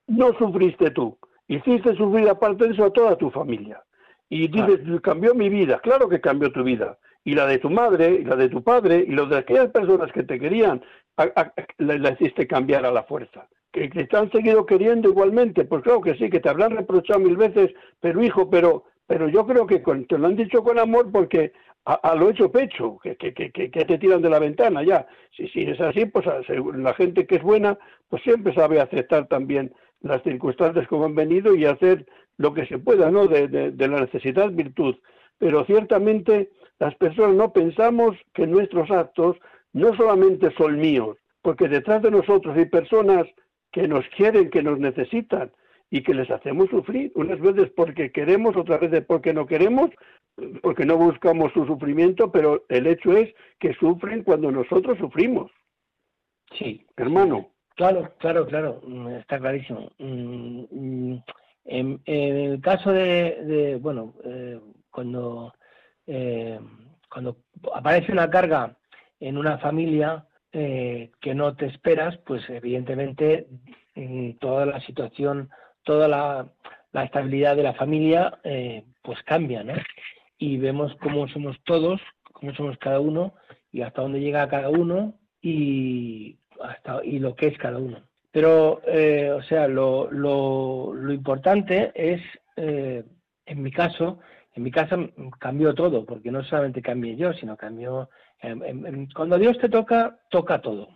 no 0.08 0.32
sufriste 0.34 0.90
tú, 0.90 1.16
hiciste 1.56 1.94
sufrir 1.96 2.28
aparte 2.28 2.66
de 2.66 2.72
eso 2.72 2.84
a 2.84 2.92
toda 2.92 3.16
tu 3.16 3.30
familia. 3.30 3.82
Y 4.28 4.48
dices, 4.48 4.80
cambió 5.02 5.34
mi 5.34 5.48
vida, 5.48 5.78
claro 5.80 6.08
que 6.08 6.20
cambió 6.20 6.50
tu 6.50 6.62
vida. 6.62 6.98
Y 7.24 7.34
la 7.34 7.46
de 7.46 7.58
tu 7.58 7.70
madre, 7.70 8.18
y 8.20 8.24
la 8.24 8.34
de 8.34 8.48
tu 8.48 8.62
padre, 8.62 9.04
y 9.06 9.12
lo 9.12 9.26
de 9.26 9.38
aquellas 9.38 9.68
personas 9.68 10.10
que 10.12 10.22
te 10.22 10.40
querían, 10.40 10.82
la, 11.78 12.10
hiciste 12.12 12.46
cambiar 12.46 12.86
a 12.86 12.90
la 12.92 13.02
fuerza. 13.02 13.46
Que, 13.70 13.88
te 13.88 14.16
han 14.16 14.30
seguido 14.30 14.66
queriendo 14.66 15.10
igualmente, 15.10 15.64
pues 15.64 15.82
claro 15.82 16.00
que 16.00 16.14
sí, 16.14 16.30
que 16.30 16.40
te 16.40 16.48
habrán 16.48 16.76
reprochado 16.76 17.20
mil 17.20 17.36
veces, 17.36 17.70
pero 18.00 18.22
hijo, 18.22 18.50
pero, 18.50 18.84
pero 19.06 19.28
yo 19.28 19.46
creo 19.46 19.66
que 19.66 19.78
te 19.78 20.18
lo 20.18 20.26
han 20.26 20.36
dicho 20.36 20.62
con 20.62 20.78
amor 20.78 21.10
porque 21.12 21.52
a, 21.84 22.14
lo 22.14 22.30
hecho 22.30 22.50
pecho, 22.50 22.98
que, 23.02 23.16
que, 23.16 23.34
que, 23.34 23.50
que, 23.50 23.84
te 23.84 23.98
tiran 23.98 24.22
de 24.22 24.30
la 24.30 24.38
ventana 24.38 24.82
ya. 24.82 25.06
Si, 25.36 25.48
si 25.48 25.62
es 25.62 25.80
así, 25.80 26.06
pues 26.06 26.26
la 26.76 26.94
gente 26.94 27.26
que 27.26 27.36
es 27.36 27.42
buena, 27.42 27.78
pues 28.08 28.22
siempre 28.22 28.54
sabe 28.54 28.80
aceptar 28.80 29.26
también 29.26 29.72
las 30.02 30.22
circunstancias 30.22 30.86
como 30.88 31.04
han 31.06 31.14
venido 31.14 31.54
y 31.54 31.64
hacer 31.64 32.06
lo 32.36 32.52
que 32.54 32.66
se 32.66 32.78
pueda, 32.78 33.10
¿no? 33.10 33.26
De, 33.26 33.48
de, 33.48 33.88
la 33.88 34.00
necesidad 34.00 34.50
virtud. 34.50 34.96
Pero 35.38 35.64
ciertamente 35.64 36.50
las 36.78 36.94
personas 36.96 37.36
no 37.36 37.52
pensamos 37.52 38.16
que 38.34 38.46
nuestros 38.46 38.90
actos 38.90 39.36
no 39.72 39.94
solamente 39.96 40.50
son 40.56 40.78
míos, 40.78 41.16
porque 41.40 41.68
detrás 41.68 42.02
de 42.02 42.10
nosotros 42.10 42.56
hay 42.56 42.66
personas 42.66 43.26
que 43.70 43.88
nos 43.88 44.06
quieren, 44.16 44.50
que 44.50 44.62
nos 44.62 44.78
necesitan 44.78 45.50
y 45.90 46.02
que 46.02 46.14
les 46.14 46.30
hacemos 46.30 46.70
sufrir, 46.70 47.12
unas 47.14 47.40
veces 47.40 47.70
porque 47.76 48.10
queremos, 48.12 48.56
otras 48.56 48.80
veces 48.80 49.04
porque 49.06 49.32
no 49.32 49.46
queremos, 49.46 49.90
porque 50.62 50.86
no 50.86 50.96
buscamos 50.96 51.52
su 51.52 51.66
sufrimiento, 51.66 52.32
pero 52.32 52.64
el 52.68 52.86
hecho 52.86 53.16
es 53.16 53.32
que 53.58 53.74
sufren 53.74 54.22
cuando 54.22 54.50
nosotros 54.50 54.98
sufrimos. 54.98 55.50
Sí. 56.58 56.86
Hermano. 56.96 57.50
Claro, 57.82 58.14
claro, 58.18 58.46
claro, 58.46 58.80
mm, 58.86 59.08
está 59.08 59.40
clarísimo. 59.40 59.90
Mm, 59.98 60.66
mm, 60.70 61.22
en, 61.64 62.00
el 62.06 62.60
caso 62.60 62.92
de, 62.92 63.76
bueno, 63.82 64.14
eh, 64.24 64.60
cuando, 64.88 65.52
eh, 66.06 66.60
cuando 67.10 67.38
aparece 67.74 68.12
una 68.12 68.30
carga 68.30 68.76
en 69.18 69.36
una 69.36 69.58
familia 69.58 70.24
eh, 70.52 71.10
que 71.20 71.34
no 71.34 71.56
te 71.56 71.66
esperas, 71.66 72.16
pues 72.18 72.48
evidentemente 72.50 73.48
toda 74.38 74.64
la 74.64 74.80
situación, 74.82 75.50
toda 75.82 76.06
la, 76.06 76.52
la 76.92 77.02
estabilidad 77.02 77.56
de 77.56 77.64
la 77.64 77.74
familia, 77.74 78.38
pues 79.02 79.20
cambia, 79.24 79.64
¿no? 79.64 79.74
Y 80.38 80.56
vemos 80.56 80.94
cómo 81.02 81.26
somos 81.26 81.56
todos, 81.64 82.00
cómo 82.32 82.54
somos 82.54 82.78
cada 82.78 83.00
uno 83.00 83.34
y 83.72 83.82
hasta 83.82 84.02
dónde 84.02 84.20
llega 84.20 84.48
cada 84.48 84.68
uno 84.68 85.14
y 85.40 86.38
hasta 86.62 87.04
y 87.04 87.18
lo 87.18 87.34
que 87.34 87.48
es 87.48 87.58
cada 87.58 87.78
uno. 87.78 87.98
Pero, 88.30 88.80
eh, 88.86 89.30
o 89.30 89.42
sea, 89.42 89.68
lo, 89.68 90.10
lo, 90.10 90.94
lo 90.94 91.12
importante 91.12 91.92
es, 91.94 92.20
eh, 92.56 93.04
en 93.44 93.62
mi 93.62 93.70
caso, 93.70 94.20
en 94.54 94.62
mi 94.62 94.70
casa 94.70 94.96
cambió 95.38 95.74
todo, 95.74 96.04
porque 96.04 96.30
no 96.30 96.42
solamente 96.44 96.82
cambié 96.82 97.16
yo, 97.16 97.32
sino 97.32 97.56
cambió... 97.56 98.08
cuando 99.14 99.38
Dios 99.38 99.58
te 99.58 99.68
toca, 99.68 100.18
toca 100.30 100.60
todo. 100.60 100.88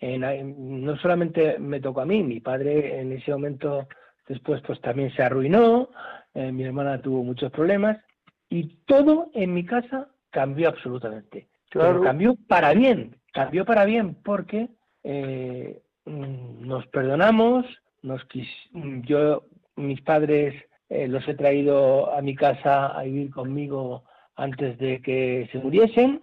no 0.00 0.96
solamente 0.96 1.58
me 1.58 1.80
tocó 1.80 2.00
a 2.00 2.06
mí, 2.06 2.22
mi 2.22 2.40
padre 2.40 3.00
en 3.00 3.12
ese 3.12 3.30
momento 3.32 3.86
después 4.28 4.62
pues 4.62 4.80
también 4.80 5.12
se 5.12 5.22
arruinó, 5.22 5.90
eh, 6.34 6.50
mi 6.52 6.64
hermana 6.64 7.00
tuvo 7.00 7.22
muchos 7.22 7.50
problemas 7.52 7.98
y 8.48 8.76
todo 8.84 9.30
en 9.34 9.52
mi 9.54 9.64
casa 9.64 10.08
cambió 10.30 10.68
absolutamente. 10.68 11.48
Pero 11.70 12.02
cambió 12.02 12.36
para 12.48 12.74
bien, 12.74 13.16
cambió 13.32 13.64
para 13.64 13.84
bien 13.84 14.14
porque 14.22 14.68
eh, 15.04 15.82
Mm, 16.04 16.66
nos 16.66 16.86
perdonamos, 16.88 17.64
nos 18.02 18.20
yo, 19.04 19.44
mis 19.76 20.00
padres 20.00 20.54
eh, 20.88 21.06
los 21.06 21.26
he 21.28 21.34
traído 21.34 22.12
a 22.12 22.20
mi 22.22 22.34
casa 22.34 22.86
a 22.86 23.04
vivir 23.04 23.30
conmigo 23.30 24.02
antes 24.34 24.78
de 24.78 25.00
que 25.00 25.48
se 25.52 25.58
muriesen 25.58 26.22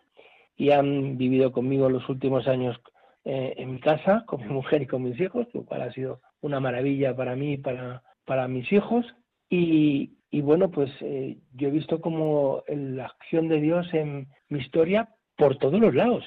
y 0.58 0.72
han 0.72 1.18
vivido 1.18 1.54
conmigo 1.54 1.90
los 1.90 2.08
últimos 2.10 2.48
años 2.48 2.78
eh, 3.24 3.54
en 3.58 3.74
mi 3.74 3.80
casa, 3.80 4.24
con 4.28 4.42
mi 4.42 4.48
mujer 4.54 4.82
y 4.82 4.88
con 4.88 5.04
mis 5.04 5.20
hijos, 5.20 5.48
lo 5.54 5.64
cual 5.64 5.84
ha 5.84 5.94
sido 5.94 6.20
una 6.42 6.60
maravilla 6.60 7.16
para 7.16 7.36
mí 7.36 7.54
y 7.54 7.58
para, 7.58 8.04
para 8.26 8.48
mis 8.48 8.70
hijos. 8.72 9.06
Y, 9.52 10.12
bueno, 10.32 10.70
pues 10.70 10.92
eh, 11.02 11.38
yo 11.54 11.70
he 11.70 11.72
visto 11.72 12.02
como 12.02 12.64
la 12.68 13.06
acción 13.06 13.48
de 13.48 13.62
Dios 13.62 13.92
en 13.94 14.28
mi 14.50 14.60
historia 14.60 15.10
por 15.38 15.58
todos 15.58 15.80
los 15.80 15.96
lados, 15.96 16.24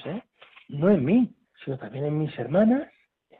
no 0.67 0.89
en 0.89 1.05
mí, 1.05 1.29
sino 1.63 1.77
también 1.77 2.05
en 2.05 2.17
mis 2.17 2.37
hermanas, 2.37 2.89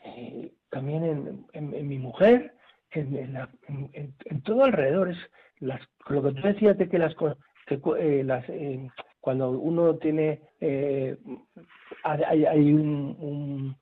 eh, 0.05 0.51
también 0.69 1.45
en, 1.53 1.87
mi 1.87 1.97
mujer, 1.97 2.53
en, 2.91 4.41
todo 4.43 4.63
alrededor. 4.63 5.11
Es 5.11 5.17
las, 5.59 5.81
lo 6.07 6.23
que 6.23 6.31
tú 6.33 6.47
decías 6.47 6.77
de 6.77 6.89
que 6.89 6.97
las, 6.97 7.15
que, 7.67 7.79
eh, 7.99 8.23
las 8.23 8.47
eh, 8.49 8.89
cuando 9.19 9.51
uno 9.51 9.95
tiene, 9.95 10.41
hay, 12.03 12.73
un, 12.73 13.75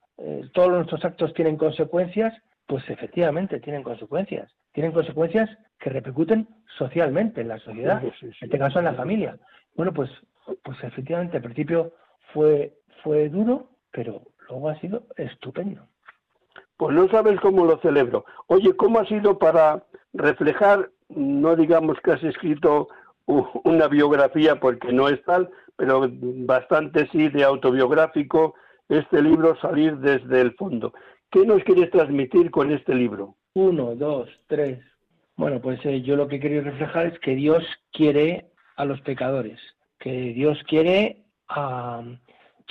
todos 0.53 0.69
nuestros 0.69 1.03
actos 1.03 1.33
tienen 1.33 1.57
consecuencias, 1.57 2.33
pues 2.67 2.87
efectivamente 2.89 3.59
tienen 3.59 3.83
consecuencias. 3.83 4.51
Tienen 4.71 4.91
consecuencias 4.91 5.49
que 5.79 5.89
repercuten 5.89 6.47
socialmente 6.77 7.41
en 7.41 7.49
la 7.49 7.59
sociedad, 7.59 8.03
en 8.03 8.33
este 8.39 8.59
caso 8.59 8.79
en 8.79 8.85
la 8.85 8.93
familia. 8.93 9.37
Bueno, 9.75 9.93
pues, 9.93 10.09
pues 10.63 10.77
efectivamente 10.83 11.37
al 11.37 11.43
principio 11.43 11.93
fue, 12.33 12.73
fue 13.03 13.29
duro, 13.29 13.71
pero 13.91 14.21
luego 14.51 14.69
ha 14.69 14.79
sido 14.79 15.03
estupendo. 15.17 15.87
Pues 16.77 16.95
no 16.95 17.07
sabes 17.09 17.39
cómo 17.39 17.65
lo 17.65 17.77
celebro. 17.77 18.25
Oye, 18.47 18.75
¿cómo 18.75 18.99
ha 18.99 19.05
sido 19.05 19.37
para 19.37 19.83
reflejar, 20.13 20.89
no 21.09 21.55
digamos 21.55 21.97
que 22.03 22.11
has 22.11 22.23
escrito 22.23 22.89
una 23.25 23.87
biografía 23.87 24.59
porque 24.59 24.91
no 24.91 25.07
es 25.07 25.23
tal, 25.23 25.49
pero 25.75 26.09
bastante 26.11 27.07
sí 27.11 27.29
de 27.29 27.43
autobiográfico, 27.43 28.55
este 28.89 29.21
libro 29.21 29.55
Salir 29.61 29.97
desde 29.97 30.41
el 30.41 30.53
fondo. 30.55 30.93
¿Qué 31.29 31.45
nos 31.45 31.63
quieres 31.63 31.89
transmitir 31.91 32.51
con 32.51 32.71
este 32.71 32.93
libro? 32.93 33.35
Uno, 33.53 33.95
dos, 33.95 34.29
tres. 34.47 34.79
Bueno, 35.37 35.61
pues 35.61 35.79
eh, 35.85 36.01
yo 36.01 36.17
lo 36.17 36.27
que 36.27 36.39
quiero 36.39 36.61
reflejar 36.61 37.07
es 37.07 37.19
que 37.19 37.35
Dios 37.35 37.63
quiere 37.93 38.47
a 38.75 38.83
los 38.83 38.99
pecadores, 39.01 39.59
que 39.99 40.33
Dios 40.33 40.61
quiere, 40.67 41.23
a, 41.47 42.03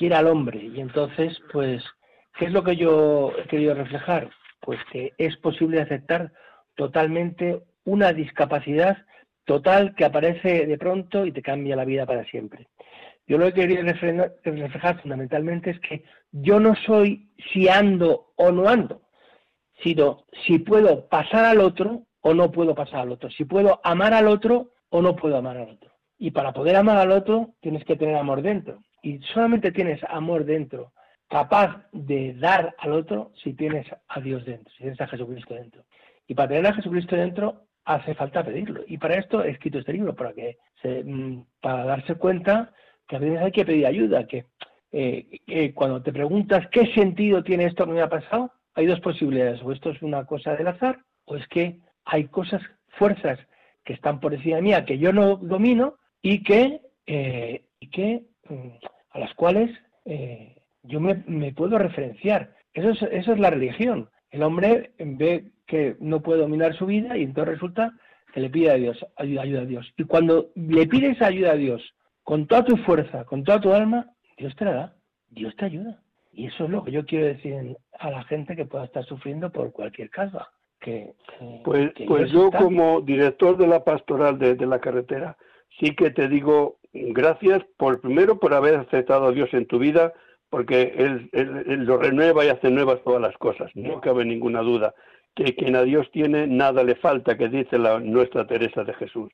quiere 0.00 0.16
al 0.16 0.26
hombre. 0.26 0.58
Y 0.64 0.80
entonces, 0.80 1.38
pues 1.52 1.84
¿Qué 2.40 2.46
es 2.46 2.52
lo 2.52 2.64
que 2.64 2.74
yo 2.74 3.32
he 3.38 3.46
querido 3.48 3.74
reflejar? 3.74 4.30
Pues 4.60 4.78
que 4.90 5.12
es 5.18 5.36
posible 5.36 5.80
aceptar 5.80 6.32
totalmente 6.74 7.62
una 7.84 8.14
discapacidad 8.14 8.96
total 9.44 9.94
que 9.94 10.06
aparece 10.06 10.66
de 10.66 10.78
pronto 10.78 11.26
y 11.26 11.32
te 11.32 11.42
cambia 11.42 11.76
la 11.76 11.84
vida 11.84 12.06
para 12.06 12.24
siempre. 12.24 12.68
Yo 13.26 13.36
lo 13.36 13.44
que 13.46 13.52
quería 13.52 13.82
reflejar 13.82 15.02
fundamentalmente 15.02 15.70
es 15.70 15.80
que 15.80 16.04
yo 16.32 16.60
no 16.60 16.74
soy 16.74 17.30
si 17.52 17.68
ando 17.68 18.32
o 18.36 18.50
no 18.50 18.68
ando, 18.70 19.02
sino 19.82 20.24
si 20.46 20.58
puedo 20.58 21.08
pasar 21.08 21.44
al 21.44 21.60
otro 21.60 22.06
o 22.22 22.32
no 22.32 22.50
puedo 22.50 22.74
pasar 22.74 23.00
al 23.00 23.12
otro, 23.12 23.30
si 23.30 23.44
puedo 23.44 23.80
amar 23.84 24.14
al 24.14 24.28
otro 24.28 24.72
o 24.88 25.02
no 25.02 25.14
puedo 25.14 25.36
amar 25.36 25.58
al 25.58 25.70
otro. 25.70 25.90
Y 26.18 26.30
para 26.30 26.52
poder 26.52 26.76
amar 26.76 26.96
al 26.96 27.12
otro 27.12 27.54
tienes 27.60 27.84
que 27.84 27.96
tener 27.96 28.16
amor 28.16 28.42
dentro. 28.42 28.82
Y 29.02 29.18
solamente 29.32 29.72
tienes 29.72 30.02
amor 30.04 30.44
dentro 30.44 30.92
capaz 31.28 31.86
de 31.92 32.34
dar 32.34 32.74
al 32.78 32.92
otro 32.92 33.30
si 33.42 33.54
tienes 33.54 33.86
a 34.08 34.20
Dios 34.20 34.44
dentro, 34.44 34.70
si 34.72 34.78
tienes 34.78 35.00
a 35.00 35.06
Jesucristo 35.06 35.54
dentro. 35.54 35.84
Y 36.26 36.34
para 36.34 36.48
tener 36.48 36.66
a 36.66 36.74
Jesucristo 36.74 37.16
dentro 37.16 37.66
hace 37.84 38.14
falta 38.14 38.44
pedirlo. 38.44 38.82
Y 38.86 38.98
para 38.98 39.14
esto 39.14 39.42
he 39.42 39.50
escrito 39.50 39.78
este 39.78 39.92
libro, 39.92 40.14
para, 40.14 40.32
que 40.32 40.58
mm, 40.82 41.40
para 41.60 41.84
darse 41.84 42.16
cuenta 42.16 42.72
que 43.06 43.16
a 43.16 43.18
veces 43.20 43.40
hay 43.40 43.52
que 43.52 43.64
pedir 43.64 43.86
ayuda, 43.86 44.26
que 44.26 44.46
eh, 44.92 45.72
cuando 45.72 46.02
te 46.02 46.12
preguntas 46.12 46.66
qué 46.68 46.86
sentido 46.94 47.44
tiene 47.44 47.66
esto 47.66 47.86
que 47.86 47.92
me 47.92 48.02
ha 48.02 48.08
pasado, 48.08 48.52
hay 48.74 48.86
dos 48.86 49.00
posibilidades. 49.00 49.62
O 49.62 49.72
esto 49.72 49.90
es 49.90 50.02
una 50.02 50.24
cosa 50.24 50.56
del 50.56 50.68
azar, 50.68 50.98
o 51.26 51.36
es 51.36 51.46
que 51.48 51.78
hay 52.04 52.24
cosas, 52.26 52.60
fuerzas 52.98 53.38
que 53.84 53.92
están 53.92 54.20
por 54.20 54.34
encima 54.34 54.60
mía 54.60 54.84
que 54.84 54.98
yo 54.98 55.12
no 55.12 55.36
domino 55.36 55.94
y 56.22 56.42
que, 56.42 56.80
eh, 57.06 57.64
y 57.78 57.88
que 57.88 58.24
a 59.10 59.18
las 59.18 59.34
cuales 59.34 59.70
eh, 60.04 60.56
yo 60.82 61.00
me, 61.00 61.14
puedo 61.52 61.78
referenciar. 61.78 62.54
Eso 62.72 62.90
es, 62.90 63.02
eso 63.02 63.32
es 63.32 63.38
la 63.38 63.50
religión. 63.50 64.08
El 64.30 64.42
hombre 64.42 64.92
ve 64.98 65.44
que 65.66 65.96
no 66.00 66.20
puede 66.20 66.40
dominar 66.40 66.74
su 66.74 66.86
vida 66.86 67.16
y 67.16 67.22
entonces 67.22 67.54
resulta 67.54 67.92
que 68.32 68.40
le 68.40 68.50
pide 68.50 68.70
a 68.70 68.74
Dios, 68.74 69.04
ayuda, 69.16 69.42
ayuda 69.42 69.60
a 69.62 69.66
Dios. 69.66 69.92
Y 69.96 70.04
cuando 70.04 70.50
le 70.54 70.86
pides 70.86 71.20
ayuda 71.20 71.52
a 71.52 71.56
Dios 71.56 71.82
con 72.22 72.46
toda 72.46 72.64
tu 72.64 72.76
fuerza, 72.78 73.24
con 73.24 73.44
toda 73.44 73.60
tu 73.60 73.72
alma, 73.72 74.06
Dios 74.38 74.54
te 74.56 74.64
la 74.64 74.72
da, 74.72 74.94
Dios 75.30 75.54
te 75.56 75.64
ayuda. 75.64 76.00
Y 76.32 76.46
eso 76.46 76.64
es 76.64 76.70
lo 76.70 76.84
que 76.84 76.92
yo 76.92 77.04
quiero 77.04 77.26
decir 77.26 77.76
a 77.98 78.10
la 78.10 78.22
gente 78.24 78.54
que 78.54 78.64
pueda 78.64 78.84
estar 78.84 79.04
sufriendo 79.04 79.50
por 79.50 79.72
cualquier 79.72 80.10
causa. 80.10 80.48
que... 80.80 81.12
pues, 81.64 81.92
pues 82.06 82.30
yo 82.30 82.50
como 82.50 83.00
director 83.00 83.56
de 83.56 83.66
la 83.66 83.84
pastoral 83.84 84.38
de, 84.38 84.54
de, 84.54 84.66
la 84.66 84.78
carretera, 84.78 85.36
sí 85.78 85.94
que 85.94 86.10
te 86.10 86.28
digo 86.28 86.78
gracias 86.92 87.62
por 87.76 88.00
primero 88.00 88.38
por 88.38 88.54
haber 88.54 88.74
aceptado 88.76 89.26
a 89.26 89.32
Dios 89.32 89.48
en 89.52 89.66
tu 89.66 89.78
vida, 89.78 90.12
porque 90.48 90.92
él, 90.96 91.30
lo 91.86 91.98
renueva 91.98 92.44
y 92.44 92.48
hace 92.48 92.70
nuevas 92.70 93.00
todas 93.04 93.22
las 93.22 93.36
cosas, 93.38 93.70
no 93.74 94.00
cabe 94.00 94.24
ninguna 94.24 94.60
duda 94.60 94.94
que 95.34 95.54
quien 95.54 95.76
a 95.76 95.82
Dios 95.82 96.10
tiene 96.12 96.46
nada 96.46 96.82
le 96.82 96.96
falta, 96.96 97.38
que 97.38 97.48
dice 97.48 97.78
la, 97.78 98.00
nuestra 98.00 98.46
Teresa 98.46 98.82
de 98.82 98.94
Jesús. 98.94 99.30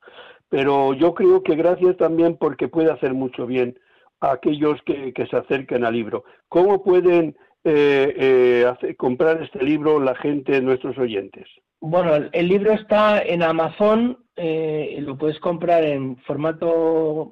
Pero 0.50 0.92
yo 0.92 1.14
creo 1.14 1.42
que 1.42 1.56
gracias 1.56 1.96
también 1.96 2.36
porque 2.36 2.68
puede 2.68 2.92
hacer 2.92 3.14
mucho 3.14 3.46
bien 3.46 3.78
a 4.20 4.32
aquellos 4.32 4.80
que, 4.82 5.12
que 5.12 5.26
se 5.26 5.36
acerquen 5.36 5.84
al 5.84 5.94
libro. 5.94 6.24
¿Cómo 6.48 6.82
pueden 6.82 7.36
eh, 7.66 8.64
eh, 8.82 8.94
comprar 8.96 9.42
este 9.42 9.62
libro 9.62 9.98
la 10.00 10.14
gente, 10.14 10.60
nuestros 10.60 10.96
oyentes? 10.98 11.48
Bueno, 11.80 12.14
el 12.32 12.48
libro 12.48 12.72
está 12.72 13.20
en 13.20 13.42
Amazon, 13.42 14.18
eh, 14.36 14.96
lo 15.00 15.16
puedes 15.16 15.38
comprar 15.40 15.84
en 15.84 16.16
formato 16.18 17.30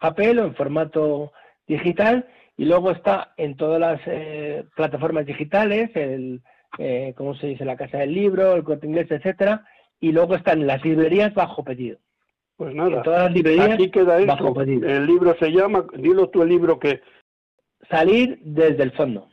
papel 0.00 0.38
o 0.38 0.46
en 0.46 0.54
formato 0.54 1.32
digital 1.66 2.26
y 2.56 2.64
luego 2.64 2.90
está 2.90 3.34
en 3.36 3.56
todas 3.56 3.80
las 3.80 4.00
eh, 4.06 4.64
plataformas 4.76 5.26
digitales, 5.26 5.90
el, 5.94 6.42
eh, 6.78 7.12
¿cómo 7.16 7.34
se 7.34 7.48
dice? 7.48 7.64
La 7.64 7.76
Casa 7.76 7.98
del 7.98 8.14
Libro, 8.14 8.54
el 8.54 8.64
Corte 8.64 8.86
Inglés, 8.86 9.10
etcétera, 9.10 9.64
y 10.00 10.12
luego 10.12 10.34
están 10.34 10.60
en 10.60 10.66
las 10.66 10.84
librerías 10.84 11.34
bajo 11.34 11.64
pedido. 11.64 11.98
Pues 12.56 12.74
nada, 12.74 12.96
en 12.98 13.02
todas 13.02 13.22
las 13.24 13.32
librerías 13.32 13.70
aquí 13.72 13.90
queda 13.90 14.18
esto. 14.18 14.32
bajo 14.32 14.54
pedido. 14.54 14.88
El 14.88 15.06
libro 15.06 15.36
se 15.38 15.50
llama, 15.50 15.86
dilo 15.94 16.28
tú 16.30 16.42
el 16.42 16.48
libro 16.48 16.78
que... 16.78 17.00
Salir 17.90 18.38
desde 18.42 18.82
el 18.82 18.92
fondo. 18.92 19.28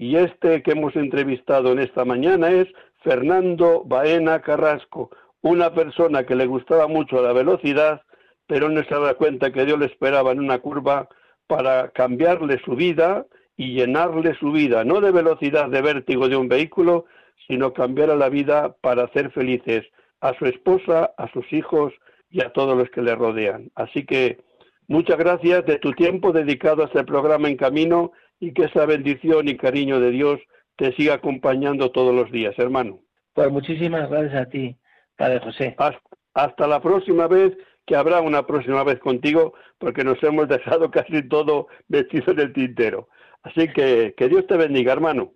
Y 0.00 0.16
este 0.16 0.62
que 0.62 0.70
hemos 0.70 0.96
entrevistado 0.96 1.72
en 1.72 1.78
esta 1.78 2.06
mañana 2.06 2.48
es 2.48 2.66
Fernando 3.02 3.82
Baena 3.84 4.40
Carrasco, 4.40 5.10
una 5.42 5.74
persona 5.74 6.24
que 6.24 6.34
le 6.34 6.46
gustaba 6.46 6.88
mucho 6.88 7.20
la 7.20 7.34
velocidad, 7.34 8.00
pero 8.46 8.70
no 8.70 8.82
se 8.82 8.94
daba 8.94 9.12
cuenta 9.12 9.52
que 9.52 9.66
Dios 9.66 9.78
le 9.78 9.84
esperaba 9.84 10.32
en 10.32 10.40
una 10.40 10.58
curva 10.60 11.06
para 11.46 11.90
cambiarle 11.90 12.58
su 12.64 12.76
vida 12.76 13.26
y 13.58 13.74
llenarle 13.74 14.34
su 14.36 14.52
vida, 14.52 14.84
no 14.84 15.02
de 15.02 15.10
velocidad, 15.10 15.68
de 15.68 15.82
vértigo 15.82 16.30
de 16.30 16.36
un 16.36 16.48
vehículo, 16.48 17.04
sino 17.46 17.74
cambiar 17.74 18.08
a 18.08 18.16
la 18.16 18.30
vida 18.30 18.74
para 18.80 19.04
hacer 19.04 19.30
felices 19.32 19.84
a 20.22 20.32
su 20.38 20.46
esposa, 20.46 21.12
a 21.18 21.30
sus 21.30 21.44
hijos 21.52 21.92
y 22.30 22.40
a 22.40 22.54
todos 22.54 22.74
los 22.74 22.88
que 22.88 23.02
le 23.02 23.14
rodean. 23.14 23.70
Así 23.74 24.06
que 24.06 24.38
muchas 24.88 25.18
gracias 25.18 25.66
de 25.66 25.78
tu 25.78 25.92
tiempo 25.92 26.32
dedicado 26.32 26.84
a 26.84 26.86
este 26.86 27.04
programa 27.04 27.50
en 27.50 27.58
camino 27.58 28.12
y 28.40 28.52
que 28.52 28.64
esa 28.64 28.86
bendición 28.86 29.48
y 29.48 29.56
cariño 29.56 30.00
de 30.00 30.10
Dios 30.10 30.40
te 30.76 30.92
siga 30.96 31.14
acompañando 31.14 31.90
todos 31.92 32.14
los 32.14 32.32
días, 32.32 32.58
hermano. 32.58 33.00
Pues 33.34 33.50
muchísimas 33.50 34.08
gracias 34.10 34.34
a 34.34 34.46
ti, 34.46 34.76
Padre 35.16 35.40
José. 35.40 35.74
Hasta, 35.78 36.00
hasta 36.34 36.66
la 36.66 36.80
próxima 36.80 37.28
vez, 37.28 37.56
que 37.86 37.96
habrá 37.96 38.20
una 38.20 38.46
próxima 38.46 38.82
vez 38.82 38.98
contigo, 38.98 39.52
porque 39.78 40.04
nos 40.04 40.20
hemos 40.22 40.48
dejado 40.48 40.90
casi 40.90 41.28
todo 41.28 41.68
vestido 41.88 42.32
en 42.32 42.40
el 42.40 42.52
tintero. 42.52 43.08
Así 43.42 43.68
que 43.68 44.14
que 44.16 44.28
Dios 44.28 44.46
te 44.46 44.56
bendiga, 44.56 44.92
hermano. 44.92 45.32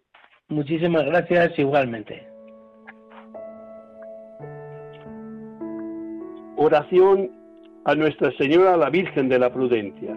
Muchísimas 0.48 1.04
gracias 1.04 1.58
igualmente. 1.58 2.26
Oración 6.56 7.30
a 7.84 7.94
Nuestra 7.94 8.30
Señora 8.38 8.76
la 8.76 8.88
Virgen 8.88 9.28
de 9.28 9.38
la 9.38 9.52
Prudencia. 9.52 10.16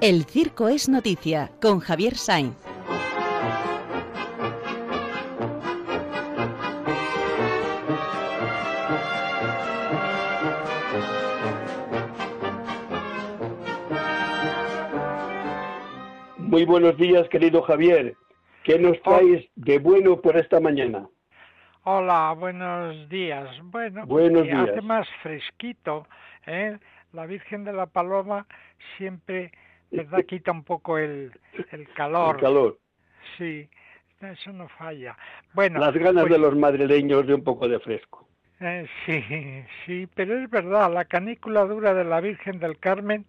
El 0.00 0.24
circo 0.26 0.68
es 0.68 0.88
noticia 0.88 1.50
con 1.60 1.80
Javier 1.80 2.16
Sainz. 2.16 2.54
Muy 16.36 16.64
buenos 16.64 16.96
días, 16.96 17.28
querido 17.28 17.62
Javier. 17.62 18.14
¿Qué 18.64 18.78
nos 18.78 19.00
traes 19.02 19.46
de 19.56 19.78
bueno 19.78 20.20
por 20.20 20.36
esta 20.36 20.60
mañana? 20.60 21.06
Hola, 21.84 22.34
buenos 22.38 23.08
días. 23.08 23.48
Bueno, 23.64 24.06
Buenos 24.06 24.44
días. 24.44 24.68
hace 24.70 24.80
más 24.82 25.08
fresquito, 25.22 26.06
¿eh? 26.46 26.78
La 27.12 27.26
Virgen 27.26 27.64
de 27.64 27.72
la 27.72 27.86
Paloma 27.86 28.46
siempre, 28.96 29.52
¿verdad? 29.90 30.24
Quita 30.24 30.52
un 30.52 30.64
poco 30.64 30.98
el, 30.98 31.32
el 31.72 31.88
calor. 31.94 32.36
El 32.36 32.40
calor. 32.42 32.78
Sí, 33.36 33.68
eso 34.20 34.52
no 34.52 34.68
falla. 34.68 35.16
Bueno, 35.54 35.80
Las 35.80 35.94
ganas 35.94 36.22
pues, 36.24 36.32
de 36.32 36.38
los 36.38 36.56
madrileños 36.56 37.26
de 37.26 37.34
un 37.34 37.44
poco 37.44 37.68
de 37.68 37.78
fresco. 37.80 38.26
eh, 38.60 38.86
sí, 39.06 39.64
sí, 39.86 40.08
pero 40.14 40.38
es 40.38 40.50
verdad, 40.50 40.92
la 40.92 41.04
canícula 41.04 41.64
dura 41.64 41.94
de 41.94 42.04
la 42.04 42.20
Virgen 42.20 42.58
del 42.58 42.78
Carmen 42.78 43.26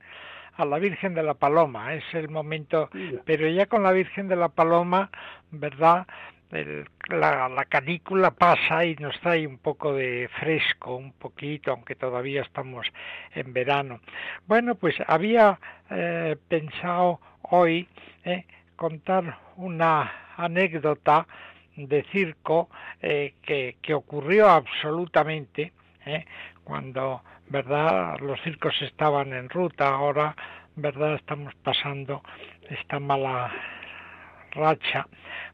a 0.58 0.66
la 0.66 0.78
Virgen 0.80 1.14
de 1.14 1.24
la 1.24 1.36
Paloma, 1.36 1.94
es 1.94 2.04
el 2.14 2.28
momento 2.30 2.90
pero 3.26 3.48
ya 3.48 3.68
con 3.68 3.84
la 3.84 3.92
Virgen 3.94 4.28
de 4.28 4.36
la 4.36 4.50
Paloma, 4.50 5.10
¿verdad? 5.52 6.06
El- 6.52 6.88
la, 7.10 7.48
la 7.50 7.66
canícula 7.66 8.32
pasa 8.32 8.86
y 8.86 8.96
nos 8.96 9.20
trae 9.22 9.46
un 9.48 9.58
poco 9.60 9.94
de 9.94 10.30
fresco, 10.40 10.96
un 10.96 11.14
poquito, 11.14 11.72
aunque 11.72 11.96
todavía 11.96 12.42
estamos 12.42 12.88
en 13.34 13.54
verano. 13.54 14.00
Bueno, 14.48 14.76
pues 14.76 14.96
había 15.08 15.60
eh, 15.90 16.36
pensado 16.48 17.20
hoy 17.44 17.88
eh, 18.24 18.46
contar 18.76 19.38
una 19.58 20.12
anécdota 20.38 21.28
de 21.76 22.04
circo 22.12 22.70
eh, 23.02 23.34
que, 23.42 23.78
que 23.82 23.94
ocurrió 23.94 24.50
absolutamente 24.50 25.72
eh, 26.06 26.26
cuando 26.64 27.24
verdad 27.48 28.18
los 28.20 28.40
circos 28.42 28.74
estaban 28.82 29.34
en 29.34 29.50
ruta 29.50 29.88
ahora 29.88 30.36
verdad 30.76 31.16
estamos 31.16 31.54
pasando 31.56 32.22
esta 32.70 33.00
mala 33.00 33.52
racha 34.52 35.08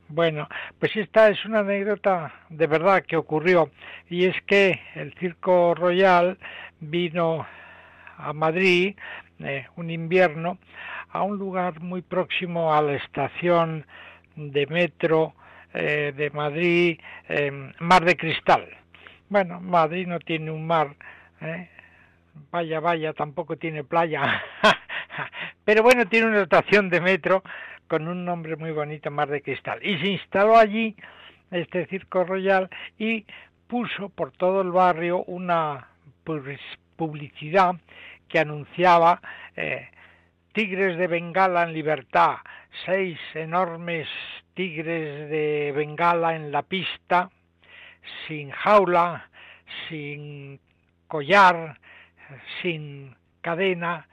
bueno 0.07 0.47
pues 0.79 0.95
esta 0.95 1.29
es 1.29 1.43
una 1.45 1.59
anécdota 1.59 2.33
de 2.49 2.67
verdad 2.67 3.03
que 3.03 3.17
ocurrió 3.17 3.71
y 4.09 4.25
es 4.25 4.35
que 4.45 4.79
el 4.95 5.13
circo 5.15 5.73
royal 5.75 6.37
vino 6.79 7.45
a 8.17 8.33
Madrid 8.33 8.95
eh, 9.39 9.67
un 9.75 9.89
invierno 9.89 10.57
a 11.09 11.23
un 11.23 11.37
lugar 11.37 11.79
muy 11.81 12.01
próximo 12.01 12.73
a 12.73 12.81
la 12.81 12.95
estación 12.95 13.85
de 14.35 14.67
metro 14.67 15.33
eh, 15.73 16.13
de 16.15 16.29
Madrid, 16.29 16.99
eh, 17.27 17.51
Mar 17.79 18.05
de 18.05 18.15
Cristal. 18.15 18.65
Bueno, 19.27 19.59
Madrid 19.59 20.07
no 20.07 20.19
tiene 20.19 20.51
un 20.51 20.65
mar, 20.65 20.95
¿eh? 21.41 21.69
vaya, 22.51 22.79
vaya, 22.79 23.11
tampoco 23.13 23.57
tiene 23.57 23.83
playa, 23.83 24.41
pero 25.65 25.83
bueno, 25.83 26.05
tiene 26.05 26.27
una 26.27 26.43
estación 26.43 26.89
de 26.89 27.01
metro 27.01 27.43
con 27.87 28.07
un 28.07 28.25
nombre 28.25 28.55
muy 28.55 28.71
bonito, 28.71 29.11
Mar 29.11 29.29
de 29.29 29.41
Cristal. 29.41 29.79
Y 29.85 29.97
se 29.99 30.07
instaló 30.07 30.57
allí 30.57 30.95
este 31.51 31.85
circo 31.87 32.23
royal 32.23 32.69
y 32.97 33.25
puso 33.67 34.09
por 34.09 34.31
todo 34.31 34.61
el 34.61 34.71
barrio 34.71 35.23
una 35.23 35.87
publicidad 36.95 37.75
que 38.27 38.39
anunciaba 38.39 39.21
eh, 39.55 39.89
tigres 40.53 40.97
de 40.97 41.07
Bengala 41.07 41.63
en 41.63 41.73
libertad, 41.73 42.37
seis 42.85 43.19
enormes 43.33 44.07
tigres 44.53 45.29
de 45.29 45.73
Bengala 45.75 46.35
en 46.35 46.51
la 46.51 46.63
pista, 46.63 47.29
sin 48.27 48.51
jaula, 48.51 49.29
sin 49.87 50.59
collar, 51.07 51.79
sin 52.61 53.15
cadena, 53.41 54.07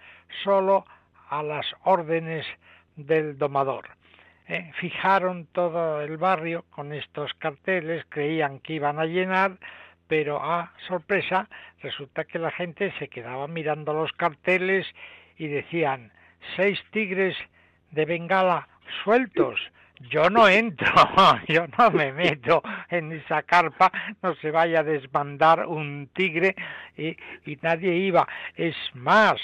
solo 0.44 0.84
a 1.30 1.42
las 1.42 1.66
órdenes 1.84 2.44
del 2.96 3.38
domador. 3.38 3.88
Eh, 4.48 4.70
fijaron 4.80 5.46
todo 5.46 6.00
el 6.02 6.16
barrio 6.16 6.64
con 6.70 6.92
estos 6.92 7.32
carteles, 7.34 8.04
creían 8.08 8.58
que 8.60 8.74
iban 8.74 8.98
a 8.98 9.06
llenar, 9.06 9.58
pero 10.08 10.42
a 10.42 10.72
sorpresa 10.88 11.48
resulta 11.80 12.24
que 12.24 12.38
la 12.38 12.50
gente 12.50 12.92
se 12.98 13.08
quedaba 13.08 13.46
mirando 13.48 13.92
los 13.92 14.12
carteles 14.12 14.86
y 15.38 15.46
decían 15.46 16.12
seis 16.56 16.78
tigres 16.90 17.36
de 17.92 18.04
Bengala 18.04 18.68
sueltos 19.04 19.60
yo 20.10 20.30
no 20.30 20.48
entro, 20.48 20.92
yo 21.48 21.66
no 21.78 21.90
me 21.90 22.12
meto 22.12 22.62
en 22.90 23.12
esa 23.12 23.42
carpa, 23.42 23.90
no 24.22 24.34
se 24.36 24.50
vaya 24.50 24.80
a 24.80 24.84
desbandar 24.84 25.66
un 25.66 26.08
tigre 26.14 26.54
y, 26.96 27.16
nadie 27.62 27.94
iba. 27.94 28.26
Es 28.56 28.76
más, 28.94 29.36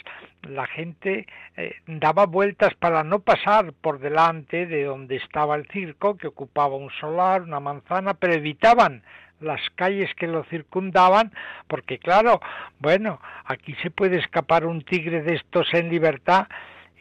la 0.43 0.67
gente 0.67 1.27
eh, 1.57 1.77
daba 1.87 2.27
vueltas 2.27 2.75
para 2.75 3.05
no 3.05 3.21
pasar 3.21 3.73
por 3.73 4.01
delante 4.01 4.67
de 4.67 4.85
donde 4.85 5.17
estaba 5.17 5.57
el 5.57 5.67
circo, 5.69 6.17
que 6.17 6.27
ocupaba 6.27 6.77
un 6.77 6.91
solar, 7.01 7.43
una 7.43 7.61
manzana, 7.61 8.15
pero 8.15 8.35
evitaban 8.35 9.03
las 9.41 9.61
calles 9.77 10.11
que 10.17 10.27
lo 10.27 10.45
circundaban, 10.45 11.33
porque 11.69 11.99
claro, 11.99 12.41
bueno, 12.81 13.21
aquí 13.45 13.75
se 13.83 13.91
puede 13.91 14.19
escapar 14.19 14.67
un 14.67 14.83
tigre 14.83 15.23
de 15.23 15.37
estos 15.37 15.73
en 15.75 15.91
libertad 15.91 16.49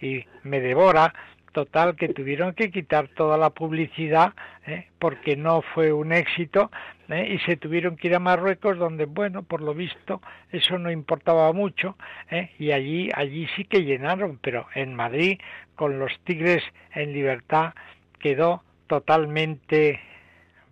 y 0.02 0.24
me 0.44 0.62
devora, 0.62 1.14
total 1.58 1.96
que 1.96 2.10
tuvieron 2.10 2.54
que 2.54 2.70
quitar 2.70 3.08
toda 3.08 3.36
la 3.36 3.50
publicidad 3.50 4.34
¿eh? 4.68 4.90
porque 5.00 5.36
no 5.36 5.64
fue 5.64 5.92
un 5.92 6.14
éxito 6.14 6.70
¿eh? 7.10 7.34
y 7.34 7.40
se 7.48 7.58
tuvieron 7.58 7.96
que 7.96 8.10
ir 8.10 8.16
a 8.16 8.20
Marruecos 8.20 8.78
donde 8.78 9.06
bueno 9.06 9.42
por 9.42 9.64
lo 9.64 9.74
visto 9.74 10.22
eso 10.52 10.78
no 10.78 10.92
importaba 10.92 11.52
mucho 11.54 11.98
¿eh? 12.30 12.52
y 12.60 12.74
allí 12.74 13.10
allí 13.16 13.48
sí 13.56 13.64
que 13.64 13.84
llenaron 13.84 14.38
pero 14.40 14.68
en 14.76 14.94
Madrid 14.94 15.40
con 15.74 15.98
los 15.98 16.12
Tigres 16.26 16.64
en 16.94 17.12
libertad 17.12 17.74
quedó 18.20 18.62
totalmente 18.86 20.00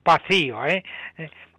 vacío 0.03 0.59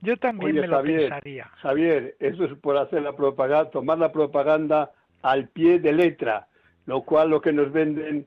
yo 0.02 0.16
también 0.18 0.54
me 0.54 0.68
lo 0.68 0.84
pensaría 0.84 1.50
Javier 1.56 2.14
eso 2.20 2.44
es 2.44 2.52
por 2.60 2.76
hacer 2.76 3.02
la 3.02 3.16
propaganda 3.16 3.72
tomar 3.72 3.98
la 3.98 4.12
propaganda 4.12 4.92
al 5.22 5.48
pie 5.48 5.80
de 5.80 5.92
letra 5.92 6.46
lo 6.84 7.02
cual 7.02 7.30
lo 7.30 7.40
que 7.40 7.52
nos 7.52 7.72
venden 7.72 8.18
eh, 8.18 8.24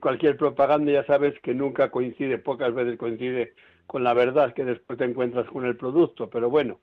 cualquier 0.00 0.36
propaganda 0.36 0.92
ya 0.92 1.04
sabes 1.04 1.38
que 1.40 1.54
nunca 1.54 1.90
coincide, 1.90 2.38
pocas 2.38 2.72
veces 2.74 2.98
coincide 2.98 3.54
con 3.86 4.04
la 4.04 4.14
verdad 4.14 4.54
que 4.54 4.64
después 4.64 4.98
te 4.98 5.04
encuentras 5.04 5.46
con 5.46 5.66
el 5.66 5.76
producto, 5.76 6.30
pero 6.30 6.48
bueno, 6.48 6.80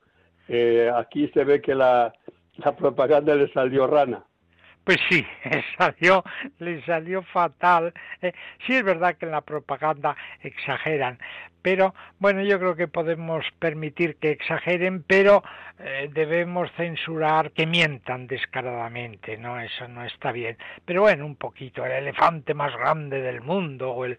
eh, 0.47 0.91
aquí 0.93 1.29
se 1.29 1.43
ve 1.43 1.61
que 1.61 1.75
la, 1.75 2.13
la 2.57 2.75
propaganda 2.75 3.35
le 3.35 3.51
salió 3.53 3.87
rana. 3.87 4.25
Pues 4.89 5.01
sí, 5.07 5.23
le 5.43 5.63
salió, 5.77 6.23
le 6.57 6.83
salió 6.83 7.21
fatal. 7.21 7.93
Eh, 8.23 8.33
sí 8.65 8.73
es 8.73 8.83
verdad 8.83 9.15
que 9.17 9.27
en 9.27 9.33
la 9.33 9.41
propaganda 9.41 10.17
exageran, 10.41 11.19
pero 11.61 11.93
bueno, 12.17 12.41
yo 12.41 12.57
creo 12.57 12.75
que 12.75 12.87
podemos 12.87 13.45
permitir 13.59 14.15
que 14.15 14.31
exageren, 14.31 15.03
pero 15.03 15.43
eh, 15.77 16.09
debemos 16.11 16.71
censurar 16.71 17.51
que 17.51 17.67
mientan 17.67 18.25
descaradamente, 18.25 19.37
¿no? 19.37 19.59
Eso 19.59 19.87
no 19.87 20.03
está 20.05 20.31
bien. 20.31 20.57
Pero 20.85 21.01
bueno, 21.03 21.23
un 21.23 21.35
poquito, 21.35 21.85
el 21.85 21.91
elefante 21.91 22.55
más 22.55 22.75
grande 22.75 23.21
del 23.21 23.41
mundo, 23.41 23.91
o 23.91 24.05
el, 24.05 24.17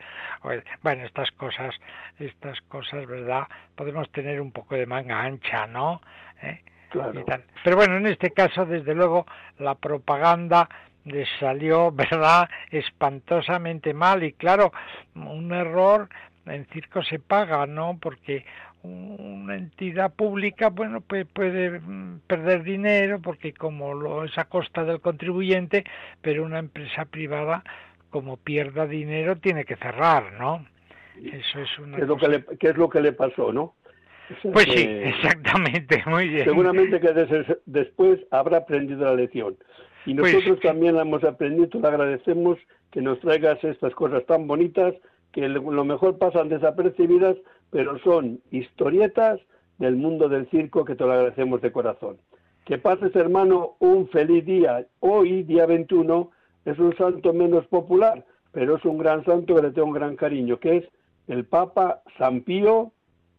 bueno, 0.82 1.04
estas 1.04 1.32
cosas, 1.32 1.74
estas 2.20 2.60
cosas, 2.68 3.08
¿verdad? 3.08 3.48
Podemos 3.74 4.08
tener 4.12 4.40
un 4.40 4.52
poco 4.52 4.76
de 4.76 4.86
manga 4.86 5.20
ancha, 5.20 5.66
¿no? 5.66 6.00
¿Eh? 6.40 6.60
Claro. 6.90 7.24
Pero 7.64 7.76
bueno, 7.76 7.96
en 7.96 8.06
este 8.06 8.30
caso, 8.32 8.66
desde 8.66 8.94
luego, 8.94 9.26
la 9.58 9.74
propaganda 9.76 10.68
les 11.04 11.28
salió, 11.38 11.90
¿verdad?, 11.92 12.48
espantosamente 12.70 13.94
mal 13.94 14.22
y 14.22 14.32
claro, 14.32 14.72
un 15.14 15.52
error 15.52 16.08
en 16.46 16.66
circo 16.66 17.02
se 17.02 17.18
paga, 17.18 17.66
¿no? 17.66 17.98
Porque 18.00 18.44
una 18.82 19.56
entidad 19.56 20.12
pública, 20.12 20.70
bueno, 20.70 21.02
pues 21.02 21.26
puede 21.26 21.80
mm, 21.80 22.20
perder 22.26 22.62
dinero 22.62 23.20
porque 23.20 23.52
como 23.52 23.92
lo 23.94 24.24
es 24.24 24.36
a 24.38 24.46
costa 24.46 24.84
del 24.84 25.00
contribuyente, 25.00 25.84
pero 26.22 26.44
una 26.44 26.58
empresa 26.58 27.04
privada 27.04 27.62
como 28.08 28.38
pierda 28.38 28.86
dinero 28.86 29.36
tiene 29.36 29.64
que 29.64 29.76
cerrar, 29.76 30.32
¿no? 30.32 30.66
Eso 31.22 31.60
es 31.60 31.78
una 31.78 31.96
¿Qué 31.96 32.02
es, 32.02 32.08
lo 32.08 32.16
que 32.16 32.28
le, 32.28 32.44
¿qué 32.58 32.68
es 32.68 32.76
lo 32.76 32.88
que 32.88 33.00
le 33.00 33.12
pasó, 33.12 33.52
no? 33.52 33.74
Pues 34.52 34.66
sí, 34.66 34.82
exactamente, 34.82 36.02
muy 36.06 36.28
bien. 36.28 36.44
Seguramente 36.44 37.00
que 37.00 37.56
después 37.66 38.20
habrá 38.30 38.58
aprendido 38.58 39.04
la 39.04 39.14
lección. 39.14 39.56
Y 40.06 40.14
pues 40.14 40.32
nosotros 40.32 40.60
también 40.60 40.94
la 40.96 41.02
hemos 41.02 41.22
aprendido, 41.24 41.68
le 41.78 41.88
agradecemos 41.88 42.58
que 42.90 43.02
nos 43.02 43.20
traigas 43.20 43.62
estas 43.62 43.94
cosas 43.94 44.24
tan 44.26 44.46
bonitas 44.46 44.94
que 45.32 45.48
lo 45.48 45.84
mejor 45.84 46.18
pasan 46.18 46.48
desapercibidas, 46.48 47.36
pero 47.70 47.98
son 48.00 48.40
historietas 48.50 49.40
del 49.78 49.96
mundo 49.96 50.28
del 50.28 50.48
circo 50.50 50.84
que 50.84 50.94
te 50.94 51.04
lo 51.04 51.12
agradecemos 51.12 51.60
de 51.60 51.72
corazón. 51.72 52.18
Que 52.64 52.78
pases, 52.78 53.14
hermano, 53.14 53.76
un 53.78 54.08
feliz 54.08 54.44
día. 54.44 54.86
Hoy, 55.00 55.42
día 55.44 55.66
21, 55.66 56.30
es 56.64 56.78
un 56.78 56.96
santo 56.96 57.32
menos 57.32 57.66
popular, 57.66 58.24
pero 58.52 58.76
es 58.76 58.84
un 58.84 58.98
gran 58.98 59.24
santo 59.24 59.54
que 59.54 59.62
le 59.62 59.70
tengo 59.70 59.88
un 59.88 59.94
gran 59.94 60.16
cariño, 60.16 60.58
que 60.58 60.78
es 60.78 60.84
el 61.28 61.44
Papa 61.44 62.02
San 62.18 62.42
Pío 62.42 62.92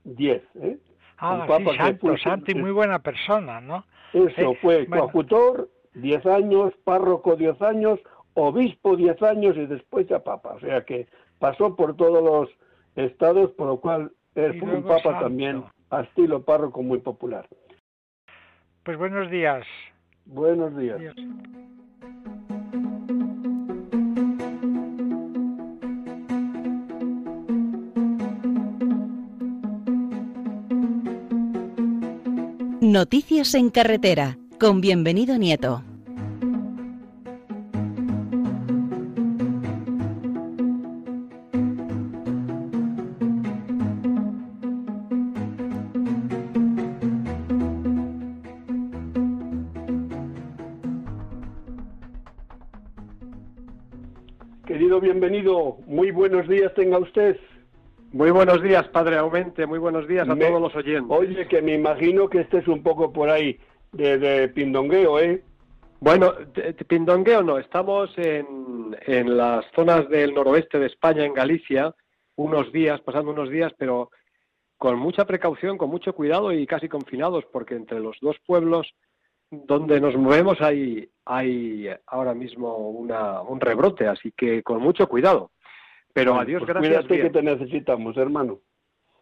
X. 0.05 0.41
¿eh? 0.61 0.77
Ah, 1.17 1.45
sí, 1.47 1.77
santo, 1.77 2.17
santo 2.17 2.51
y 2.51 2.55
muy 2.55 2.71
buena 2.71 2.99
persona, 2.99 3.61
¿no? 3.61 3.85
Eso, 4.13 4.55
fue 4.55 4.87
coadjutor, 4.87 5.69
10 5.93 6.25
años, 6.25 6.73
párroco 6.83 7.35
10 7.35 7.61
años, 7.61 7.99
obispo 8.33 8.95
10 8.95 9.21
años 9.23 9.55
y 9.57 9.65
después 9.67 10.07
ya 10.07 10.19
papa. 10.19 10.53
O 10.55 10.59
sea 10.59 10.83
que 10.83 11.07
pasó 11.39 11.75
por 11.75 11.95
todos 11.95 12.23
los 12.23 12.49
estados, 12.95 13.51
por 13.51 13.67
lo 13.67 13.79
cual 13.79 14.11
es 14.35 14.61
un 14.61 14.83
papa 14.83 15.19
también 15.19 15.63
a 15.89 16.01
estilo 16.01 16.43
párroco 16.43 16.81
muy 16.81 16.99
popular. 16.99 17.47
Pues 18.83 18.97
buenos 18.97 19.29
días. 19.29 19.65
Buenos 20.25 20.75
días. 20.77 20.99
Noticias 32.91 33.55
en 33.55 33.69
carretera, 33.69 34.37
con 34.59 34.81
bienvenido 34.81 35.37
Nieto. 35.37 35.81
bienvenido. 54.99 55.77
Muy 55.87 56.11
buenos 56.11 56.45
días 56.49 56.73
tenga 56.75 56.99
usted. 56.99 57.37
Muy 58.13 58.29
buenos 58.29 58.61
días, 58.61 58.87
Padre 58.89 59.17
Aumente. 59.17 59.65
Muy 59.65 59.79
buenos 59.79 60.05
días 60.05 60.27
a 60.27 60.35
todos 60.35 60.61
los 60.61 60.75
oyentes. 60.75 61.05
Oye, 61.09 61.47
que 61.47 61.61
me 61.61 61.75
imagino 61.75 62.27
que 62.27 62.41
este 62.41 62.57
es 62.57 62.67
un 62.67 62.83
poco 62.83 63.13
por 63.13 63.29
ahí 63.29 63.57
de, 63.93 64.49
pindongueo, 64.49 65.17
¿eh? 65.19 65.43
Bueno, 66.01 66.33
pindongueo 66.87 67.41
no. 67.41 67.57
Estamos 67.57 68.09
en, 68.17 68.97
en 69.05 69.37
las 69.37 69.65
zonas 69.73 70.09
del 70.09 70.33
noroeste 70.33 70.77
de 70.77 70.87
España, 70.87 71.23
en 71.23 71.33
Galicia, 71.33 71.95
unos 72.35 72.71
días, 72.73 72.99
pasando 72.99 73.31
unos 73.31 73.49
días, 73.49 73.71
pero 73.77 74.11
con 74.77 74.99
mucha 74.99 75.25
precaución, 75.25 75.77
con 75.77 75.89
mucho 75.89 76.13
cuidado 76.13 76.51
y 76.51 76.67
casi 76.67 76.89
confinados, 76.89 77.45
porque 77.51 77.75
entre 77.75 78.01
los 78.01 78.17
dos 78.19 78.35
pueblos 78.45 78.93
donde 79.51 80.01
nos 80.01 80.17
movemos 80.17 80.59
hay, 80.59 81.09
hay 81.25 81.87
ahora 82.07 82.33
mismo 82.33 82.75
una, 82.75 83.41
un 83.41 83.59
rebrote, 83.61 84.07
así 84.07 84.33
que 84.35 84.63
con 84.63 84.81
mucho 84.81 85.07
cuidado. 85.07 85.51
Pero 86.13 86.35
adiós, 86.35 86.63
pues 86.65 86.73
gracias. 86.73 87.05
que 87.05 87.29
te 87.29 87.41
necesitamos, 87.41 88.17
hermano. 88.17 88.59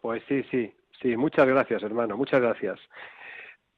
Pues 0.00 0.22
sí, 0.28 0.42
sí, 0.50 0.72
sí, 1.00 1.16
muchas 1.16 1.46
gracias, 1.46 1.82
hermano, 1.82 2.16
muchas 2.16 2.40
gracias. 2.40 2.80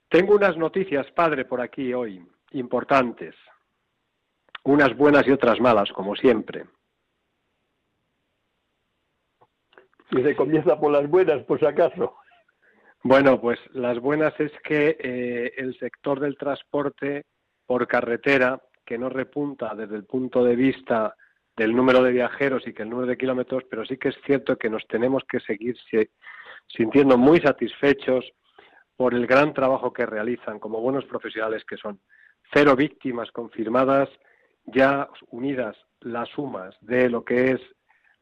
Tengo 0.09 0.35
unas 0.35 0.57
noticias, 0.57 1.11
padre, 1.13 1.45
por 1.45 1.61
aquí 1.61 1.93
hoy, 1.95 2.25
importantes. 2.53 3.35
Unas 4.65 4.97
buenas 4.97 5.27
y 5.27 5.33
otras 5.33 5.61
malas, 5.61 5.91
como 5.93 6.15
siempre. 6.15 6.67
Y 10.11 10.23
se 10.23 10.37
comienza 10.37 10.79
por 10.79 10.93
las 10.93 11.09
buenas, 11.09 11.43
por 11.45 11.59
si 11.59 11.67
acaso. 11.67 12.15
Bueno, 13.03 13.41
pues 13.41 13.59
las 13.73 13.99
buenas 13.99 14.39
es 14.39 14.53
que 14.63 14.97
eh, 15.01 15.55
el 15.57 15.77
sector 15.79 16.21
del 16.21 16.37
transporte 16.37 17.25
por 17.67 17.89
carretera, 17.89 18.61
que 18.85 18.99
no 18.99 19.09
repunta 19.09 19.75
desde 19.75 19.97
el 19.97 20.05
punto 20.05 20.45
de 20.45 20.55
vista 20.55 21.17
del 21.57 21.75
número 21.75 22.03
de 22.03 22.13
viajeros 22.13 22.67
y 22.67 22.73
que 22.73 22.83
el 22.83 22.91
número 22.91 23.09
de 23.09 23.19
kilómetros, 23.19 23.65
pero 23.71 23.85
sí 23.85 23.97
que 23.99 24.09
es 24.09 24.17
cierto 24.25 24.57
que 24.57 24.71
nos 24.71 24.87
tenemos 24.87 25.23
que 25.29 25.41
seguir 25.41 25.77
sintiendo 26.69 27.19
muy 27.19 27.41
satisfechos 27.41 28.33
por 28.97 29.15
el 29.15 29.27
gran 29.27 29.53
trabajo 29.53 29.93
que 29.93 30.07
realizan 30.07 30.59
como 30.59 30.81
buenos 30.81 31.05
profesionales 31.05 31.65
que 31.65 31.77
son. 31.77 32.01
Cero 32.53 32.77
víctimas 32.77 33.31
confirmadas, 33.33 34.09
ya 34.65 35.09
unidas 35.31 35.77
las 36.01 36.29
sumas 36.31 36.75
de 36.81 37.09
lo 37.09 37.25
que 37.25 37.53
es 37.53 37.61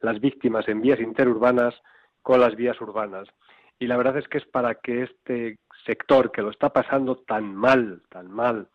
las 0.00 0.20
víctimas 0.20 0.68
en 0.68 0.80
vías 0.80 1.00
interurbanas 1.00 1.74
con 2.22 2.40
las 2.40 2.56
vías 2.56 2.80
urbanas. 2.80 3.28
Y 3.78 3.86
la 3.86 3.96
verdad 3.96 4.18
es 4.18 4.28
que 4.28 4.38
es 4.38 4.46
para 4.46 4.74
que 4.76 5.02
este 5.02 5.58
sector 5.86 6.30
que 6.30 6.42
lo 6.42 6.50
está 6.50 6.70
pasando 6.70 7.16
tan 7.16 7.54
mal, 7.54 8.02
tan 8.10 8.30
mal, 8.30 8.68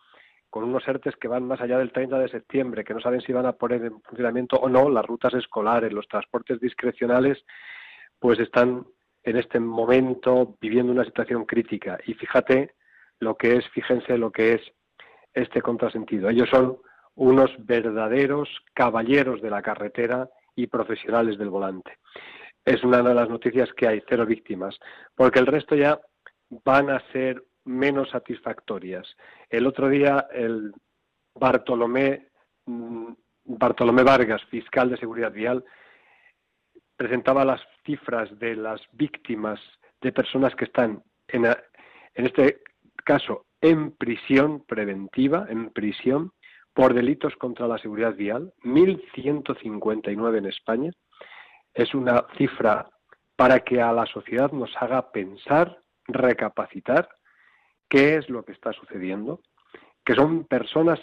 con 0.56 0.64
unos 0.64 0.88
ERTES 0.88 1.18
que 1.18 1.28
van 1.28 1.45
más 1.45 1.60
allá 1.60 1.78
del 1.78 1.91
30 1.91 2.18
de 2.18 2.30
septiembre, 2.30 2.86
que 2.86 2.93
no 2.93 3.01
saben 3.01 3.20
si 3.20 3.34
van 3.34 3.45
a 3.45 3.51
poner 3.51 3.84
en 3.84 4.01
funcionamiento 4.01 4.56
o 4.56 4.70
no 4.70 4.89
las 4.89 5.06
rutas 5.06 5.34
escolares, 5.34 5.91
los 5.91 6.08
transportes 6.08 6.62
discrecionales, 6.62 7.43
pues 8.20 8.39
están 8.39 8.88
en 9.24 9.36
este 9.36 9.60
momento 9.60 10.56
viviendo 10.62 10.93
una 10.93 11.03
situación 11.03 11.43
crítica. 11.43 11.97
Y 12.06 12.14
fíjate 12.14 12.74
lo 13.20 13.36
que 13.36 13.58
es, 13.58 13.68
fíjense 13.72 14.18
lo 14.18 14.32
que 14.32 14.53
es 14.53 14.62
este 15.34 15.62
contrasentido. 15.62 16.30
Ellos 16.30 16.47
son 16.49 16.78
unos 17.16 17.51
verdaderos 17.58 18.47
caballeros 18.74 19.41
de 19.41 19.49
la 19.49 19.62
carretera 19.62 20.30
y 20.56 20.68
profesionales 20.68 21.38
del 21.38 21.49
volante. 21.49 21.97
Es 22.64 22.82
una 22.82 23.01
de 23.01 23.14
las 23.14 23.28
noticias 23.28 23.74
que 23.74 23.89
hay, 23.89 24.01
cero 24.08 24.26
víctimas, 24.26 24.80
porque 25.16 25.39
el 25.39 25.47
resto 25.47 25.76
ya 25.76 25.99
van 26.64 26.91
a 26.91 27.01
ser 27.12 27.43
menos 27.66 28.09
satisfactorias. 28.09 29.07
El 29.49 29.68
otro 29.68 29.89
día 29.89 30.28
el 30.32 30.74
Bartolomé, 31.34 32.30
mm, 32.66 33.11
Bartolomé 33.45 34.03
Vargas, 34.03 34.43
fiscal 34.45 34.89
de 34.89 34.97
seguridad 34.97 35.32
vial, 35.32 35.63
presentaba 36.95 37.43
las 37.43 37.61
cifras 37.86 38.38
de 38.39 38.55
las 38.55 38.82
víctimas 38.93 39.59
de 40.01 40.11
personas 40.11 40.55
que 40.55 40.66
están 40.66 41.03
en, 41.28 41.45
en 41.45 42.26
este 42.26 42.61
caso 43.03 43.45
en 43.61 43.91
prisión 43.91 44.63
preventiva, 44.66 45.47
en 45.49 45.72
prisión, 45.72 46.32
por 46.74 46.93
delitos 46.93 47.36
contra 47.38 47.68
la 47.68 47.78
seguridad 47.78 48.16
vial, 48.16 48.53
1.159 48.63 50.38
en 50.38 50.45
España. 50.45 50.91
Es 51.74 51.95
una 51.95 52.26
cifra 52.38 52.89
para 53.36 53.61
que 53.61 53.82
a 53.82 53.91
la 53.91 54.05
sociedad 54.05 54.51
nos 54.51 54.72
haga 54.78 55.11
pensar, 55.11 55.80
recapacitar 56.07 57.09
qué 57.89 58.15
es 58.15 58.29
lo 58.29 58.43
que 58.43 58.51
está 58.51 58.73
sucediendo, 58.73 59.41
que 60.03 60.15
son 60.15 60.45
personas 60.45 60.99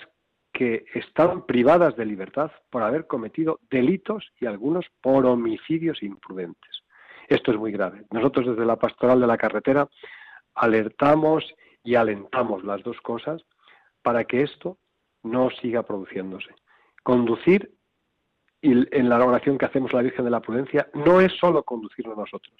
que 0.53 0.85
están 0.95 1.47
privadas 1.47 1.97
de 1.97 2.05
libertad 2.05 2.51
por 2.70 2.83
haber 2.83 3.07
cometido 3.07 3.59
delitos 3.70 4.30
y 4.39 4.47
algunos 4.47 4.87
por 5.01 5.24
homicidios 5.26 6.03
imprudentes. 6.03 6.83
Esto 7.28 7.53
es 7.53 7.59
muy 7.59 7.72
grave. 7.72 8.05
Nosotros 8.11 8.47
desde 8.47 8.66
la 8.66 8.76
pastoral 8.76 9.20
de 9.20 9.26
la 9.26 9.39
carretera 9.39 9.89
alertamos 10.55 11.55
y 11.83 11.95
alentamos 11.95 12.64
las 12.64 12.83
dos 12.83 13.01
cosas 13.01 13.43
para 14.03 14.24
que 14.24 14.43
esto 14.43 14.78
no 15.22 15.51
siga 15.51 15.83
produciéndose. 15.85 16.55
Conducir, 17.03 17.72
y 18.61 18.72
en 18.97 19.09
la 19.09 19.24
oración 19.24 19.59
que 19.59 19.66
hacemos 19.66 19.93
la 19.93 20.03
Virgen 20.03 20.24
de 20.24 20.30
la 20.30 20.41
Prudencia, 20.41 20.89
no 20.95 21.20
es 21.20 21.33
solo 21.39 21.62
conducirnos 21.62 22.16
nosotros, 22.16 22.55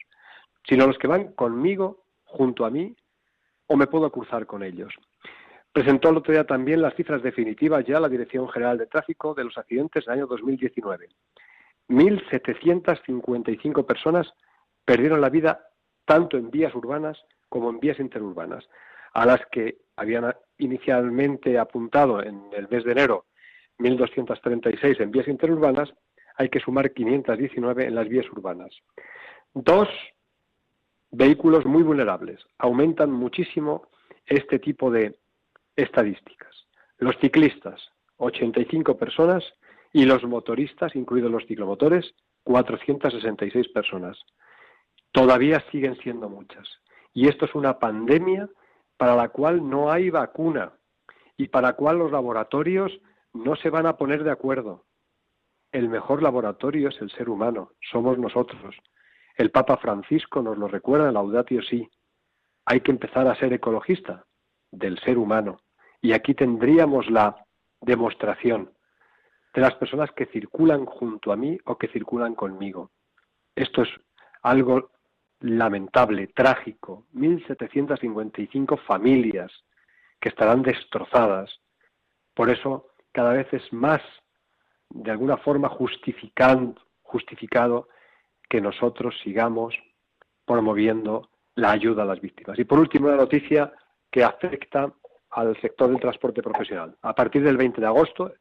sino 0.67 0.87
los 0.87 0.99
que 0.99 1.07
van 1.07 1.33
conmigo, 1.33 2.05
junto 2.25 2.65
a 2.65 2.71
mí, 2.71 2.97
o 3.73 3.77
me 3.77 3.87
puedo 3.87 4.13
cruzar 4.13 4.45
con 4.45 4.63
ellos. 4.63 4.93
Presentó 5.73 6.11
el 6.11 6.19
otro 6.19 6.35
día 6.35 6.45
también 6.45 6.83
las 6.83 6.95
cifras 6.95 7.23
definitivas 7.23 7.87
ya 7.87 7.99
la 7.99 8.11
Dirección 8.11 8.47
General 8.51 8.77
de 8.77 8.87
Tráfico 8.87 9.33
de 9.33 9.45
los 9.45 9.57
accidentes 9.57 10.05
del 10.05 10.19
año 10.19 10.27
2019. 10.27 11.09
1.755 11.89 13.87
personas 13.87 14.31
perdieron 14.85 15.23
la 15.23 15.31
vida 15.31 15.69
tanto 16.05 16.37
en 16.37 16.51
vías 16.51 16.75
urbanas 16.75 17.19
como 17.49 17.71
en 17.71 17.81
vías 17.81 17.99
interurbanas, 17.99 18.69
a 19.15 19.25
las 19.25 19.41
que 19.51 19.79
habían 19.97 20.35
inicialmente 20.59 21.59
apuntado 21.59 22.23
en 22.23 22.43
el 22.53 22.69
mes 22.69 22.85
de 22.85 22.93
enero 22.93 23.25
1.236 23.79 25.01
en 25.01 25.11
vías 25.11 25.29
interurbanas, 25.29 25.91
hay 26.37 26.51
que 26.51 26.61
sumar 26.61 26.93
519 26.93 27.87
en 27.87 27.95
las 27.95 28.07
vías 28.07 28.27
urbanas. 28.31 28.71
Dos 29.55 29.89
vehículos 31.13 31.65
muy 31.65 31.83
vulnerables. 31.83 32.41
Aumentan 32.59 33.13
muchísimo 33.13 33.89
este 34.27 34.59
tipo 34.59 34.91
de 34.91 35.19
estadísticas. 35.77 36.67
Los 36.99 37.17
ciclistas, 37.19 37.81
85 38.17 38.97
personas, 38.97 39.45
y 39.93 40.07
los 40.07 40.25
motoristas, 40.25 40.97
incluidos 40.97 41.31
los 41.31 41.47
ciclomotores, 41.47 42.15
466 42.45 43.69
personas. 43.69 44.19
Todavía 45.13 45.63
siguen 45.71 45.97
siendo 45.99 46.29
muchas. 46.29 46.67
Y 47.13 47.29
esto 47.29 47.45
es 47.45 47.55
una 47.55 47.79
pandemia 47.79 48.49
para 48.97 49.15
la 49.15 49.29
cual 49.29 49.69
no 49.69 49.93
hay 49.93 50.11
vacuna 50.11 50.73
y 51.37 51.49
para 51.49 51.69
la 51.69 51.73
cual 51.75 51.99
los 51.99 52.11
laboratorios 52.11 52.93
no 53.35 53.57
se 53.57 53.69
van 53.69 53.87
a 53.87 53.97
poner 53.97 54.25
de 54.25 54.31
acuerdo. 54.31 54.85
El 55.73 55.89
mejor 55.89 56.23
laboratorio 56.23 56.89
es 56.89 57.01
el 57.01 57.11
ser 57.11 57.29
humano, 57.29 57.73
somos 57.91 58.19
nosotros. 58.19 58.75
El 59.37 59.51
Papa 59.51 59.77
Francisco 59.77 60.43
nos 60.43 60.59
lo 60.59 60.69
recuerda 60.69 61.09
en 61.09 61.15
Laudatio 61.15 61.63
Si. 61.63 61.89
Hay 62.67 62.81
que 62.81 62.91
empezar 62.91 63.27
a 63.27 63.35
ser 63.37 63.53
ecologista 63.53 64.25
del 64.71 64.99
ser 65.01 65.19
humano. 65.19 65.61
Y 66.01 66.13
aquí 66.13 66.35
tendríamos 66.35 67.11
la 67.11 67.37
demostración 67.81 68.73
de 69.55 69.61
las 69.61 69.75
personas 69.75 70.11
que 70.13 70.27
circulan 70.27 70.87
junto 70.87 71.33
a 71.33 71.37
mí 71.37 71.59
o 71.65 71.77
que 71.77 71.89
circulan 71.89 72.35
conmigo. 72.35 72.91
Esto 73.55 73.83
es 73.83 73.91
algo 74.43 74.91
lamentable, 75.41 76.29
trágico, 76.29 77.07
1.755 77.15 78.79
familias 78.85 79.53
que 80.21 80.29
estarán 80.29 80.63
destrozadas. 80.63 81.61
Por 82.35 82.49
eso 82.49 82.89
cada 83.13 83.33
vez 83.33 83.53
es 83.53 83.73
más, 83.73 84.01
de 84.89 85.11
alguna 85.11 85.37
forma, 85.37 85.69
justificado 85.69 86.75
que 88.53 88.61
nosotros 88.61 89.19
sigamos 89.25 89.75
promoviendo 90.45 91.31
la 91.55 91.71
ayuda 91.71 92.03
a 92.03 92.05
las 92.05 92.21
víctimas. 92.21 92.59
Y 92.59 92.65
por 92.65 92.79
último, 92.79 93.07
una 93.09 93.17
noticia 93.17 93.73
que 94.11 94.23
afecta 94.23 94.93
al 95.31 95.59
sector 95.63 95.89
del 95.89 95.99
transporte 95.99 96.43
profesional. 96.43 96.95
A 97.01 97.15
partir 97.15 97.43
del 97.43 97.57
20 97.57 97.81
de 97.81 97.87
agosto 97.87 98.35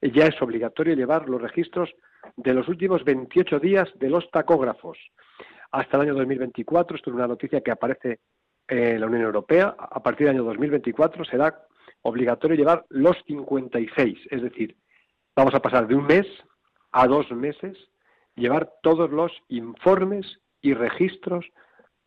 ya 0.00 0.24
es 0.24 0.40
obligatorio 0.40 0.94
llevar 0.94 1.28
los 1.28 1.42
registros 1.42 1.94
de 2.36 2.54
los 2.54 2.66
últimos 2.68 3.04
28 3.04 3.60
días 3.60 3.86
de 3.96 4.08
los 4.08 4.30
tacógrafos 4.30 4.96
hasta 5.72 5.98
el 5.98 6.04
año 6.04 6.14
2024. 6.14 6.96
Esto 6.96 7.10
es 7.10 7.14
una 7.14 7.26
noticia 7.26 7.60
que 7.60 7.70
aparece 7.70 8.20
en 8.66 8.98
la 8.98 9.06
Unión 9.06 9.24
Europea. 9.24 9.76
A 9.78 10.02
partir 10.02 10.26
del 10.26 10.36
año 10.36 10.44
2024 10.44 11.22
será 11.26 11.66
obligatorio 12.00 12.56
llevar 12.56 12.86
los 12.88 13.18
56, 13.26 14.20
es 14.30 14.42
decir, 14.42 14.74
vamos 15.36 15.54
a 15.54 15.60
pasar 15.60 15.86
de 15.86 15.96
un 15.96 16.06
mes 16.06 16.26
a 16.92 17.06
dos 17.06 17.30
meses, 17.30 17.76
llevar 18.36 18.72
todos 18.82 19.10
los 19.10 19.32
informes 19.48 20.40
y 20.60 20.74
registros 20.74 21.46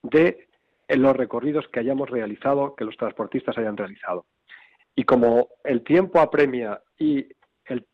de 0.04 0.48
los 0.90 1.16
recorridos 1.16 1.68
que 1.68 1.80
hayamos 1.80 2.10
realizado, 2.10 2.76
que 2.76 2.86
los 2.86 2.98
transportistas 2.98 3.58
hayan 3.58 3.78
realizado. 3.78 4.26
Y 4.96 5.04
como 5.04 5.50
el 5.64 5.84
tiempo 5.84 6.20
apremia 6.20 6.82
y 6.98 7.28
el 7.66 7.86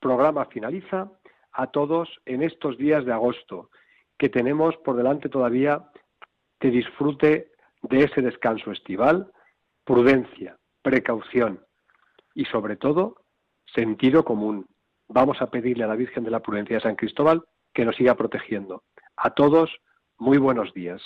programa 0.00 0.46
finaliza, 0.46 1.10
a 1.52 1.68
todos 1.68 2.20
en 2.26 2.42
estos 2.42 2.76
días 2.76 3.04
de 3.06 3.12
agosto, 3.12 3.70
que 4.18 4.28
tenemos 4.28 4.76
por 4.78 4.96
delante 4.96 5.28
todavía 5.28 5.90
de 6.60 6.70
disfrute 6.70 7.52
de 7.82 8.04
ese 8.04 8.20
descanso 8.20 8.72
estival, 8.72 9.32
prudencia, 9.84 10.58
precaución 10.82 11.64
y 12.34 12.44
sobre 12.46 12.76
todo 12.76 13.22
sentido 13.74 14.24
común. 14.24 14.66
Vamos 15.08 15.40
a 15.40 15.50
pedirle 15.50 15.84
a 15.84 15.88
la 15.88 15.96
Virgen 15.96 16.24
de 16.24 16.30
la 16.30 16.40
Prudencia 16.40 16.76
de 16.76 16.82
San 16.82 16.96
Cristóbal 16.96 17.42
que 17.76 17.84
nos 17.84 17.94
siga 17.94 18.14
protegiendo. 18.14 18.82
A 19.16 19.30
todos, 19.30 19.70
muy 20.16 20.38
buenos 20.38 20.72
días. 20.72 21.02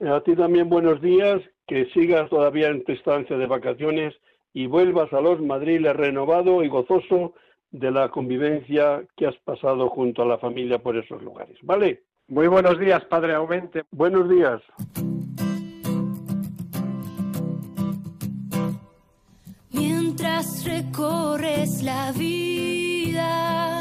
A 0.00 0.20
ti 0.20 0.36
también 0.36 0.70
buenos 0.70 1.02
días, 1.02 1.42
que 1.66 1.86
sigas 1.86 2.30
todavía 2.30 2.68
en 2.68 2.84
tu 2.84 2.92
estancia 2.92 3.36
de 3.36 3.46
vacaciones 3.46 4.14
y 4.52 4.66
vuelvas 4.68 5.12
a 5.12 5.20
los 5.20 5.40
Madriles 5.40 5.96
renovado 5.96 6.62
y 6.62 6.68
gozoso 6.68 7.34
de 7.72 7.90
la 7.90 8.10
convivencia 8.10 9.04
que 9.16 9.26
has 9.26 9.36
pasado 9.38 9.88
junto 9.88 10.22
a 10.22 10.26
la 10.26 10.38
familia 10.38 10.78
por 10.78 10.96
esos 10.96 11.20
lugares. 11.20 11.58
¿Vale? 11.62 12.04
Muy 12.28 12.46
buenos 12.46 12.78
días, 12.78 13.04
Padre 13.06 13.34
Aumente. 13.34 13.82
Buenos 13.90 14.28
días. 14.28 14.62
Mientras 19.72 20.64
recorres 20.64 21.82
la 21.82 22.12
vida, 22.12 23.73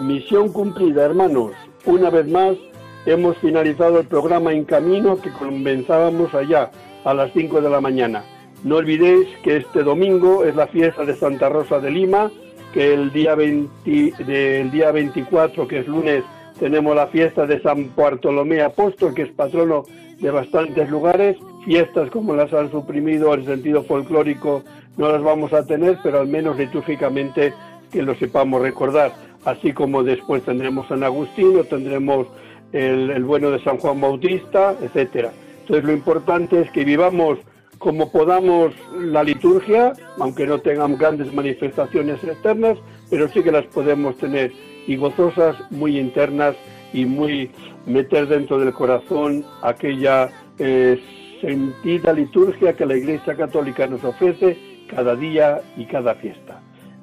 Misión 0.00 0.48
cumplida, 0.50 1.04
hermanos. 1.04 1.52
Una 1.84 2.08
vez 2.08 2.26
más 2.26 2.56
hemos 3.04 3.36
finalizado 3.38 4.00
el 4.00 4.06
programa 4.06 4.52
En 4.52 4.64
Camino 4.64 5.20
que 5.20 5.30
comenzábamos 5.30 6.32
allá 6.32 6.70
a 7.04 7.12
las 7.12 7.32
5 7.34 7.60
de 7.60 7.68
la 7.68 7.82
mañana. 7.82 8.24
No 8.64 8.76
olvidéis 8.76 9.28
que 9.42 9.58
este 9.58 9.82
domingo 9.82 10.44
es 10.44 10.56
la 10.56 10.68
fiesta 10.68 11.04
de 11.04 11.16
Santa 11.16 11.50
Rosa 11.50 11.80
de 11.80 11.90
Lima, 11.90 12.30
que 12.72 12.94
el 12.94 13.12
día, 13.12 13.34
20 13.34 14.24
del 14.24 14.70
día 14.70 14.90
24, 14.90 15.68
que 15.68 15.80
es 15.80 15.86
lunes, 15.86 16.24
tenemos 16.58 16.94
la 16.94 17.06
fiesta 17.08 17.46
de 17.46 17.60
San 17.60 17.94
Bartolomé 17.94 18.62
Apóstol, 18.62 19.14
que 19.14 19.22
es 19.22 19.32
patrono 19.32 19.84
de 20.20 20.30
bastantes 20.30 20.88
lugares. 20.90 21.36
Fiestas 21.64 22.10
como 22.10 22.34
las 22.34 22.52
han 22.52 22.70
suprimido 22.70 23.34
en 23.34 23.44
sentido 23.44 23.82
folclórico 23.82 24.62
no 24.96 25.10
las 25.10 25.22
vamos 25.22 25.52
a 25.52 25.66
tener, 25.66 25.98
pero 26.02 26.20
al 26.20 26.28
menos 26.28 26.58
litúrgicamente 26.58 27.54
que 27.90 28.02
lo 28.02 28.14
sepamos 28.14 28.62
recordar. 28.62 29.12
Así 29.44 29.72
como 29.72 30.02
después 30.02 30.42
tendremos 30.44 30.86
San 30.88 31.02
Agustino, 31.02 31.64
tendremos 31.64 32.26
el, 32.72 33.10
el 33.10 33.24
bueno 33.24 33.50
de 33.50 33.62
San 33.62 33.78
Juan 33.78 34.00
Bautista, 34.00 34.74
etcétera. 34.80 35.32
Entonces 35.60 35.84
lo 35.84 35.92
importante 35.92 36.60
es 36.60 36.70
que 36.70 36.84
vivamos 36.84 37.38
como 37.82 38.12
podamos 38.12 38.72
la 38.96 39.24
liturgia, 39.24 39.92
aunque 40.20 40.46
no 40.46 40.60
tengamos 40.60 41.00
grandes 41.00 41.34
manifestaciones 41.34 42.22
externas, 42.22 42.78
pero 43.10 43.28
sí 43.28 43.42
que 43.42 43.50
las 43.50 43.66
podemos 43.66 44.16
tener 44.18 44.52
y 44.86 44.96
gozosas, 44.96 45.56
muy 45.72 45.98
internas 45.98 46.54
y 46.92 47.04
muy 47.06 47.50
meter 47.84 48.28
dentro 48.28 48.60
del 48.60 48.72
corazón 48.72 49.44
aquella 49.62 50.30
eh, 50.60 50.96
sentida 51.40 52.12
liturgia 52.12 52.74
que 52.74 52.86
la 52.86 52.96
Iglesia 52.96 53.34
Católica 53.34 53.88
nos 53.88 54.04
ofrece 54.04 54.56
cada 54.88 55.16
día 55.16 55.60
y 55.76 55.84
cada 55.86 56.14
fiesta. 56.14 56.60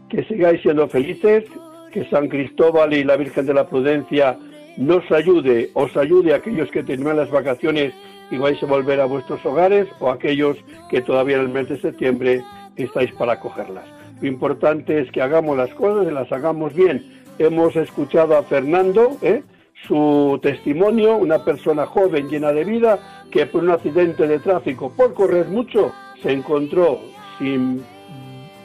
Que 0.08 0.24
sigáis 0.24 0.62
siendo 0.62 0.88
felices, 0.88 1.44
que 1.92 2.10
San 2.10 2.30
Cristóbal 2.30 2.94
y 2.94 3.04
la 3.04 3.18
Virgen 3.18 3.46
de 3.46 3.54
la 3.54 3.68
Prudencia 3.68 4.38
nos 4.78 5.12
ayude, 5.12 5.72
os 5.74 5.98
ayude 5.98 6.32
a 6.32 6.38
aquellos 6.38 6.72
que 6.72 6.84
terminan 6.84 7.18
las 7.18 7.30
vacaciones 7.30 7.94
y 8.32 8.38
vais 8.38 8.62
a 8.62 8.66
volver 8.66 9.00
a 9.02 9.06
vuestros 9.06 9.46
hogares 9.46 9.88
o 10.00 10.10
aquellos 10.10 10.58
que 10.90 11.02
todavía 11.02 11.38
en 11.38 11.44
el 11.44 11.50
mes 11.50 11.70
de 11.70 11.80
septiembre 11.80 12.44
estáis 12.76 13.12
para 13.14 13.40
cogerlas. 13.40 13.86
Lo 14.22 14.28
importante 14.28 15.02
es 15.02 15.12
que 15.12 15.22
hagamos 15.22 15.58
las 15.58 15.74
cosas 15.74 16.08
y 16.08 16.14
las 16.14 16.32
hagamos 16.32 16.74
bien. 16.74 17.24
Hemos 17.38 17.76
escuchado 17.76 18.38
a 18.38 18.44
Fernando, 18.44 19.18
¿eh? 19.22 19.44
su 19.88 20.40
testimonio, 20.42 21.16
una 21.16 21.44
persona 21.44 21.86
joven 21.86 22.28
llena 22.28 22.52
de 22.52 22.66
vida 22.66 23.00
que 23.32 23.46
por 23.46 23.64
un 23.64 23.72
accidente 23.72 24.28
de 24.28 24.40
tráfico, 24.40 24.92
por 24.92 25.14
correr 25.14 25.48
mucho, 25.48 25.94
se 26.22 26.32
encontró 26.32 27.00
sin 27.38 27.84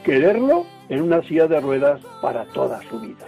quererlo 0.03 0.65
en 0.89 1.01
una 1.01 1.23
silla 1.23 1.47
de 1.47 1.61
ruedas 1.61 2.01
para 2.21 2.45
toda 2.45 2.81
su 2.89 2.99
vida. 2.99 3.25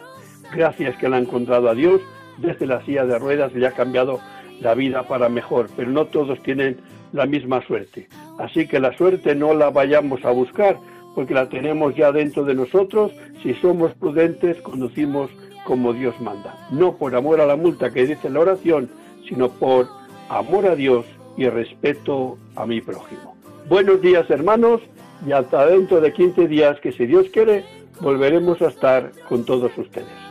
Gracias 0.54 0.98
que 0.98 1.10
la 1.10 1.18
ha 1.18 1.20
encontrado 1.20 1.70
a 1.70 1.76
Dios, 1.76 2.02
desde 2.38 2.66
la 2.66 2.84
silla 2.86 3.06
de 3.06 3.18
ruedas 3.18 3.54
le 3.54 3.66
ha 3.66 3.72
cambiado 3.72 4.20
la 4.62 4.74
vida 4.74 5.03
para 5.08 5.30
mejor, 5.30 5.70
pero 5.76 5.89
no 5.89 6.05
todos 6.05 6.41
tienen 6.43 6.78
la 7.14 7.26
misma 7.26 7.66
suerte. 7.66 8.08
Así 8.39 8.68
que 8.68 8.80
la 8.80 8.95
suerte 8.97 9.36
no 9.36 9.53
la 9.53 9.70
vayamos 9.70 10.24
a 10.26 10.32
buscar, 10.32 10.78
porque 11.16 11.34
la 11.34 11.49
tenemos 11.49 11.95
ya 11.95 12.12
dentro 12.12 12.43
de 12.43 12.55
nosotros. 12.55 13.12
Si 13.41 13.53
somos 13.55 13.93
prudentes, 13.95 14.62
conducimos 14.62 15.30
como 15.66 15.93
Dios 15.93 16.20
manda. 16.22 16.55
No 16.72 16.95
por 16.95 17.16
amor 17.16 17.41
a 17.41 17.45
la 17.45 17.55
multa 17.55 17.91
que 17.91 18.05
dice 18.05 18.30
la 18.30 18.39
oración, 18.39 18.89
sino 19.28 19.49
por 19.49 19.88
amor 20.30 20.66
a 20.68 20.76
Dios 20.76 21.05
y 21.36 21.47
respeto 21.49 22.38
a 22.55 22.66
mi 22.66 22.82
prójimo. 22.82 23.36
Buenos 23.70 24.01
días 24.01 24.30
hermanos 24.30 24.82
y 25.26 25.32
hasta 25.32 25.66
dentro 25.68 26.01
de 26.01 26.14
15 26.14 26.47
días 26.47 26.80
que 26.80 26.91
si 26.91 27.05
Dios 27.05 27.28
quiere 27.32 27.66
volveremos 27.99 28.62
a 28.62 28.68
estar 28.68 29.12
con 29.28 29.45
todos 29.45 29.76
ustedes. 29.78 30.26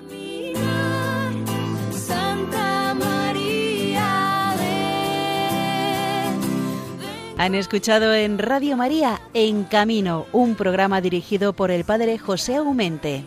Han 7.38 7.54
escuchado 7.54 8.14
en 8.14 8.38
Radio 8.38 8.78
María 8.78 9.20
En 9.34 9.64
Camino, 9.64 10.24
un 10.32 10.54
programa 10.54 11.02
dirigido 11.02 11.52
por 11.52 11.70
el 11.70 11.84
padre 11.84 12.16
José 12.16 12.56
Aumente. 12.56 13.24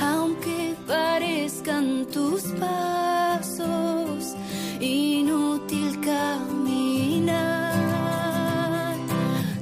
Aunque 0.00 0.74
parezcan 0.88 2.04
tus 2.06 2.42
pasos, 2.58 4.34
inútil 4.80 6.00
caminar, 6.00 7.76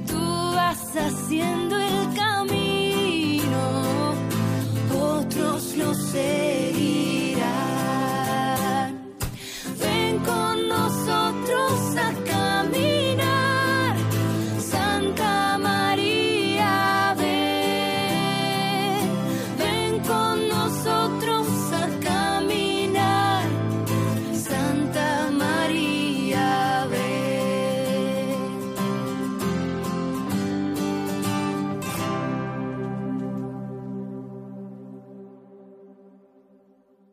tú 0.07 0.19
vas 0.55 0.97
haciendo 0.97 1.79
el 1.79 2.13
camino, 2.15 3.61
otros 4.91 5.77
lo 5.77 5.93
sé. 5.93 6.78